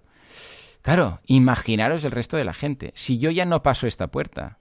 Claro, 0.81 1.19
imaginaros 1.27 2.05
el 2.05 2.12
resto 2.12 2.37
de 2.37 2.45
la 2.45 2.55
gente. 2.55 2.92
Si 2.95 3.19
yo 3.19 3.33
ya 3.33 3.47
no 3.47 3.64
paso 3.64 3.88
esta 3.88 4.07
puerta, 4.07 4.61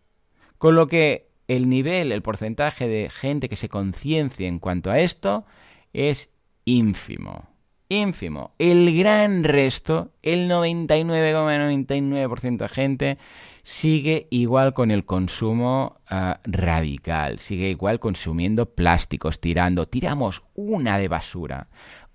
con 0.57 0.73
lo 0.73 0.87
que 0.87 1.29
el 1.47 1.69
nivel, 1.69 2.11
el 2.11 2.23
porcentaje 2.23 2.87
de 2.87 3.11
gente 3.11 3.47
que 3.47 3.55
se 3.55 3.69
conciencie 3.69 4.47
en 4.47 4.57
cuanto 4.57 4.89
a 4.89 4.99
esto 4.99 5.45
es 5.93 6.31
ínfimo. 6.65 7.47
Ínfimo. 7.87 8.55
El 8.57 8.97
gran 8.97 9.43
resto, 9.43 10.11
el 10.23 10.49
99,99% 10.49 12.57
de 12.57 12.69
gente, 12.69 13.19
sigue 13.65 14.27
igual 14.29 14.75
con 14.75 14.91
el 14.91 15.05
consumo 15.05 15.97
ah, 16.07 16.39
radical. 16.45 17.39
Sigue 17.39 17.69
igual 17.69 17.99
consumiendo 17.99 18.67
plásticos, 18.67 19.41
tirando. 19.41 19.87
Tiramos 19.87 20.43
una 20.53 20.99
de 20.99 21.07
basura 21.07 21.67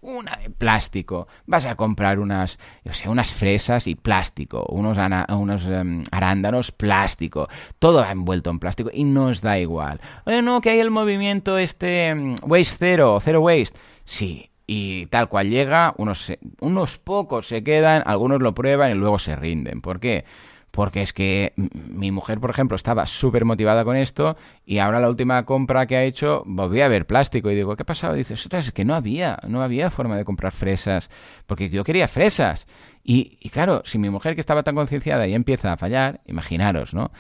una 0.03 0.37
de 0.37 0.49
plástico. 0.49 1.29
Vas 1.47 1.67
a 1.67 1.75
comprar 1.75 2.21
unas, 2.21 2.59
yo 2.85 2.95
sé, 2.95 3.09
unas 3.09 3.33
fresas 3.33 3.87
y 3.87 3.97
plástico, 3.97 4.65
unos, 4.71 4.97
unos 5.29 5.67
em, 5.67 6.05
arándanos 6.11 6.73
plástico, 6.73 7.49
todo 7.79 8.03
envuelto 8.03 8.49
en 8.49 8.59
plástico 8.61 8.91
y 8.93 9.05
nos 9.05 9.43
da 9.43 9.59
igual. 9.59 10.01
Bueno, 10.25 10.61
que 10.61 10.71
hay 10.71 10.81
el 10.81 10.91
movimiento 10.91 11.59
este 11.59 12.07
em, 12.07 12.37
waste 12.43 12.77
zero, 12.79 13.19
zero 13.21 13.43
waste. 13.43 13.79
Sí, 14.05 14.51
y 14.67 15.07
tal 15.07 15.29
cual 15.29 15.51
llega, 15.51 15.95
unos, 15.99 16.33
unos 16.61 16.97
pocos 16.97 17.49
se 17.49 17.63
quedan, 17.63 18.03
algunos 18.07 18.41
lo 18.41 18.55
prueban 18.55 18.93
y 18.93 18.95
luego 18.95 19.19
se 19.19 19.37
rinden. 19.37 19.83
¿Por 19.83 20.01
qué? 20.01 20.25
Porque 20.71 21.03
es 21.03 21.13
que 21.13 21.53
mi 21.57 22.11
mujer, 22.11 22.41
por 22.41 22.51
ejemplo, 22.51 22.77
estaba 22.77 23.07
súper 23.07 23.45
motivada 23.45 23.85
con 23.85 23.97
esto 23.97 24.37
y 24.65 24.79
ahora 24.79 25.01
la 25.01 25.09
última 25.09 25.45
compra 25.45 25.87
que 25.87 25.97
ha 25.97 26.05
hecho 26.05 26.43
volví 26.47 26.81
a 26.81 26.89
ver 26.89 27.07
plástico 27.07 27.51
y 27.51 27.57
digo, 27.57 27.77
¿qué 27.77 27.83
ha 27.83 27.87
pasado? 27.87 28.15
Y 28.15 28.19
dice, 28.19 28.35
es 28.35 28.73
que 28.73 28.85
no 28.85 28.95
había, 28.95 29.39
no 29.47 29.63
había 29.63 29.91
forma 29.91 30.17
de 30.17 30.25
comprar 30.25 30.53
fresas, 30.53 31.11
porque 31.47 31.69
yo 31.71 31.85
quería 31.85 32.09
fresas. 32.09 32.67
Y, 33.03 33.39
y 33.41 33.49
claro, 33.49 33.83
si 33.85 33.99
mi 33.99 34.11
mujer 34.11 34.35
que 34.35 34.41
estaba 34.41 34.63
tan 34.63 34.75
concienciada 34.75 35.27
ya 35.27 35.37
empieza 35.37 35.73
a 35.73 35.77
fallar, 35.77 36.21
imaginaros, 36.27 36.95
¿no? 36.95 37.11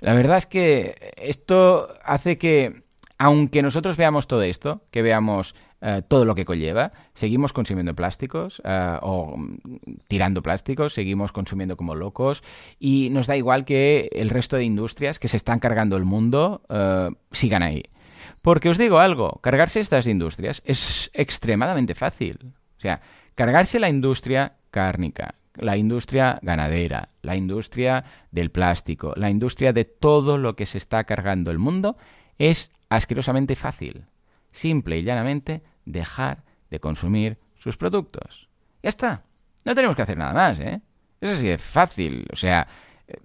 La 0.00 0.14
verdad 0.14 0.38
es 0.38 0.46
que 0.46 1.12
esto 1.16 1.88
hace 2.04 2.38
que, 2.38 2.82
aunque 3.20 3.60
nosotros 3.60 3.98
veamos 3.98 4.26
todo 4.26 4.40
esto, 4.40 4.80
que 4.90 5.02
veamos 5.02 5.54
eh, 5.82 6.00
todo 6.08 6.24
lo 6.24 6.34
que 6.34 6.46
conlleva. 6.46 6.92
Seguimos 7.12 7.52
consumiendo 7.52 7.94
plásticos 7.94 8.62
eh, 8.64 8.98
o 9.02 9.36
mm, 9.36 9.58
tirando 10.08 10.42
plásticos, 10.42 10.94
seguimos 10.94 11.30
consumiendo 11.30 11.76
como 11.76 11.94
locos 11.94 12.42
y 12.78 13.10
nos 13.10 13.26
da 13.26 13.36
igual 13.36 13.66
que 13.66 14.08
el 14.12 14.30
resto 14.30 14.56
de 14.56 14.64
industrias 14.64 15.18
que 15.18 15.28
se 15.28 15.36
están 15.36 15.58
cargando 15.58 15.98
el 15.98 16.06
mundo 16.06 16.62
eh, 16.70 17.10
sigan 17.30 17.62
ahí. 17.62 17.82
Porque 18.40 18.70
os 18.70 18.78
digo 18.78 19.00
algo, 19.00 19.38
cargarse 19.42 19.80
estas 19.80 20.06
industrias 20.06 20.62
es 20.64 21.10
extremadamente 21.12 21.94
fácil. 21.94 22.54
O 22.78 22.80
sea, 22.80 23.02
cargarse 23.34 23.78
la 23.78 23.90
industria 23.90 24.54
cárnica, 24.70 25.34
la 25.56 25.76
industria 25.76 26.38
ganadera, 26.40 27.08
la 27.20 27.36
industria 27.36 28.02
del 28.30 28.50
plástico, 28.50 29.12
la 29.14 29.28
industria 29.28 29.74
de 29.74 29.84
todo 29.84 30.38
lo 30.38 30.56
que 30.56 30.64
se 30.64 30.78
está 30.78 31.04
cargando 31.04 31.50
el 31.50 31.58
mundo 31.58 31.98
es 32.38 32.72
asquerosamente 32.90 33.56
fácil. 33.56 34.04
Simple 34.50 34.98
y 34.98 35.02
llanamente 35.02 35.62
dejar 35.86 36.42
de 36.70 36.80
consumir 36.80 37.38
sus 37.56 37.76
productos. 37.76 38.48
Ya 38.82 38.88
está. 38.88 39.22
No 39.64 39.74
tenemos 39.74 39.96
que 39.96 40.02
hacer 40.02 40.18
nada 40.18 40.32
más, 40.32 40.58
¿eh? 40.58 40.80
Es 41.20 41.30
así 41.30 41.46
de 41.46 41.58
fácil, 41.58 42.26
o 42.32 42.36
sea, 42.36 42.66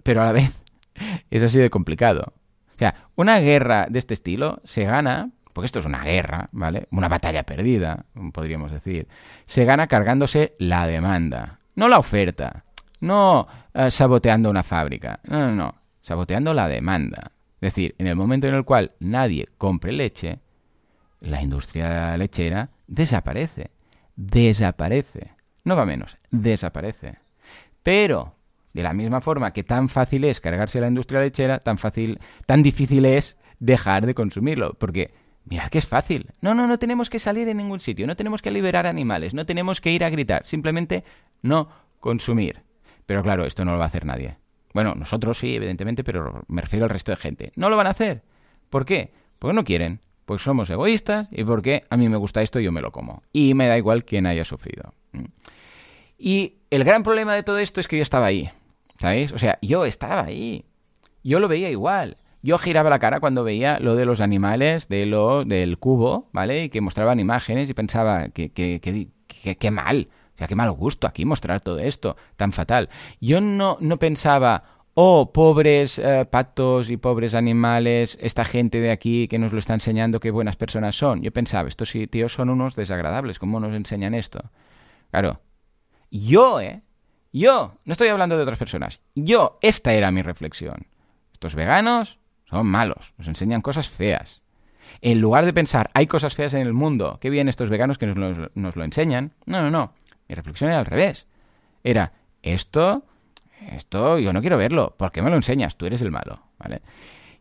pero 0.02 0.22
a 0.22 0.26
la 0.26 0.32
vez 0.32 0.62
es 1.30 1.42
así 1.42 1.58
de 1.58 1.70
complicado. 1.70 2.34
O 2.74 2.78
sea, 2.78 3.08
una 3.14 3.38
guerra 3.38 3.86
de 3.88 3.98
este 3.98 4.14
estilo 4.14 4.60
se 4.64 4.84
gana, 4.84 5.30
porque 5.52 5.66
esto 5.66 5.78
es 5.78 5.86
una 5.86 6.04
guerra, 6.04 6.48
¿vale? 6.52 6.88
Una 6.90 7.08
batalla 7.08 7.42
perdida, 7.44 8.04
podríamos 8.32 8.70
decir. 8.70 9.08
Se 9.46 9.64
gana 9.64 9.86
cargándose 9.86 10.54
la 10.58 10.86
demanda, 10.86 11.58
no 11.74 11.88
la 11.88 11.98
oferta, 11.98 12.64
no 13.00 13.48
eh, 13.72 13.90
saboteando 13.90 14.50
una 14.50 14.62
fábrica, 14.62 15.20
no, 15.24 15.38
no, 15.38 15.52
no, 15.52 15.74
saboteando 16.02 16.52
la 16.52 16.68
demanda. 16.68 17.32
Es 17.56 17.72
decir, 17.72 17.94
en 17.98 18.06
el 18.06 18.16
momento 18.16 18.46
en 18.46 18.54
el 18.54 18.64
cual 18.64 18.92
nadie 19.00 19.48
compre 19.56 19.92
leche, 19.92 20.40
la 21.20 21.42
industria 21.42 22.16
lechera 22.16 22.70
desaparece. 22.86 23.70
Desaparece. 24.14 25.32
No 25.64 25.74
va 25.76 25.86
menos, 25.86 26.16
desaparece. 26.30 27.18
Pero, 27.82 28.34
de 28.72 28.82
la 28.82 28.92
misma 28.92 29.20
forma 29.20 29.52
que 29.52 29.64
tan 29.64 29.88
fácil 29.88 30.24
es 30.24 30.40
cargarse 30.40 30.80
la 30.80 30.88
industria 30.88 31.20
lechera, 31.20 31.58
tan 31.58 31.78
fácil, 31.78 32.20
tan 32.44 32.62
difícil 32.62 33.04
es 33.04 33.36
dejar 33.58 34.06
de 34.06 34.14
consumirlo. 34.14 34.74
Porque, 34.74 35.14
mirad 35.44 35.68
que 35.70 35.78
es 35.78 35.86
fácil. 35.86 36.30
No, 36.40 36.54
no, 36.54 36.66
no 36.66 36.78
tenemos 36.78 37.10
que 37.10 37.18
salir 37.18 37.46
de 37.46 37.54
ningún 37.54 37.80
sitio, 37.80 38.06
no 38.06 38.16
tenemos 38.16 38.42
que 38.42 38.50
liberar 38.50 38.86
animales, 38.86 39.34
no 39.34 39.44
tenemos 39.44 39.80
que 39.80 39.92
ir 39.92 40.04
a 40.04 40.10
gritar, 40.10 40.44
simplemente 40.46 41.04
no 41.42 41.68
consumir. 42.00 42.62
Pero 43.06 43.22
claro, 43.22 43.46
esto 43.46 43.64
no 43.64 43.72
lo 43.72 43.78
va 43.78 43.84
a 43.84 43.88
hacer 43.88 44.04
nadie. 44.04 44.36
Bueno, 44.76 44.94
nosotros 44.94 45.38
sí, 45.38 45.56
evidentemente, 45.56 46.04
pero 46.04 46.44
me 46.48 46.60
refiero 46.60 46.84
al 46.84 46.90
resto 46.90 47.10
de 47.10 47.16
gente. 47.16 47.52
No 47.56 47.70
lo 47.70 47.78
van 47.78 47.86
a 47.86 47.90
hacer. 47.90 48.22
¿Por 48.68 48.84
qué? 48.84 49.10
Porque 49.38 49.54
no 49.54 49.64
quieren 49.64 50.00
pues 50.26 50.42
somos 50.42 50.68
egoístas 50.68 51.28
y 51.30 51.44
porque 51.44 51.84
a 51.88 51.96
mí 51.96 52.08
me 52.08 52.16
gusta 52.16 52.42
esto 52.42 52.60
y 52.60 52.64
yo 52.64 52.72
me 52.72 52.82
lo 52.82 52.90
como. 52.90 53.22
Y 53.32 53.54
me 53.54 53.68
da 53.68 53.78
igual 53.78 54.04
quién 54.04 54.26
haya 54.26 54.44
sufrido. 54.44 54.92
Y 56.18 56.56
el 56.68 56.84
gran 56.84 57.04
problema 57.04 57.34
de 57.34 57.44
todo 57.44 57.58
esto 57.58 57.80
es 57.80 57.88
que 57.88 57.96
yo 57.96 58.02
estaba 58.02 58.26
ahí. 58.26 58.50
¿Sabéis? 58.98 59.32
O 59.32 59.38
sea, 59.38 59.58
yo 59.62 59.86
estaba 59.86 60.24
ahí. 60.24 60.64
Yo 61.22 61.38
lo 61.38 61.48
veía 61.48 61.70
igual. 61.70 62.16
Yo 62.42 62.58
giraba 62.58 62.90
la 62.90 62.98
cara 62.98 63.20
cuando 63.20 63.44
veía 63.44 63.78
lo 63.78 63.94
de 63.94 64.04
los 64.04 64.20
animales, 64.20 64.88
de 64.88 65.06
lo 65.06 65.44
del 65.44 65.78
cubo, 65.78 66.28
¿vale? 66.32 66.64
Y 66.64 66.68
que 66.70 66.80
mostraban 66.80 67.20
imágenes 67.20 67.70
y 67.70 67.74
pensaba 67.74 68.28
que, 68.28 68.50
que 68.50 69.70
mal. 69.70 70.08
O 70.36 70.38
sea, 70.38 70.46
qué 70.46 70.54
mal 70.54 70.70
gusto 70.72 71.06
aquí 71.06 71.24
mostrar 71.24 71.62
todo 71.62 71.78
esto 71.78 72.16
tan 72.36 72.52
fatal. 72.52 72.90
Yo 73.20 73.40
no, 73.40 73.78
no 73.80 73.98
pensaba, 73.98 74.64
oh, 74.92 75.32
pobres 75.32 75.98
eh, 75.98 76.26
patos 76.30 76.90
y 76.90 76.98
pobres 76.98 77.34
animales, 77.34 78.18
esta 78.20 78.44
gente 78.44 78.80
de 78.80 78.90
aquí 78.90 79.28
que 79.28 79.38
nos 79.38 79.52
lo 79.52 79.58
está 79.58 79.72
enseñando 79.72 80.20
qué 80.20 80.30
buenas 80.30 80.56
personas 80.56 80.96
son. 80.96 81.22
Yo 81.22 81.32
pensaba, 81.32 81.68
estos 81.68 81.92
tíos 82.10 82.34
son 82.34 82.50
unos 82.50 82.76
desagradables, 82.76 83.38
¿cómo 83.38 83.60
nos 83.60 83.74
enseñan 83.74 84.14
esto? 84.14 84.50
Claro, 85.10 85.40
yo, 86.10 86.60
¿eh? 86.60 86.82
Yo, 87.32 87.78
no 87.84 87.92
estoy 87.92 88.08
hablando 88.08 88.36
de 88.36 88.42
otras 88.42 88.58
personas, 88.58 89.00
yo, 89.14 89.58
esta 89.60 89.92
era 89.92 90.10
mi 90.10 90.22
reflexión. 90.22 90.86
Estos 91.32 91.54
veganos 91.54 92.18
son 92.46 92.66
malos, 92.66 93.12
nos 93.18 93.28
enseñan 93.28 93.60
cosas 93.60 93.90
feas. 93.90 94.40
En 95.02 95.20
lugar 95.20 95.44
de 95.44 95.52
pensar, 95.52 95.90
hay 95.92 96.06
cosas 96.06 96.34
feas 96.34 96.54
en 96.54 96.62
el 96.62 96.72
mundo, 96.72 97.18
qué 97.20 97.28
bien 97.28 97.50
estos 97.50 97.68
veganos 97.68 97.98
que 97.98 98.06
nos, 98.06 98.50
nos 98.54 98.76
lo 98.76 98.84
enseñan. 98.84 99.32
No, 99.44 99.60
no, 99.60 99.70
no. 99.70 99.92
Mi 100.28 100.34
reflexión 100.34 100.70
era 100.70 100.80
al 100.80 100.86
revés. 100.86 101.26
Era, 101.84 102.12
esto 102.42 103.04
Esto 103.72 104.18
yo 104.18 104.32
no 104.32 104.40
quiero 104.40 104.58
verlo. 104.58 104.94
¿Por 104.96 105.12
qué 105.12 105.22
me 105.22 105.30
lo 105.30 105.36
enseñas? 105.36 105.76
Tú 105.76 105.86
eres 105.86 106.02
el 106.02 106.10
malo, 106.10 106.40
¿vale? 106.58 106.82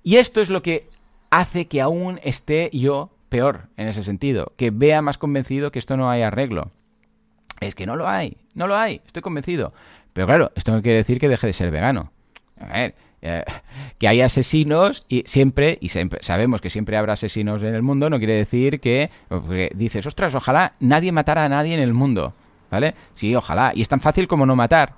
Y 0.03 0.17
esto 0.17 0.41
es 0.41 0.49
lo 0.49 0.61
que 0.61 0.89
hace 1.29 1.67
que 1.67 1.81
aún 1.81 2.19
esté 2.23 2.69
yo 2.71 3.11
peor 3.29 3.67
en 3.75 3.87
ese 3.87 4.03
sentido, 4.03 4.53
que 4.55 4.71
vea 4.71 5.01
más 5.01 5.17
convencido 5.17 5.71
que 5.71 5.79
esto 5.79 5.97
no 5.97 6.09
hay 6.09 6.21
arreglo. 6.21 6.71
Es 7.59 7.75
que 7.75 7.85
no 7.85 7.95
lo 7.95 8.07
hay, 8.07 8.37
no 8.53 8.67
lo 8.67 8.77
hay, 8.77 9.01
estoy 9.05 9.21
convencido. 9.21 9.73
Pero 10.13 10.27
claro, 10.27 10.51
esto 10.55 10.71
no 10.71 10.81
quiere 10.81 10.99
decir 10.99 11.19
que 11.19 11.27
deje 11.27 11.47
de 11.47 11.53
ser 11.53 11.71
vegano. 11.71 12.11
A 12.59 12.67
ver, 12.67 12.95
eh, 13.21 13.43
que 13.97 14.07
hay 14.07 14.21
asesinos 14.21 15.05
y 15.09 15.23
siempre, 15.25 15.77
y 15.81 15.89
sabemos 15.89 16.61
que 16.61 16.69
siempre 16.69 16.95
habrá 16.95 17.13
asesinos 17.13 17.63
en 17.63 17.73
el 17.73 17.81
mundo, 17.81 18.09
no 18.09 18.19
quiere 18.19 18.35
decir 18.35 18.79
que, 18.79 19.09
dices, 19.73 20.05
ostras, 20.05 20.35
ojalá 20.35 20.73
nadie 20.79 21.11
matara 21.11 21.43
a 21.43 21.49
nadie 21.49 21.73
en 21.73 21.81
el 21.81 21.93
mundo, 21.93 22.33
¿vale? 22.69 22.95
Sí, 23.13 23.35
ojalá, 23.35 23.71
y 23.75 23.81
es 23.81 23.87
tan 23.87 23.99
fácil 23.99 24.27
como 24.27 24.45
no 24.45 24.55
matar, 24.55 24.95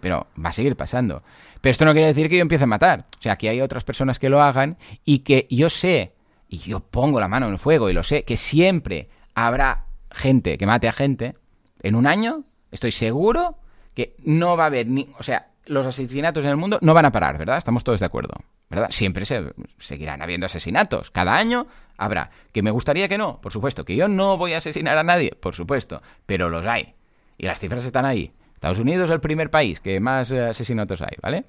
pero 0.00 0.26
va 0.42 0.50
a 0.50 0.52
seguir 0.52 0.76
pasando. 0.76 1.22
Pero 1.60 1.70
esto 1.70 1.84
no 1.84 1.92
quiere 1.92 2.08
decir 2.08 2.28
que 2.28 2.36
yo 2.36 2.42
empiece 2.42 2.64
a 2.64 2.68
matar, 2.68 3.06
o 3.18 3.22
sea, 3.22 3.36
que 3.36 3.48
hay 3.48 3.60
otras 3.60 3.84
personas 3.84 4.18
que 4.18 4.28
lo 4.28 4.42
hagan 4.42 4.78
y 5.04 5.20
que 5.20 5.46
yo 5.50 5.70
sé, 5.70 6.12
y 6.48 6.58
yo 6.58 6.80
pongo 6.80 7.20
la 7.20 7.28
mano 7.28 7.46
en 7.46 7.52
el 7.52 7.58
fuego 7.58 7.90
y 7.90 7.92
lo 7.92 8.02
sé, 8.02 8.24
que 8.24 8.36
siempre 8.36 9.08
habrá 9.34 9.86
gente 10.10 10.58
que 10.58 10.66
mate 10.66 10.88
a 10.88 10.92
gente, 10.92 11.34
en 11.82 11.94
un 11.94 12.06
año, 12.06 12.44
estoy 12.70 12.92
seguro 12.92 13.58
que 13.94 14.14
no 14.24 14.56
va 14.56 14.64
a 14.64 14.66
haber 14.66 14.86
ni, 14.86 15.08
o 15.18 15.22
sea, 15.22 15.48
los 15.66 15.86
asesinatos 15.86 16.44
en 16.44 16.50
el 16.50 16.56
mundo 16.56 16.78
no 16.80 16.94
van 16.94 17.04
a 17.04 17.12
parar, 17.12 17.38
¿verdad? 17.38 17.58
Estamos 17.58 17.84
todos 17.84 18.00
de 18.00 18.06
acuerdo, 18.06 18.34
¿verdad? 18.70 18.88
Siempre 18.90 19.24
se, 19.24 19.52
seguirán 19.78 20.22
habiendo 20.22 20.46
asesinatos, 20.46 21.10
cada 21.10 21.36
año 21.36 21.66
habrá. 21.96 22.30
Que 22.52 22.62
me 22.62 22.70
gustaría 22.70 23.08
que 23.08 23.18
no, 23.18 23.40
por 23.40 23.52
supuesto, 23.52 23.84
que 23.84 23.96
yo 23.96 24.08
no 24.08 24.36
voy 24.36 24.52
a 24.52 24.58
asesinar 24.58 24.96
a 24.98 25.02
nadie, 25.02 25.32
por 25.40 25.54
supuesto, 25.54 26.02
pero 26.26 26.48
los 26.48 26.66
hay. 26.66 26.94
Y 27.38 27.46
las 27.46 27.60
cifras 27.60 27.84
están 27.84 28.04
ahí. 28.04 28.32
Estados 28.54 28.78
Unidos 28.78 29.08
es 29.10 29.14
el 29.14 29.20
primer 29.20 29.50
país 29.50 29.80
que 29.80 30.00
más 30.00 30.32
eh, 30.32 30.40
asesinatos 30.40 31.02
hay, 31.02 31.16
¿vale? 31.22 31.44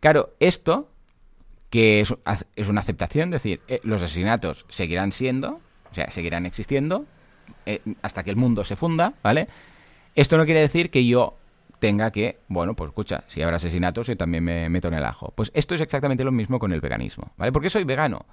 Claro, 0.00 0.34
esto, 0.40 0.90
que 1.70 2.00
es, 2.00 2.68
una 2.68 2.80
aceptación, 2.80 3.28
es 3.28 3.42
decir, 3.42 3.60
eh, 3.68 3.80
los 3.84 4.02
asesinatos 4.02 4.66
seguirán 4.68 5.12
siendo, 5.12 5.60
o 5.90 5.94
sea, 5.94 6.10
seguirán 6.10 6.46
existiendo 6.46 7.06
eh, 7.66 7.80
hasta 8.02 8.24
que 8.24 8.30
el 8.30 8.36
mundo 8.36 8.64
se 8.64 8.76
funda, 8.76 9.14
¿vale? 9.22 9.48
Esto 10.14 10.36
no 10.36 10.44
quiere 10.44 10.60
decir 10.60 10.90
que 10.90 11.06
yo 11.06 11.36
tenga 11.78 12.10
que, 12.10 12.38
bueno, 12.48 12.74
pues 12.74 12.88
escucha, 12.88 13.24
si 13.28 13.42
habrá 13.42 13.56
asesinatos, 13.56 14.08
yo 14.08 14.16
también 14.16 14.44
me 14.44 14.68
meto 14.68 14.88
en 14.88 14.94
el 14.94 15.04
ajo. 15.04 15.32
Pues 15.34 15.50
esto 15.54 15.74
es 15.74 15.80
exactamente 15.80 16.24
lo 16.24 16.32
mismo 16.32 16.58
con 16.58 16.72
el 16.72 16.80
veganismo, 16.80 17.32
¿vale? 17.36 17.52
¿Por 17.52 17.62
qué 17.62 17.70
soy 17.70 17.84
vegano? 17.84 18.26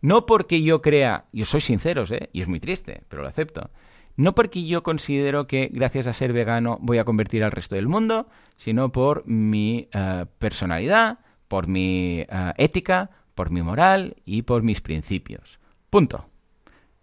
No 0.00 0.26
porque 0.26 0.62
yo 0.62 0.82
crea, 0.82 1.24
yo 1.32 1.44
soy 1.44 1.60
sincero, 1.60 2.04
¿eh? 2.10 2.28
Y 2.32 2.42
es 2.42 2.48
muy 2.48 2.58
triste, 2.58 3.02
pero 3.08 3.22
lo 3.22 3.28
acepto. 3.28 3.70
No 4.16 4.34
porque 4.34 4.64
yo 4.64 4.82
considero 4.82 5.46
que 5.46 5.70
gracias 5.72 6.06
a 6.06 6.12
ser 6.12 6.32
vegano 6.32 6.78
voy 6.80 6.98
a 6.98 7.04
convertir 7.04 7.44
al 7.44 7.52
resto 7.52 7.74
del 7.74 7.88
mundo, 7.88 8.28
sino 8.56 8.92
por 8.92 9.26
mi 9.26 9.88
eh, 9.92 10.26
personalidad, 10.38 11.20
por 11.48 11.66
mi 11.66 12.20
eh, 12.20 12.52
ética, 12.56 13.10
por 13.34 13.50
mi 13.50 13.62
moral 13.62 14.16
y 14.24 14.42
por 14.42 14.62
mis 14.62 14.80
principios. 14.80 15.58
Punto. 15.90 16.26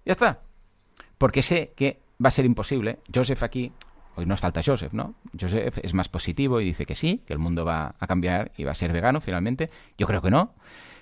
Ya 0.05 0.13
está. 0.13 0.41
Porque 1.17 1.41
sé 1.41 1.73
que 1.75 1.99
va 2.23 2.29
a 2.29 2.31
ser 2.31 2.45
imposible. 2.45 2.99
Joseph 3.13 3.43
aquí 3.43 3.71
Hoy 4.19 4.25
nos 4.25 4.41
falta 4.41 4.61
Joseph, 4.61 4.91
¿no? 4.91 5.15
Joseph 5.39 5.77
es 5.81 5.93
más 5.93 6.09
positivo 6.09 6.59
y 6.59 6.65
dice 6.65 6.85
que 6.85 6.93
sí, 6.93 7.23
que 7.25 7.31
el 7.31 7.39
mundo 7.39 7.63
va 7.63 7.95
a 7.99 8.05
cambiar 8.05 8.51
y 8.57 8.65
va 8.65 8.71
a 8.71 8.75
ser 8.75 8.91
vegano 8.91 9.21
finalmente. 9.21 9.69
Yo 9.97 10.07
creo 10.07 10.21
que 10.21 10.29
no. 10.29 10.55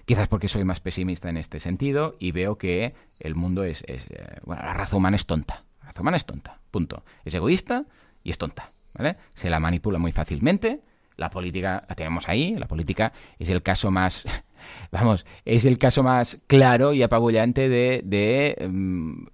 Quizás 0.05 0.27
porque 0.27 0.47
soy 0.47 0.63
más 0.63 0.81
pesimista 0.81 1.27
en 1.27 1.37
este 1.37 1.59
sentido 1.59 2.15
y 2.19 2.31
veo 2.31 2.59
que 2.59 2.93
el 3.19 3.33
mundo 3.33 3.63
es, 3.63 3.83
eh, 3.87 3.99
bueno, 4.45 4.61
la 4.61 4.73
raza 4.73 4.95
humana 4.95 5.15
es 5.15 5.25
tonta. 5.25 5.63
Humana 5.99 6.17
es 6.17 6.25
tonta, 6.25 6.59
punto. 6.71 7.03
Es 7.25 7.33
egoísta 7.33 7.85
y 8.23 8.31
es 8.31 8.37
tonta, 8.37 8.71
¿vale? 8.93 9.17
Se 9.33 9.49
la 9.49 9.59
manipula 9.59 9.99
muy 9.99 10.11
fácilmente. 10.11 10.81
La 11.15 11.29
política 11.29 11.83
la 11.87 11.95
tenemos 11.95 12.29
ahí. 12.29 12.55
La 12.55 12.67
política 12.67 13.11
es 13.39 13.49
el 13.49 13.63
caso 13.63 13.91
más 13.91 14.25
vamos, 14.91 15.25
es 15.45 15.65
el 15.65 15.77
caso 15.77 16.03
más 16.03 16.39
claro 16.47 16.93
y 16.93 17.03
apabullante 17.03 17.69
de, 17.69 18.67
mm, 18.69 19.25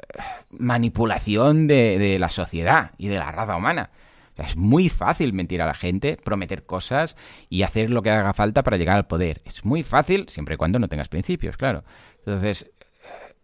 manipulación 0.52 1.68
de, 1.68 2.18
la 2.20 2.30
sociedad 2.30 2.92
y 2.98 3.08
de 3.08 3.20
la 3.20 3.32
raza 3.32 3.56
humana. 3.56 3.92
es 4.38 4.56
muy 4.56 4.90
fácil 4.90 5.34
mentir 5.34 5.62
a 5.62 5.66
la 5.68 5.76
gente, 5.76 6.18
prometer 6.18 6.66
cosas 6.66 7.16
y 7.50 7.64
hacer 7.64 7.90
lo 7.90 8.02
que 8.02 8.10
haga 8.10 8.34
falta 8.34 8.64
para 8.64 8.78
llegar 8.78 8.96
al 8.96 9.08
poder. 9.08 9.42
Es 9.46 9.64
muy 9.64 9.84
fácil, 9.84 10.28
siempre 10.30 10.56
y 10.56 10.58
cuando 10.58 10.80
no 10.80 10.88
tengas 10.88 11.10
principios, 11.10 11.58
claro. 11.58 11.84
Entonces, 12.20 12.72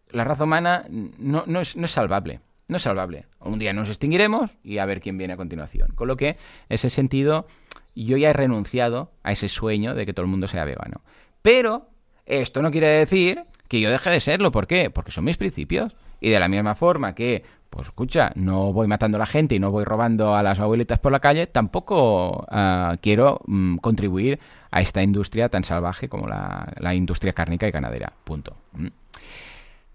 la 0.10 0.24
raza 0.24 0.46
humana 0.46 0.86
no 0.90 1.62
es 1.62 1.76
salvable. 1.92 2.40
No 2.70 2.78
es 2.78 2.84
salvable. 2.84 3.26
Un 3.40 3.60
día 3.60 3.74
nos 3.74 3.90
extinguiremos 3.90 4.52
y 4.64 4.78
a 4.78 4.86
ver 4.86 5.02
quién 5.02 5.18
viene 5.18 5.34
a 5.34 5.38
continuación. 5.38 5.90
Con 5.96 6.08
lo 6.08 6.16
que, 6.16 6.30
en 6.30 6.38
ese 6.70 6.90
sentido, 6.90 7.48
yo 7.96 8.16
ya 8.16 8.30
he 8.30 8.34
renunciado 8.34 9.12
a 9.24 9.32
ese 9.32 9.50
sueño 9.50 9.96
de 9.96 10.06
que 10.06 10.14
todo 10.14 10.24
el 10.24 10.32
mundo 10.32 10.48
sea 10.48 10.66
vegano. 10.66 11.02
Pero 11.42 11.90
esto 12.26 12.62
no 12.62 12.72
quiere 12.72 12.88
decir 12.88 13.44
que 13.68 13.82
yo 13.82 13.90
deje 13.90 14.12
de 14.12 14.20
serlo. 14.20 14.52
¿Por 14.52 14.68
qué? 14.68 14.92
Porque 14.92 15.12
son 15.12 15.26
mis 15.26 15.38
principios. 15.38 15.96
Y 16.22 16.30
de 16.30 16.40
la 16.40 16.48
misma 16.48 16.76
forma 16.76 17.16
que, 17.16 17.44
pues 17.70 17.88
escucha, 17.88 18.32
no 18.36 18.72
voy 18.72 18.88
matando 18.88 19.18
a 19.18 19.20
la 19.20 19.26
gente 19.26 19.56
y 19.56 19.60
no 19.60 19.72
voy 19.72 19.84
robando 19.84 20.36
a 20.36 20.44
las 20.44 20.60
abuelitas 20.60 21.00
por 21.00 21.12
la 21.12 21.22
calle, 21.22 21.48
tampoco 21.48 22.46
ah, 22.50 22.98
quiero 23.02 23.42
mm, 23.48 23.78
contribuir 23.78 24.40
a 24.70 24.82
esta 24.82 25.02
industria 25.02 25.50
tan 25.50 25.64
salvaje 25.64 26.10
como 26.10 26.28
la, 26.28 26.94
industria 26.94 27.34
cárnica 27.34 27.68
y 27.68 27.72
ganadera. 27.72 28.14
Punto. 28.24 28.56
Mm. 28.74 28.88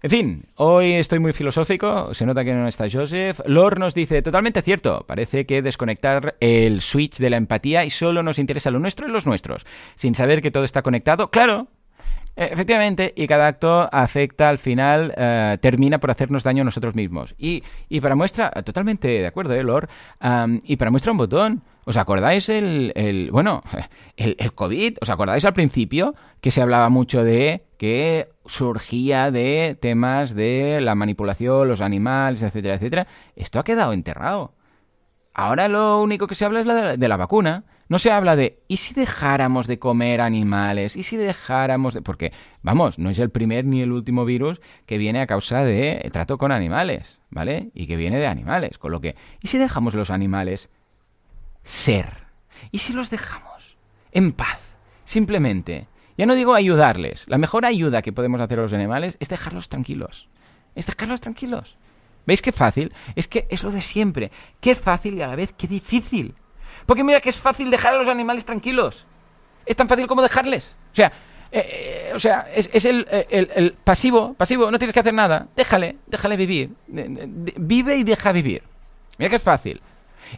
En 0.05 0.11
fin, 0.11 0.45
hoy 0.57 0.93
estoy 0.93 1.17
muy 1.17 1.33
filosófico, 1.33 2.13
se 2.13 2.27
nota 2.27 2.43
que 2.43 2.53
no 2.53 2.67
está 2.67 2.85
Joseph. 2.87 3.39
Lor 3.47 3.79
nos 3.79 3.95
dice, 3.95 4.21
totalmente 4.21 4.61
cierto, 4.61 5.03
parece 5.07 5.47
que 5.47 5.63
desconectar 5.63 6.35
el 6.41 6.81
switch 6.81 7.17
de 7.17 7.31
la 7.31 7.37
empatía 7.37 7.85
y 7.85 7.89
solo 7.89 8.21
nos 8.21 8.37
interesa 8.37 8.69
lo 8.69 8.77
nuestro 8.77 9.07
y 9.07 9.11
los 9.11 9.25
nuestros, 9.25 9.65
sin 9.95 10.13
saber 10.13 10.43
que 10.43 10.51
todo 10.51 10.63
está 10.63 10.83
conectado. 10.83 11.31
Claro, 11.31 11.69
Efectivamente, 12.35 13.13
y 13.15 13.27
cada 13.27 13.47
acto 13.47 13.87
afecta 13.91 14.49
al 14.49 14.57
final, 14.57 15.13
eh, 15.15 15.57
termina 15.61 15.99
por 15.99 16.11
hacernos 16.11 16.43
daño 16.43 16.61
a 16.61 16.65
nosotros 16.65 16.93
mismos. 16.93 17.33
Y, 17.37 17.63
y 17.87 18.01
para 18.01 18.15
muestra, 18.15 18.51
totalmente 18.63 19.07
de 19.07 19.27
acuerdo, 19.27 19.53
¿eh, 19.53 19.63
Lord? 19.63 19.89
y 20.63 20.75
para 20.75 20.91
muestra 20.91 21.11
un 21.11 21.17
botón. 21.17 21.61
¿Os 21.85 21.97
acordáis 21.97 22.49
el, 22.49 22.91
el 22.95 23.29
bueno, 23.31 23.61
el, 24.17 24.35
el, 24.39 24.53
COVID? 24.53 24.97
¿Os 25.01 25.09
acordáis 25.09 25.45
al 25.45 25.53
principio 25.53 26.15
que 26.41 26.49
se 26.51 26.61
hablaba 26.61 26.89
mucho 26.89 27.23
de 27.23 27.63
que 27.77 28.27
surgía 28.45 29.29
de 29.29 29.77
temas 29.79 30.33
de 30.33 30.81
la 30.81 30.95
manipulación, 30.95 31.67
los 31.67 31.81
animales, 31.81 32.41
etcétera, 32.41 32.75
etcétera? 32.75 33.07
Esto 33.35 33.59
ha 33.59 33.63
quedado 33.63 33.93
enterrado. 33.93 34.54
Ahora 35.37 35.67
lo 35.67 36.01
único 36.01 36.27
que 36.27 36.35
se 36.35 36.45
habla 36.45 36.61
es 36.61 36.65
la 36.65 36.95
de 36.95 37.07
la 37.09 37.17
vacuna. 37.17 37.65
No 37.89 37.99
se 37.99 38.09
habla 38.09 38.37
de, 38.37 38.63
¿y 38.69 38.77
si 38.77 38.93
dejáramos 38.93 39.67
de 39.67 39.77
comer 39.77 40.21
animales? 40.21 40.95
¿Y 40.95 41.03
si 41.03 41.17
dejáramos 41.17 41.93
de...? 41.93 42.01
Porque, 42.01 42.31
vamos, 42.63 42.97
no 42.97 43.09
es 43.09 43.19
el 43.19 43.29
primer 43.29 43.65
ni 43.65 43.81
el 43.81 43.91
último 43.91 44.23
virus 44.23 44.61
que 44.85 44.97
viene 44.97 45.19
a 45.19 45.27
causa 45.27 45.63
de 45.63 46.09
trato 46.11 46.37
con 46.37 46.53
animales, 46.53 47.19
¿vale? 47.29 47.69
Y 47.75 47.85
que 47.85 47.97
viene 47.97 48.17
de 48.17 48.27
animales. 48.27 48.77
Con 48.77 48.93
lo 48.93 49.01
que, 49.01 49.15
¿y 49.41 49.49
si 49.49 49.57
dejamos 49.57 49.93
los 49.93 50.09
animales 50.09 50.71
ser? 51.63 52.23
¿Y 52.71 52.79
si 52.79 52.93
los 52.93 53.09
dejamos 53.09 53.77
en 54.13 54.31
paz? 54.31 54.77
Simplemente. 55.03 55.87
Ya 56.17 56.25
no 56.25 56.35
digo 56.35 56.55
ayudarles. 56.55 57.25
La 57.27 57.37
mejor 57.37 57.65
ayuda 57.65 58.01
que 58.01 58.13
podemos 58.13 58.39
hacer 58.39 58.57
a 58.57 58.61
los 58.63 58.73
animales 58.73 59.17
es 59.19 59.27
dejarlos 59.27 59.67
tranquilos. 59.67 60.29
Es 60.75 60.87
dejarlos 60.87 61.19
tranquilos. 61.19 61.77
¿Veis 62.25 62.41
qué 62.41 62.51
fácil? 62.51 62.93
Es 63.15 63.27
que 63.27 63.47
es 63.49 63.63
lo 63.63 63.71
de 63.71 63.81
siempre. 63.81 64.31
Qué 64.59 64.75
fácil 64.75 65.15
y 65.15 65.21
a 65.21 65.27
la 65.27 65.35
vez 65.35 65.53
qué 65.53 65.67
difícil. 65.67 66.35
Porque 66.85 67.03
mira 67.03 67.21
que 67.21 67.29
es 67.29 67.37
fácil 67.37 67.69
dejar 67.69 67.93
a 67.93 67.97
los 67.97 68.07
animales 68.07 68.45
tranquilos. 68.45 69.05
Es 69.65 69.75
tan 69.75 69.87
fácil 69.87 70.07
como 70.07 70.21
dejarles. 70.21 70.75
O 70.91 70.95
sea, 70.95 71.11
eh, 71.51 72.09
eh, 72.09 72.11
o 72.13 72.19
sea 72.19 72.47
es, 72.53 72.85
el, 72.85 73.07
el, 73.09 73.73
pasivo, 73.83 74.33
pasivo, 74.33 74.69
no 74.71 74.77
tienes 74.77 74.93
que 74.93 74.99
hacer 74.99 75.13
nada. 75.13 75.47
Déjale, 75.55 75.97
déjale 76.07 76.37
vivir. 76.37 76.71
Vive 76.87 77.97
y 77.97 78.03
deja 78.03 78.31
vivir. 78.31 78.63
Mira 79.17 79.29
que 79.29 79.37
es 79.37 79.43
fácil. 79.43 79.81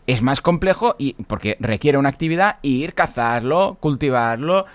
Es 0.06 0.22
más 0.22 0.42
complejo 0.42 0.96
y 0.98 1.14
porque 1.14 1.56
requiere 1.62 1.98
una 1.98 2.10
actividad 2.10 2.58
ir, 2.62 2.94
cazarlo, 2.94 3.78
cultivarlo, 3.80 4.66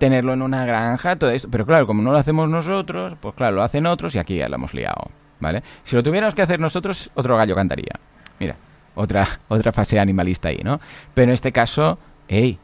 tenerlo 0.00 0.32
en 0.32 0.40
una 0.40 0.64
granja, 0.64 1.16
todo 1.16 1.30
esto. 1.30 1.48
Pero 1.50 1.66
claro, 1.66 1.86
como 1.86 2.02
no 2.02 2.10
lo 2.10 2.18
hacemos 2.18 2.48
nosotros, 2.48 3.14
pues 3.20 3.34
claro, 3.34 3.56
lo 3.56 3.62
hacen 3.62 3.86
otros 3.86 4.14
y 4.14 4.18
aquí 4.18 4.36
ya 4.36 4.48
lo 4.48 4.56
hemos 4.56 4.72
liado. 4.72 5.10
¿Vale? 5.42 5.62
Si 5.84 5.96
lo 5.96 6.02
tuviéramos 6.02 6.34
que 6.34 6.42
hacer 6.42 6.60
nosotros, 6.60 7.10
otro 7.14 7.36
gallo 7.36 7.56
cantaría. 7.56 7.98
Mira 8.38 8.54
otra, 8.94 9.26
otra 9.48 9.72
fase 9.72 9.98
animalista 9.98 10.48
ahí, 10.48 10.60
¿no? 10.62 10.80
Pero 11.14 11.30
en 11.30 11.34
este 11.34 11.52
caso, 11.52 11.98
hey, 12.28 12.58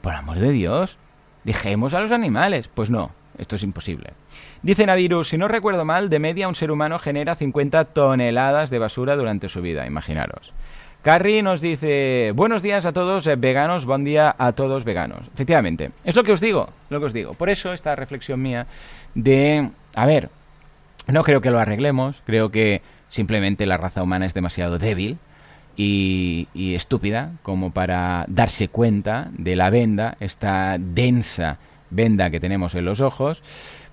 por 0.00 0.14
amor 0.14 0.38
de 0.38 0.52
Dios, 0.52 0.96
dejemos 1.44 1.94
a 1.94 2.00
los 2.00 2.12
animales. 2.12 2.68
Pues 2.68 2.90
no, 2.90 3.10
esto 3.38 3.56
es 3.56 3.62
imposible. 3.62 4.10
Dice 4.62 4.86
Naviru, 4.86 5.24
si 5.24 5.36
no 5.36 5.48
recuerdo 5.48 5.84
mal, 5.84 6.08
de 6.08 6.18
media 6.20 6.48
un 6.48 6.54
ser 6.54 6.70
humano 6.70 6.98
genera 6.98 7.34
50 7.34 7.86
toneladas 7.86 8.70
de 8.70 8.78
basura 8.78 9.16
durante 9.16 9.48
su 9.48 9.60
vida, 9.60 9.86
imaginaros. 9.86 10.52
Carrie 11.02 11.42
nos 11.42 11.60
dice, 11.60 12.30
buenos 12.32 12.62
días 12.62 12.86
a 12.86 12.92
todos 12.92 13.26
eh, 13.26 13.34
veganos, 13.34 13.86
buen 13.86 14.04
día 14.04 14.36
a 14.38 14.52
todos 14.52 14.84
veganos. 14.84 15.22
Efectivamente, 15.34 15.90
es 16.04 16.14
lo 16.14 16.22
que 16.22 16.30
os 16.30 16.40
digo, 16.40 16.68
lo 16.90 17.00
que 17.00 17.06
os 17.06 17.12
digo. 17.12 17.34
Por 17.34 17.50
eso 17.50 17.72
esta 17.72 17.96
reflexión 17.96 18.40
mía 18.40 18.68
de, 19.16 19.68
a 19.96 20.06
ver, 20.06 20.30
no 21.06 21.22
creo 21.22 21.40
que 21.40 21.50
lo 21.50 21.58
arreglemos, 21.58 22.22
creo 22.24 22.50
que 22.50 22.82
simplemente 23.08 23.66
la 23.66 23.76
raza 23.76 24.02
humana 24.02 24.26
es 24.26 24.34
demasiado 24.34 24.78
débil 24.78 25.18
y, 25.76 26.48
estúpida 26.74 27.32
como 27.42 27.72
para 27.72 28.24
darse 28.28 28.68
cuenta 28.68 29.28
de 29.32 29.56
la 29.56 29.70
venda, 29.70 30.16
esta 30.20 30.76
densa 30.78 31.58
venda 31.90 32.30
que 32.30 32.40
tenemos 32.40 32.74
en 32.74 32.84
los 32.84 33.00
ojos. 33.00 33.42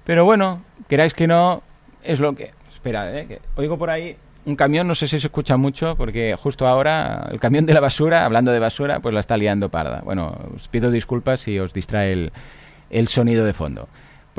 Pero 0.06 0.26
bueno, 0.26 0.64
queráis 0.88 1.14
que 1.14 1.28
no, 1.28 1.62
es 2.04 2.20
lo 2.20 2.34
que... 2.34 2.52
Espera, 2.74 3.20
¿eh? 3.20 3.28
que 3.28 3.42
oigo 3.58 3.78
por 3.78 3.90
ahí 3.90 4.16
un 4.46 4.56
camión, 4.56 4.88
no 4.88 4.96
sé 4.96 5.08
si 5.08 5.20
se 5.20 5.28
escucha 5.28 5.58
mucho, 5.58 5.96
porque 5.96 6.36
justo 6.42 6.66
ahora 6.66 7.28
el 7.30 7.40
camión 7.40 7.66
de 7.66 7.74
la 7.74 7.82
basura, 7.82 8.24
hablando 8.24 8.52
de 8.52 8.60
basura, 8.60 9.02
pues 9.02 9.14
la 9.14 9.20
está 9.20 9.36
liando 9.36 9.70
parda. 9.70 10.02
Bueno, 10.04 10.34
os 10.56 10.68
pido 10.70 10.92
disculpas 10.92 11.42
si 11.42 11.60
os 11.60 11.74
distrae 11.74 12.14
el, 12.14 12.32
el 12.90 13.10
sonido 13.10 13.44
de 13.46 13.54
fondo. 13.54 13.90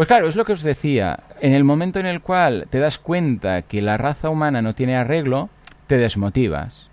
Pues 0.01 0.07
claro, 0.07 0.28
es 0.28 0.34
lo 0.34 0.46
que 0.46 0.55
os 0.55 0.62
decía, 0.62 1.24
en 1.42 1.53
el 1.53 1.62
momento 1.62 2.01
en 2.01 2.07
el 2.07 2.22
cual 2.22 2.66
te 2.70 2.78
das 2.78 2.98
cuenta 2.98 3.61
que 3.61 3.82
la 3.82 3.98
raza 3.98 4.30
humana 4.30 4.62
no 4.62 4.74
tiene 4.74 4.96
arreglo, 4.96 5.51
te 5.88 5.98
desmotivas. 5.98 6.88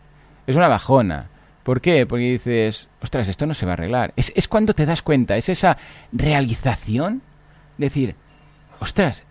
Es 0.45 0.57
una 0.57 0.67
bajona. 0.67 1.29
¿Por 1.63 1.79
qué? 1.79 2.05
Porque 2.05 2.29
dices, 2.29 2.89
ostras, 3.01 3.29
esto 3.29 3.45
no 3.45 3.53
se 3.53 3.65
va 3.65 3.71
a 3.71 3.73
arreglar. 3.75 4.11
Es, 4.17 4.33
es 4.35 4.49
cuando 4.49 4.73
te 4.73 4.85
das 4.85 5.03
cuenta, 5.03 5.37
es 5.37 5.47
esa 5.47 5.77
realización. 6.11 7.21
Decir, 7.77 8.15
ostras, 8.81 9.23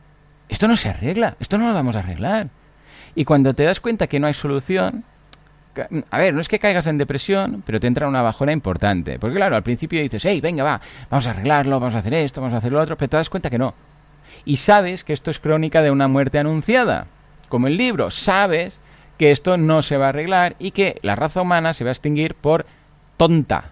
esto 0.49 0.69
no 0.69 0.79
se 0.79 0.89
arregla, 0.89 1.37
esto 1.39 1.59
no 1.59 1.69
lo 1.69 1.75
vamos 1.75 1.97
a 1.97 1.99
arreglar. 1.99 2.49
Y 3.15 3.27
cuando 3.27 3.53
te 3.53 3.65
das 3.65 3.81
cuenta 3.81 4.07
que 4.07 4.21
no 4.21 4.27
hay 4.27 4.33
solución, 4.33 5.05
a 6.11 6.19
ver, 6.19 6.35
no 6.35 6.41
es 6.41 6.49
que 6.49 6.59
caigas 6.59 6.87
en 6.87 6.99
depresión, 6.99 7.63
pero 7.67 7.81
te 7.81 7.87
entra 7.87 8.09
una 8.09 8.23
bajona 8.23 8.53
importante. 8.53 9.19
Porque 9.19 9.37
claro, 9.37 9.57
al 9.57 9.63
principio 9.63 10.01
dices, 10.01 10.25
hey, 10.25 10.41
venga, 10.41 10.65
va, 10.65 10.81
vamos 11.11 11.27
a 11.27 11.31
arreglarlo, 11.31 11.81
vamos 11.81 11.95
a 11.95 11.99
hacer 11.99 12.15
esto, 12.15 12.41
vamos 12.41 12.55
a 12.55 12.59
hacer 12.59 12.73
lo 12.73 12.81
otro, 12.81 12.97
pero 12.97 13.09
te 13.09 13.17
das 13.17 13.31
cuenta 13.31 13.51
que 13.51 13.59
no. 13.59 13.75
Y 14.45 14.57
sabes 14.57 15.05
que 15.05 15.13
esto 15.13 15.31
es 15.31 15.41
crónica 15.41 15.83
de 15.83 15.91
una 15.91 16.09
muerte 16.09 16.39
anunciada, 16.39 17.07
como 17.49 17.67
el 17.67 17.77
libro. 17.77 18.11
Sabes 18.11 18.81
que 19.19 19.31
esto 19.31 19.57
no 19.57 19.83
se 19.83 19.97
va 19.97 20.07
a 20.07 20.09
arreglar 20.11 20.57
y 20.59 20.71
que 20.71 20.99
la 21.03 21.17
raza 21.17 21.43
humana 21.43 21.75
se 21.75 21.85
va 21.85 21.91
a 21.91 21.93
extinguir 21.93 22.35
por 22.35 22.67
tonta. 23.17 23.71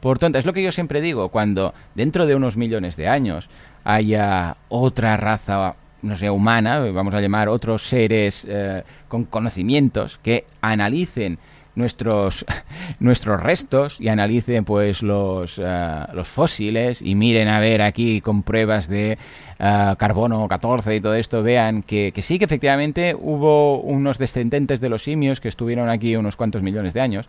Por 0.00 0.18
tonta. 0.18 0.38
Es 0.38 0.46
lo 0.46 0.52
que 0.52 0.62
yo 0.62 0.72
siempre 0.72 1.00
digo, 1.00 1.30
cuando 1.30 1.74
dentro 1.94 2.26
de 2.26 2.34
unos 2.34 2.56
millones 2.56 2.96
de 2.96 3.08
años 3.08 3.48
haya 3.84 4.56
otra 4.68 5.16
raza 5.16 5.74
no 6.04 6.16
sé, 6.16 6.30
humana, 6.30 6.78
vamos 6.92 7.14
a 7.14 7.20
llamar 7.20 7.48
otros 7.48 7.88
seres 7.88 8.46
eh, 8.48 8.82
con 9.08 9.24
conocimientos 9.24 10.18
que 10.22 10.44
analicen 10.60 11.38
nuestros 11.74 12.44
nuestros 13.00 13.42
restos 13.42 14.00
y 14.00 14.08
analicen 14.08 14.64
pues 14.64 15.02
los, 15.02 15.60
eh, 15.62 16.04
los 16.12 16.28
fósiles 16.28 17.02
y 17.02 17.14
miren 17.14 17.48
a 17.48 17.58
ver 17.58 17.82
aquí 17.82 18.20
con 18.20 18.42
pruebas 18.42 18.88
de 18.88 19.18
eh, 19.58 19.94
carbono 19.98 20.46
14 20.46 20.94
y 20.94 21.00
todo 21.00 21.14
esto 21.14 21.42
vean 21.42 21.82
que, 21.82 22.12
que, 22.14 22.22
sí 22.22 22.38
que 22.38 22.44
efectivamente 22.44 23.16
hubo 23.18 23.80
unos 23.80 24.18
descendentes 24.18 24.80
de 24.80 24.88
los 24.88 25.02
simios 25.02 25.40
que 25.40 25.48
estuvieron 25.48 25.88
aquí 25.88 26.16
unos 26.16 26.36
cuantos 26.36 26.62
millones 26.62 26.94
de 26.94 27.00
años 27.00 27.28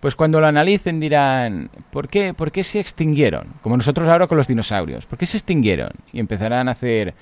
pues 0.00 0.16
cuando 0.16 0.40
lo 0.40 0.48
analicen 0.48 1.00
dirán 1.00 1.70
¿por 1.90 2.08
qué, 2.08 2.34
¿por 2.34 2.50
qué 2.52 2.64
se 2.64 2.80
extinguieron? 2.80 3.46
como 3.62 3.76
nosotros 3.76 4.08
ahora 4.08 4.26
con 4.26 4.36
los 4.36 4.48
dinosaurios 4.48 5.06
¿por 5.06 5.18
qué 5.18 5.26
se 5.26 5.38
extinguieron? 5.38 5.92
y 6.12 6.20
empezarán 6.20 6.68
a 6.68 6.72
hacer 6.72 7.14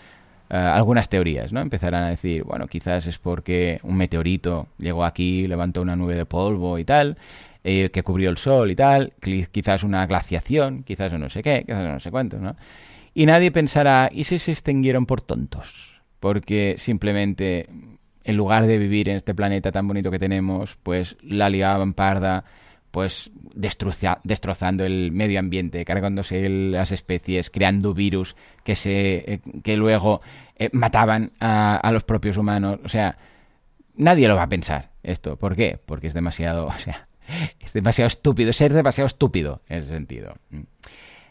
eh, 0.50 0.56
algunas 0.56 1.08
teorías, 1.08 1.52
¿no? 1.52 1.60
Empezarán 1.60 2.02
a 2.02 2.10
decir, 2.10 2.42
bueno, 2.42 2.66
quizás 2.66 3.06
es 3.06 3.18
porque 3.18 3.78
un 3.84 3.96
meteorito 3.96 4.66
llegó 4.78 5.04
aquí, 5.04 5.46
levantó 5.46 5.80
una 5.80 5.94
nube 5.94 6.16
de 6.16 6.26
polvo 6.26 6.78
y 6.78 6.84
tal, 6.84 7.16
eh, 7.62 7.90
que 7.92 8.02
cubrió 8.02 8.30
el 8.30 8.36
sol 8.36 8.70
y 8.70 8.74
tal, 8.74 9.12
quizás 9.52 9.84
una 9.84 10.04
glaciación, 10.06 10.82
quizás 10.82 11.12
no 11.12 11.30
sé 11.30 11.42
qué, 11.42 11.62
quizás 11.64 11.84
no 11.84 12.00
sé 12.00 12.10
cuánto, 12.10 12.38
¿no? 12.38 12.56
Y 13.14 13.26
nadie 13.26 13.52
pensará, 13.52 14.10
¿y 14.12 14.24
si 14.24 14.38
se 14.38 14.52
extinguieron 14.52 15.06
por 15.06 15.20
tontos? 15.20 16.00
Porque 16.20 16.74
simplemente, 16.78 17.68
en 18.24 18.36
lugar 18.36 18.66
de 18.66 18.78
vivir 18.78 19.08
en 19.08 19.16
este 19.16 19.34
planeta 19.34 19.70
tan 19.72 19.86
bonito 19.86 20.10
que 20.10 20.18
tenemos, 20.18 20.76
pues 20.82 21.16
la 21.22 21.48
liaban 21.48 21.94
parda, 21.94 22.44
pues 22.90 23.30
destrozando 23.54 24.84
el 24.84 25.12
medio 25.12 25.38
ambiente, 25.38 25.84
cargándose 25.84 26.48
las 26.48 26.92
especies, 26.92 27.50
creando 27.50 27.94
virus 27.94 28.36
que 28.64 28.74
se 28.74 29.32
eh, 29.34 29.40
que 29.62 29.76
luego 29.76 30.20
eh, 30.56 30.70
mataban 30.72 31.32
a, 31.40 31.88
los 31.92 32.04
propios 32.04 32.36
humanos. 32.36 32.80
O 32.84 32.88
sea, 32.88 33.16
nadie 33.94 34.28
lo 34.28 34.36
va 34.36 34.44
a 34.44 34.48
pensar 34.48 34.90
esto. 35.02 35.36
¿Por 35.36 35.54
qué? 35.54 35.78
Porque 35.84 36.08
es 36.08 36.14
demasiado, 36.14 36.66
o 36.68 36.72
sea, 36.78 37.06
es 37.60 37.72
demasiado 37.72 38.08
estúpido, 38.08 38.52
ser 38.52 38.72
demasiado 38.72 39.06
estúpido 39.06 39.62
en 39.68 39.78
ese 39.78 39.88
sentido. 39.88 40.34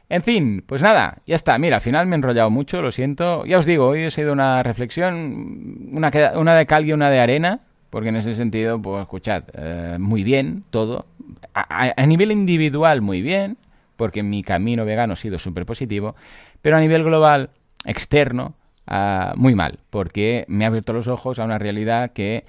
En 0.07 0.23
fin, 0.23 0.63
pues 0.65 0.81
nada, 0.81 1.17
ya 1.27 1.35
está. 1.35 1.57
Mira, 1.59 1.75
al 1.75 1.81
final 1.81 2.07
me 2.07 2.15
he 2.15 2.17
enrollado 2.17 2.49
mucho, 2.49 2.81
lo 2.81 2.91
siento. 2.91 3.45
Ya 3.45 3.59
os 3.59 3.65
digo, 3.65 3.87
hoy 3.87 4.05
ha 4.05 4.11
sido 4.11 4.33
una 4.33 4.63
reflexión, 4.63 5.91
una, 5.91 6.11
una 6.35 6.55
de 6.55 6.65
cal 6.65 6.85
y 6.85 6.93
una 6.93 7.11
de 7.11 7.19
arena, 7.19 7.59
porque 7.89 8.09
en 8.09 8.15
ese 8.17 8.35
sentido, 8.35 8.81
pues 8.81 9.01
escuchad, 9.01 9.43
eh, 9.53 9.97
muy 9.99 10.23
bien 10.23 10.63
todo. 10.69 11.05
A, 11.53 12.05
nivel 12.05 12.31
individual, 12.31 13.01
muy 13.01 13.21
bien, 13.21 13.57
porque 13.95 14.23
mi 14.23 14.43
camino 14.43 14.85
vegano 14.85 15.13
ha 15.13 15.15
sido 15.15 15.39
súper 15.39 15.65
positivo, 15.65 16.15
pero 16.61 16.77
a 16.77 16.79
nivel 16.79 17.03
global, 17.03 17.49
externo, 17.85 18.55
ah, 18.87 19.33
muy 19.35 19.55
mal, 19.55 19.79
porque 19.89 20.45
me 20.47 20.65
ha 20.65 20.67
abierto 20.67 20.93
los 20.93 21.07
ojos 21.07 21.39
a 21.39 21.45
una 21.45 21.57
realidad 21.57 22.11
que, 22.11 22.45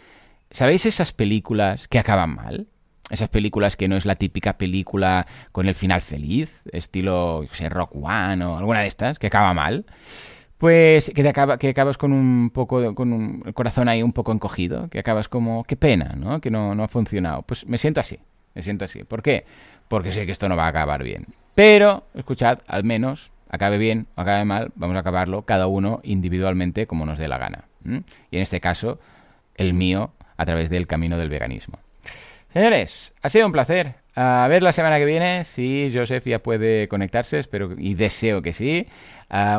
¿sabéis 0.51 0.87
esas 0.87 1.13
películas 1.13 1.89
que 1.89 1.99
acaban 1.99 2.35
mal? 2.35 2.67
Esas 3.11 3.29
películas 3.29 3.77
que 3.77 3.89
no 3.89 3.97
es 3.97 4.07
la 4.07 4.15
típica 4.15 4.57
película 4.57 5.27
con 5.51 5.67
el 5.67 5.75
final 5.75 6.01
feliz, 6.01 6.63
estilo, 6.73 7.45
sé, 7.53 7.69
Rock 7.69 7.97
One 7.97 8.45
o 8.45 8.57
alguna 8.57 8.81
de 8.81 8.87
estas, 8.87 9.19
que 9.19 9.27
acaba 9.27 9.53
mal. 9.53 9.85
Pues 10.61 11.11
que, 11.15 11.23
te 11.23 11.29
acaba, 11.31 11.57
que 11.57 11.71
acabas 11.71 11.97
con 11.97 12.13
un 12.13 12.51
poco, 12.51 12.95
con 12.95 13.15
un, 13.15 13.43
el 13.47 13.55
corazón 13.55 13.89
ahí 13.89 14.03
un 14.03 14.13
poco 14.13 14.31
encogido, 14.31 14.91
que 14.91 14.99
acabas 14.99 15.27
como, 15.27 15.65
qué 15.65 15.75
pena, 15.75 16.15
¿no? 16.19 16.43
Que 16.43 16.51
no, 16.51 16.75
no 16.75 16.85
ha 16.85 16.89
funcionado. 16.89 17.41
Pues 17.41 17.67
me 17.67 17.79
siento 17.79 17.99
así, 17.99 18.19
me 18.55 18.61
siento 18.61 18.85
así. 18.85 19.03
¿Por 19.05 19.23
qué? 19.23 19.47
Porque 19.89 20.13
sé 20.13 20.27
que 20.27 20.33
esto 20.33 20.51
no 20.51 20.57
va 20.57 20.67
a 20.67 20.69
acabar 20.69 21.03
bien. 21.03 21.29
Pero, 21.55 22.05
escuchad, 22.13 22.59
al 22.67 22.85
menos, 22.85 23.31
acabe 23.49 23.79
bien 23.79 24.07
o 24.17 24.21
acabe 24.21 24.45
mal, 24.45 24.71
vamos 24.75 24.97
a 24.97 24.99
acabarlo 24.99 25.47
cada 25.47 25.67
uno 25.67 26.01
individualmente 26.03 26.87
como 26.87 27.07
nos 27.07 27.19
dé 27.19 27.27
la 27.27 27.39
gana. 27.39 27.65
Y 28.31 28.37
en 28.37 28.43
este 28.43 28.61
caso, 28.61 29.01
el 29.57 29.73
mío 29.73 30.13
a 30.37 30.45
través 30.45 30.69
del 30.69 30.87
camino 30.87 31.17
del 31.17 31.31
veganismo. 31.31 31.79
Señores, 32.53 33.15
ha 33.23 33.31
sido 33.31 33.47
un 33.47 33.53
placer. 33.53 33.95
A 34.23 34.47
ver 34.49 34.63
la 34.63 34.75
semana 34.75 34.99
que 34.99 35.07
viene 35.07 35.45
si 35.45 35.91
Joseph 35.95 36.27
ya 36.27 36.41
puede 36.41 36.89
conectarse, 36.89 37.39
espero 37.39 37.71
y 37.79 37.95
deseo 37.95 38.43
que 38.43 38.53
sí. 38.53 38.87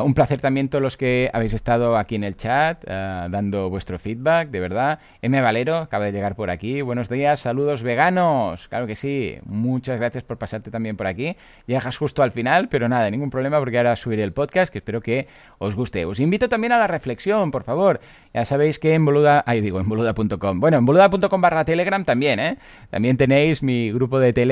Un 0.04 0.12
placer 0.14 0.38
también 0.40 0.68
todos 0.68 0.82
los 0.82 0.96
que 0.98 1.30
habéis 1.32 1.54
estado 1.54 1.96
aquí 1.96 2.14
en 2.14 2.22
el 2.22 2.36
chat 2.36 2.84
dando 2.84 3.70
vuestro 3.70 3.98
feedback, 3.98 4.50
de 4.50 4.60
verdad. 4.60 5.00
M. 5.20 5.40
Valero 5.40 5.78
acaba 5.78 6.04
de 6.04 6.12
llegar 6.12 6.36
por 6.36 6.50
aquí. 6.50 6.80
Buenos 6.82 7.08
días, 7.08 7.40
saludos 7.40 7.82
veganos. 7.82 8.68
Claro 8.68 8.86
que 8.86 8.94
sí. 8.94 9.38
Muchas 9.46 9.98
gracias 9.98 10.22
por 10.22 10.38
pasarte 10.38 10.70
también 10.70 10.96
por 10.96 11.08
aquí. 11.08 11.36
Llegas 11.66 11.96
justo 11.96 12.22
al 12.22 12.30
final, 12.30 12.68
pero 12.68 12.88
nada, 12.88 13.10
ningún 13.10 13.30
problema 13.30 13.58
porque 13.58 13.78
ahora 13.78 13.96
subiré 13.96 14.22
el 14.22 14.32
podcast 14.32 14.70
que 14.70 14.78
espero 14.78 15.00
que 15.00 15.26
os 15.58 15.74
guste. 15.74 16.04
Os 16.04 16.20
invito 16.20 16.48
también 16.48 16.72
a 16.72 16.78
la 16.78 16.86
reflexión, 16.86 17.50
por 17.50 17.64
favor. 17.64 18.00
Ya 18.34 18.44
sabéis 18.44 18.78
que 18.78 18.94
en 18.94 19.04
boluda, 19.06 19.42
ahí 19.44 19.60
digo, 19.60 19.80
en 19.80 19.88
boluda.com. 19.88 20.60
Bueno, 20.60 20.76
en 20.76 20.84
boluda.com 20.84 21.40
barra 21.40 21.64
Telegram 21.64 22.04
también, 22.04 22.38
¿eh? 22.38 22.58
También 22.90 23.16
tenéis 23.16 23.62
mi 23.62 23.90
grupo 23.90 24.20
de 24.20 24.32
Telegram. 24.32 24.51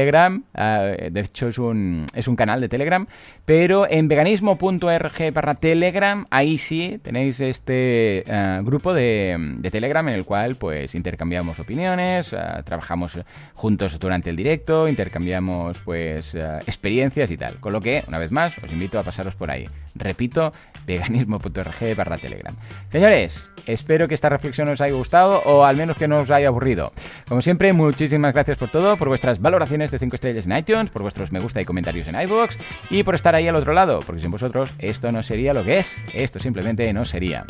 Ah, 0.54 0.94
de 1.10 1.20
hecho, 1.20 1.48
es 1.48 1.58
un, 1.58 2.06
es 2.14 2.28
un 2.28 2.36
canal 2.36 2.60
de 2.60 2.68
Telegram. 2.68 3.06
Pero 3.44 3.90
en 3.90 4.08
veganismo.org 4.08 5.32
barra 5.32 5.54
Telegram, 5.54 6.26
ahí 6.30 6.58
sí 6.58 6.98
tenéis 7.02 7.40
este 7.40 8.24
eh, 8.26 8.60
grupo 8.62 8.94
de, 8.94 9.58
Telegram 9.70 10.08
en 10.08 10.14
el 10.14 10.24
cual 10.24 10.56
pues 10.56 10.94
intercambiamos 10.94 11.60
opiniones, 11.60 12.32
eh, 12.32 12.36
trabajamos 12.64 13.18
juntos 13.54 13.98
durante 13.98 14.30
el 14.30 14.36
directo, 14.36 14.88
intercambiamos 14.88 15.78
pues 15.84 16.34
experiencias 16.34 17.30
y 17.30 17.36
tal. 17.36 17.56
Con 17.60 17.72
lo 17.72 17.80
que, 17.80 18.02
una 18.08 18.18
vez 18.18 18.30
más, 18.30 18.56
os 18.62 18.72
invito 18.72 18.98
a 18.98 19.02
pasaros 19.02 19.34
por 19.34 19.50
ahí. 19.50 19.66
Repito, 19.94 20.52
veganismo.org 20.86 21.96
barra 21.96 22.18
Telegram. 22.18 22.54
Señores, 22.90 23.52
espero 23.66 24.08
que 24.08 24.14
esta 24.14 24.28
reflexión 24.28 24.68
os 24.68 24.80
haya 24.80 24.94
gustado 24.94 25.42
o 25.44 25.64
al 25.64 25.76
menos 25.76 25.96
que 25.96 26.08
no 26.08 26.18
os 26.18 26.30
haya 26.30 26.48
aburrido. 26.48 26.92
Como 27.28 27.42
siempre, 27.42 27.72
muchísimas 27.72 28.32
gracias 28.32 28.58
por 28.58 28.70
todo, 28.70 28.96
por 28.96 29.08
vuestras 29.08 29.40
valoraciones 29.40 29.90
de 29.90 29.98
5 29.98 30.16
estrellas 30.16 30.46
en 30.46 30.56
iTunes, 30.56 30.90
por 30.90 31.02
vuestros 31.02 31.32
me 31.32 31.40
gusta 31.40 31.60
y 31.60 31.64
comentarios 31.64 32.08
en 32.08 32.20
iVoox 32.20 32.56
y 32.90 33.02
por 33.02 33.14
estar 33.14 33.34
ahí 33.34 33.48
al 33.48 33.56
otro 33.56 33.72
lado, 33.72 34.00
porque 34.00 34.20
sin 34.20 34.30
vosotros 34.30 34.72
esto 34.78 35.10
no 35.10 35.22
sería 35.22 35.54
lo 35.54 35.64
que 35.64 35.78
es, 35.78 36.04
esto 36.14 36.38
simplemente 36.38 36.92
no 36.92 37.04
sería. 37.04 37.44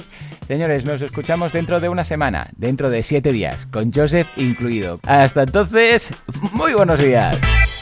Señores, 0.46 0.84
nos 0.84 1.02
escuchamos 1.02 1.52
dentro 1.52 1.80
de 1.80 1.88
una 1.88 2.04
semana, 2.04 2.46
dentro 2.56 2.90
de 2.90 3.02
7 3.02 3.32
días, 3.32 3.66
con 3.66 3.92
Joseph 3.92 4.28
incluido. 4.36 5.00
Hasta 5.06 5.42
entonces, 5.42 6.10
muy 6.52 6.74
buenos 6.74 6.98
días. 6.98 7.79